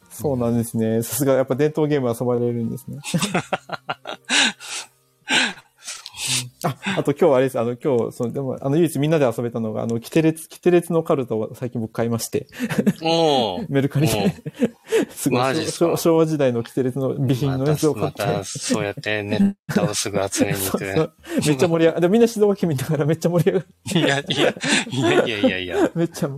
[0.10, 1.04] そうなんですね。
[1.04, 3.00] さすが、やっぱ伝統ゲーム遊ばれるんですね。
[6.64, 12.48] あ、あと今日あれです、あの今日、その、でも、あの唯一みんなで遊べたのが、あの、キテレツ、キテレツのカルタを最近僕買いまして。
[13.70, 14.36] メルカリで。
[15.16, 15.86] すごいマジっすか？
[15.86, 18.26] 昭昭和時代のキテレツの備品のやつを買って。
[18.26, 20.84] まそうやってネットをすぐ集めに行く。
[21.46, 23.66] めっちゃ盛り上が でもみんな静岡県民だからめっちゃ盛り上が
[23.96, 24.56] いや、いや、
[24.90, 25.92] いやいやいやいや。
[25.96, 26.30] めっちゃ、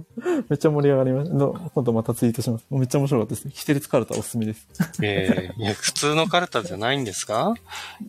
[0.49, 1.31] めっちゃ盛り上がります。
[1.33, 2.65] の今度またツイートします。
[2.69, 3.49] めっちゃ面白かったです。
[3.49, 4.67] キテレツカルタおすすめです。
[5.01, 7.53] ええいや、普通のカルタじゃないんですか？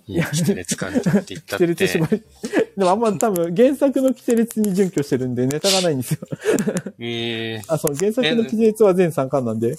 [0.07, 1.85] いや、キテレツカルタって言ったキテって。
[1.85, 2.23] レツ縛り。
[2.77, 6.19] でもあんま多分原作のキテレツに準拠してるんでネタがないんですよ。
[6.99, 9.77] ええあ、そう、原作のキテレツは全3巻なんで、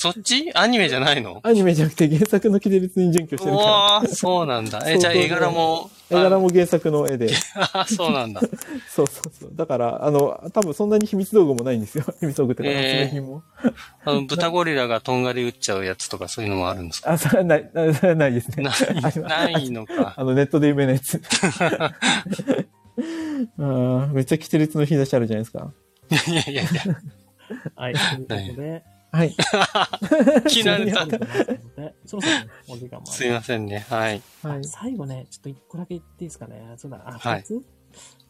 [0.00, 0.50] そっち？
[0.54, 1.40] アニメじゃないの？
[1.42, 3.98] アニメじゃなくて原作のキテレツに準拠してるから。
[3.98, 4.82] おー、そうなんだ。
[4.90, 5.90] え、じゃあ絵柄も。
[6.08, 7.30] 絵柄も原作の絵で。
[7.74, 8.40] あ、 そうなんだ。
[8.88, 9.50] そうそうそう。
[9.54, 12.04] だから、あの、多分そんなに秘密道具もないんですよ。
[12.20, 13.42] 秘密道具ってか、えー発明品も。
[14.04, 17.12] あの、豚ゴリラがとんがり打っちゃうやつとかそういうのもあるんですか？
[17.12, 18.62] あ、それはない、なそれはないですね。
[18.64, 20.14] ない、ないのか。
[20.16, 21.20] あの、ネットで有名なやつ。
[23.58, 25.72] うんめっちゃキテレツの日差しあるじゃないですか。
[26.10, 26.70] いやいやいや。
[27.76, 27.94] はい。
[27.94, 29.34] ということで、はい。
[30.48, 33.86] 気になるそうなってますのでそろそろねお時間もすすいませんね。
[33.88, 34.22] はい。
[34.42, 34.64] はい。
[34.64, 36.74] 最後ね、ちょっと一個だけ言っていいですかね。
[36.76, 37.66] そうだ、あ、はい二つ、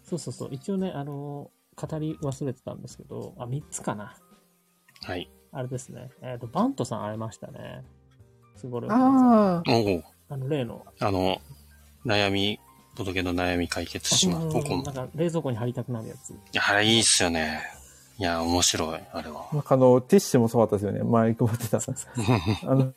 [0.04, 0.48] そうそうそう。
[0.52, 4.16] 一応ね、あの、語り忘れてたんですけど、あ、三つかな。
[5.02, 5.30] はい。
[5.52, 6.10] あれですね。
[6.22, 7.84] えっ、と、バントさん会えましたね。
[8.56, 8.84] すごい。
[8.88, 9.62] あああ。
[9.68, 10.02] お
[10.32, 10.36] お。
[10.36, 10.84] の、例の。
[10.98, 11.40] あの、
[12.06, 12.60] 悩み、
[12.96, 14.56] 届けの悩み解決します。
[14.56, 14.82] なん。
[14.82, 16.30] か、冷蔵庫に貼りたくなるやつ。
[16.30, 17.79] いや、あれいいっすよね。
[18.20, 19.48] いや、面白い、あれは。
[19.50, 21.02] なんかあの、ティッシュもそうだったですよね。
[21.02, 21.78] 前配ってた。
[21.78, 22.92] あの、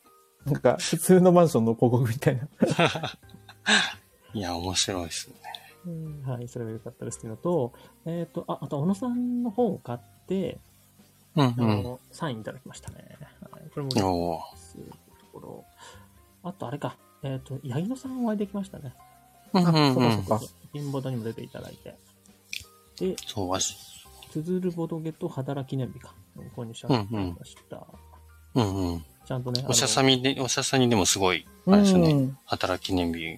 [0.45, 2.43] なんか、普通のマンションの広告みたいな。
[4.35, 5.41] いや、面白いっすよね。
[5.85, 7.71] うんはい、それが良かったですっていうのと、
[8.05, 10.59] えっ、と、あ、あと、小野さんの本を買って、
[11.37, 13.17] うんあの、サインいただきましたね。
[13.49, 14.03] はい、これもうん。
[14.03, 14.41] おお。
[14.57, 14.91] すと
[15.31, 15.65] ころ。
[16.43, 16.97] あと、あれか。
[17.23, 18.93] えっ、と、八木野さんお会いできましたね。
[19.53, 20.49] うんうんうんそうかそう。
[20.49, 20.53] か。
[20.73, 21.95] インボードにも出ていただいて。
[22.97, 23.92] で、そう、わし。
[24.33, 26.15] つづるボドゲと働き記念日か。
[26.55, 26.81] 購入まし
[27.69, 27.85] た。
[28.55, 29.05] うんうん。
[29.27, 29.63] ちゃんとね。
[29.67, 30.17] おしゃさみ。
[30.17, 32.11] みで、おしゃさにでもすごい、あれですよね。
[32.11, 33.37] うん働き記念日、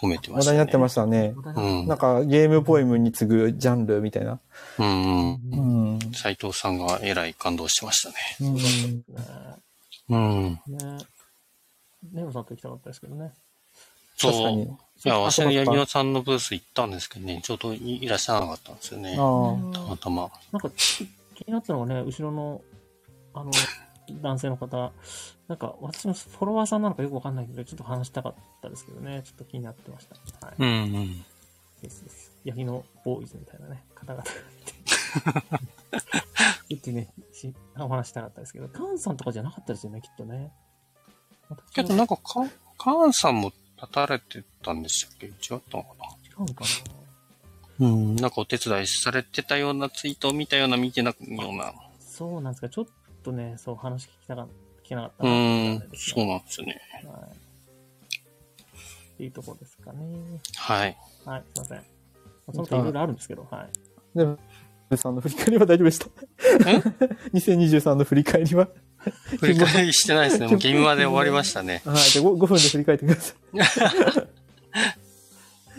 [0.00, 0.54] 褒めてましたね。
[0.54, 1.34] 話題になってましたね。
[1.36, 1.88] うん。
[1.88, 4.38] なんか、ゲームポエムに次ぐジャンルみたいな。
[4.78, 5.94] うんうん。
[5.94, 5.98] うん。
[6.12, 8.14] 斎藤さんがえらい感動してましたね。
[8.40, 8.62] うんね
[10.08, 10.52] うん。
[10.68, 10.98] ね
[12.12, 13.32] ネオさんと行きたかったですけどね。
[14.16, 14.78] そう。
[15.04, 19.14] いや、わしあの八木野さんのブース行ったんですけどね、ちょうどいいらっしゃらなかったんですよね。
[19.14, 20.30] あたまたま。
[20.52, 22.62] なんか気気になったのがね、後ろの、
[23.34, 23.50] あの、
[24.22, 24.92] 男性の方、
[25.48, 30.46] なんか私のフォロワーさんなのかよくわかんないけど、ちょっと話したかったですけどね、ちょっと気になってました。
[30.46, 30.56] はい。
[30.58, 30.70] うんう
[31.00, 31.24] ん。
[31.82, 32.32] ですです。
[32.44, 34.30] ヤギのボーイズみたいなね、方々が
[36.68, 36.80] いて。
[36.80, 40.52] ってね、しお話したかったですけど、カンさんとかじゃなかったですよね、きっとね。
[41.74, 42.22] けどなんか、か、
[42.78, 43.52] カーンさんも
[43.82, 45.26] 立たれてたんでしたっけ？
[45.26, 45.82] 違ったのかな？
[45.82, 46.64] 違うのか
[47.80, 48.16] うん。
[48.16, 51.66] なんかお手伝いされてたようなツイートを見たような、見てないような。
[51.66, 52.86] なそうなんですか、ちょっ
[53.22, 54.42] とね、そう話聞きたか
[54.84, 56.80] 聞けなかったうなーんそうねなんですよね。
[57.04, 57.36] はい。
[59.14, 60.40] っていうところですかね。
[60.56, 60.96] はい。
[61.24, 61.84] はい、すいません。
[62.46, 63.68] その他いろいろあるんですけど、は
[64.14, 64.18] い。
[64.18, 64.38] でも、
[64.96, 66.06] さんの振り返りは大丈夫でした
[67.32, 68.68] ？2023 の振り返りは？
[69.40, 70.46] 振り返りしてないですね。
[70.48, 71.82] もうゲームまで終わりましたね。
[71.84, 71.96] はい。
[71.98, 74.28] じゃあ 5, 5分で振り返ってください。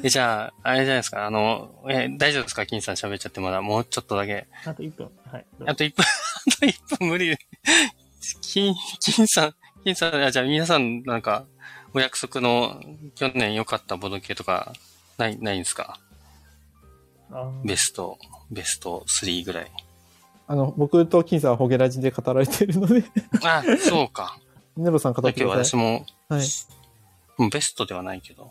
[0.06, 1.26] え、じゃあ、あれじゃないですか。
[1.26, 2.66] あの、え、大丈夫ですか？
[2.66, 3.62] 金さん喋っちゃってまだ。
[3.62, 4.48] もうちょっとだけ。
[4.66, 5.10] あと1分。
[5.32, 5.46] はい。
[5.66, 6.06] あと1分、あ
[6.60, 7.38] と1分無理。
[8.42, 11.46] 金、金さん、金さん、あじゃあ皆さんなんか、
[11.94, 12.82] お約束の
[13.16, 14.74] 去年良かったボドゲとか、
[15.18, 16.00] ない、ないんですか？
[17.64, 18.20] ベスト、
[18.52, 19.72] ベスト3ぐらい。
[20.54, 23.04] あの、僕と金さんはホゲラジで語られているので、
[23.44, 24.38] あ、そうか。
[24.78, 25.80] ネロさん語っだけどてください。
[25.80, 26.46] 私も、はい。
[27.40, 28.48] うんベストではないけど。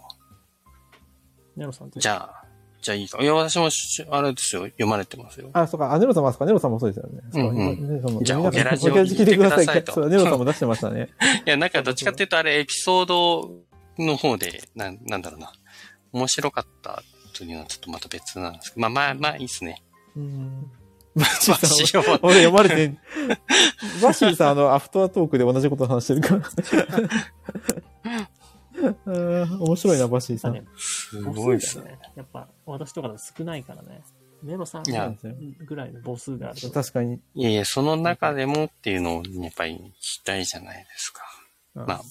[1.56, 2.44] ネロさんとじゃあ、
[2.80, 3.22] じゃあいいか。
[3.22, 4.64] いや、私もし、あれですよ。
[4.64, 5.50] 読まれてますよ。
[5.52, 5.92] あ、そうか。
[5.92, 6.46] あ、ネロさんもあそうか。
[6.46, 7.20] ネロさんもそうですよね。
[7.32, 9.66] そううんうんじゃあホゲラジをホゲラジ聞いてください。
[9.66, 11.08] 聞いてくださいとそう、ネロさんも出してましたね。
[11.46, 13.52] いや、なんかどっちかっていうとあれ、エピソード
[13.98, 15.52] の方で、なん、なんだろうな。
[16.12, 18.80] 面白かったというのはちょっとまた別なんですけど。
[18.80, 19.80] まあまあまあいいっすね。
[20.16, 20.70] うん。
[21.14, 22.98] まあ、しよう俺読まれてん、
[24.00, 26.42] バッシーさん、あの、アフタートークで同じこと話してるから。
[29.06, 30.54] うん面白いな、バッシーさん。
[30.54, 31.84] ね、すごいっすね。
[31.84, 31.98] ね。
[32.16, 34.02] やっぱ、私とかだと少ないからね。
[34.42, 34.92] ネロさんぐ
[35.76, 36.70] らいの母数があると。
[36.70, 37.20] 確かに。
[37.34, 41.22] いやいや、その中でもっていうのをやっぱり聞きたいじゃないですか。
[41.76, 42.02] うんまあ、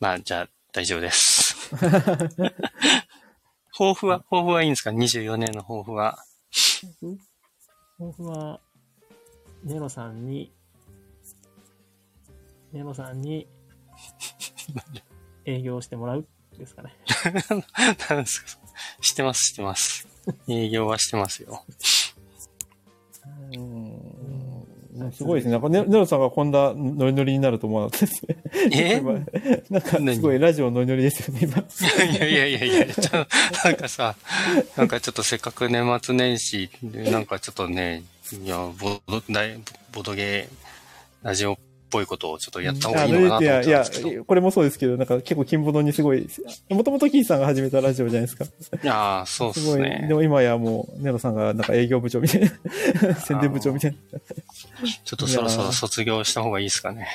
[0.00, 1.54] まあ、じゃあ大丈夫です。
[3.72, 6.18] 抱負は、抱負はいいんですか ?24 年の抱負は。
[7.98, 8.60] 僕は、
[9.64, 10.52] ネロさんに、
[12.72, 13.46] ネロさんに、
[15.44, 16.24] 営業してもらうっ
[16.58, 16.94] ですかね。
[18.10, 18.60] なんですか
[19.00, 20.06] してます、してます。
[20.48, 21.64] 営業はしてますよ。
[23.52, 24.57] うん。
[25.12, 25.52] すごいですね。
[25.52, 28.36] なんかね、ネロさんがこんなノリノリになると思わなかったですね。
[28.72, 28.96] え？
[28.98, 29.12] 今
[29.70, 31.58] なんか、すごいラジオノリノリですよね、今。
[31.58, 33.26] いやいやいやいや、ちょ
[33.64, 34.16] なんかさ、
[34.76, 38.02] なんかちょっとせっかく年末年始で、なんかちょっとね、
[38.42, 39.58] いや、ボド、大
[39.92, 40.68] ボドゲー
[41.22, 41.58] ラジオっ
[41.88, 44.22] ぽいことをちょっとやった方がいいのかなと思や、っいやてたんですけど。
[44.22, 46.28] い、これもそうですけど、なんか結構金ボドにすごい、
[46.70, 48.44] もともとキーさんが始めたラジオじゃないですか。
[48.82, 49.80] やーそうですすごい。
[49.82, 50.14] ねで。
[50.14, 54.20] も今やもう、ネロさんがなんか営業部長みたいな、宣伝部長みたいな。
[55.04, 57.08] ちょっとそろそろ卒業した方がいいですかね。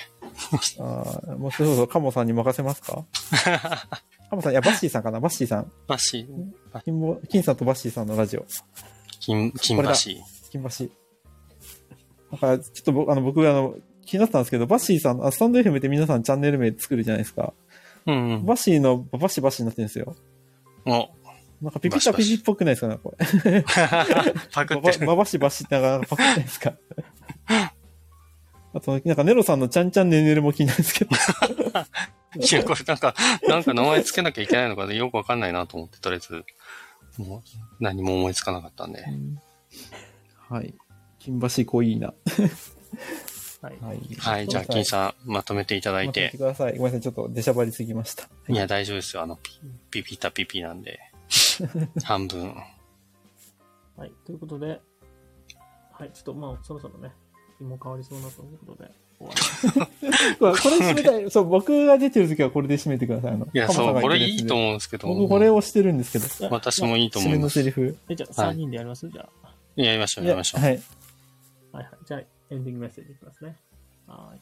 [0.79, 3.05] ああ、もうそろそろカモさんに任せますか？
[4.29, 5.19] カモさん、いや、バッシーさんかな？
[5.19, 5.71] バッシーさん。
[5.87, 6.27] バシ、
[6.83, 8.45] 金ボ、金さんとバッシーさんのラジオ。
[9.19, 10.11] 金、金これだ橋。
[10.51, 10.89] 金橋。
[12.31, 13.75] だから、ちょっと僕、あの、僕、あの、
[14.05, 17.53] 気になったんですけど、バッシーさん、あスタンド FM って皆さんチャンネル名作るじゃないですか。
[18.05, 18.45] うんうん。
[18.45, 20.15] バッシーのバシバシになってるんですよ。
[20.85, 21.09] お、
[21.61, 23.63] なんかピピタピピっぽくないですかね、これ。
[24.51, 25.07] パクバってる。
[25.07, 26.73] ババシバシってなんかパクってないですか。
[28.73, 31.11] あと、なんかネロさんのちゃんちゃんねねるも気になるんですけど。
[32.35, 33.13] いや、これなんか、
[33.47, 36.43] なんか名前つけなきゃいけないのかよくわかんないなと思って、とりあえず、
[37.17, 37.41] もう
[37.79, 39.05] 何も思いつかなかったんで。
[40.49, 40.73] はい。
[41.19, 42.13] 金橋濃いな。
[43.63, 43.77] はい。
[43.81, 43.99] はい。
[44.19, 46.37] はい、じゃあ、金さん、まとめていただい待ってて。
[46.37, 46.77] ください。
[46.77, 47.01] ごめんなさい。
[47.01, 48.27] ちょっと出しゃばりすぎました。
[48.49, 49.23] いや、大丈夫ですよ。
[49.23, 49.51] あの、ピ
[49.89, 50.99] ピピタピピなんで。
[52.03, 52.53] 半分。
[53.95, 54.11] はい。
[54.25, 54.81] ということで、
[55.93, 56.11] はい。
[56.13, 57.11] ちょっとまあ、そろそろね、
[57.57, 59.33] 日も変わりそうなということで、終わ
[60.51, 61.29] り これ締めたい。
[61.31, 63.31] そう、僕が出てる時はこれで締めてください。
[63.31, 65.07] あの、いや、そう、これいいと思うんですけど。
[65.07, 66.53] 僕これをしてるんですけど。
[66.53, 67.59] 私もいいと締め思います。
[67.59, 67.97] のセリフ。
[68.09, 69.07] えじゃあ、はい3人でやります？
[69.09, 69.49] じゃあ。
[69.75, 70.61] やりましょう、やりましょう。
[70.61, 70.81] はい。
[71.71, 71.89] はいはい。
[72.05, 72.21] じゃあ、
[72.53, 73.55] エンディングメッセージいきますね。
[74.05, 74.39] はい。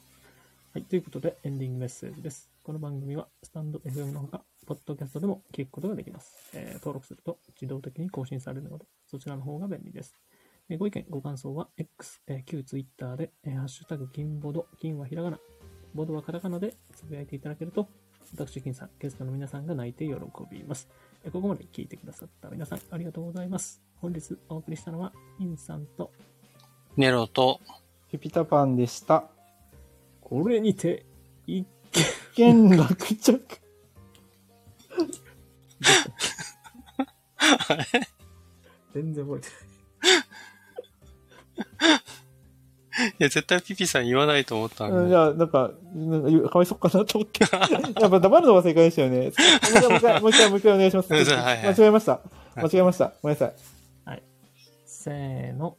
[0.74, 0.84] はい。
[0.84, 2.52] ということで、エンディングメッセージです。
[2.62, 6.36] この番組は、スタンド FM のほか、ポッドキャストでも聞くことができます。
[6.54, 10.14] えー登録すると自動的に更新されるので、そちらの方が便利です。
[10.68, 15.40] えーご意見、ご感想は、X、えー旧 Twitter で、えーハッシュタグ、金ボド、金はひらがな、
[15.94, 17.88] ボドはカタカナでつぶやいていただけると、
[18.36, 20.16] 私、金さん、ゲストの皆さんが泣いて喜
[20.52, 20.90] びます。
[21.24, 23.82] えーここまで聞いてくださった皆さん、ありがとうございます。
[24.02, 26.12] 本日お送りしたのは、金さんと、
[26.98, 27.62] ネロと、
[28.12, 29.24] ピピタパンでした。
[30.20, 31.06] これにて、
[31.48, 31.66] 一
[32.36, 33.42] 見落着。
[38.94, 39.62] 全然覚えてない。
[43.18, 44.98] いや、絶対ピピさん言わないと思ったんで。
[44.98, 47.46] うんいや、なんか、なんかかわいそうかなと思って。
[48.02, 49.20] やっぱ黙るのが正解でしたよね。
[49.20, 49.32] もう
[49.98, 51.14] 一回、もう一回、もう一回お願いします。
[51.14, 52.20] うんはいはい間違えました。
[52.56, 53.14] 間違えました。
[53.22, 53.54] ごめんなさい。
[54.86, 55.78] せーの。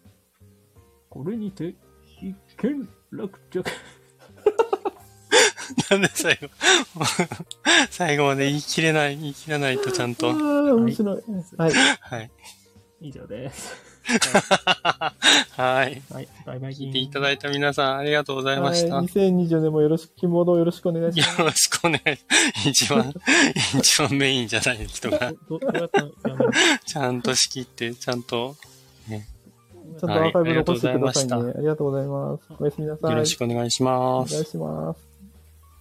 [1.09, 1.75] これにて、
[2.59, 3.65] 一見落着。
[5.91, 6.49] なんで最後、
[7.91, 10.33] 最後まで言い切れない、言い切らないとちゃんあと。
[10.33, 11.23] ー面白い。
[11.57, 11.73] はい。
[12.01, 12.31] はい。
[13.01, 13.75] 以上です。
[15.57, 16.03] はい。
[16.13, 16.73] はい、バイバイ。
[16.73, 18.99] 聞いていただいた皆さんありがとうございまはいした。
[18.99, 21.41] 2020年もよろしく、希望のよろしくお願いします。
[21.41, 22.69] よろしくお願い。
[22.69, 23.15] 一番、
[23.79, 26.53] 一番メインじゃない人が、どどうやったらやめる
[26.85, 28.57] ちゃんと仕切って、ちゃんと、
[29.99, 31.35] ちゃんとアーカイブ残してくださいね。
[31.35, 32.43] はいありがとうございます。
[32.59, 33.11] おやすみなさい。
[33.13, 34.47] よろしくお願いしますお願い。
[34.47, 35.12] します。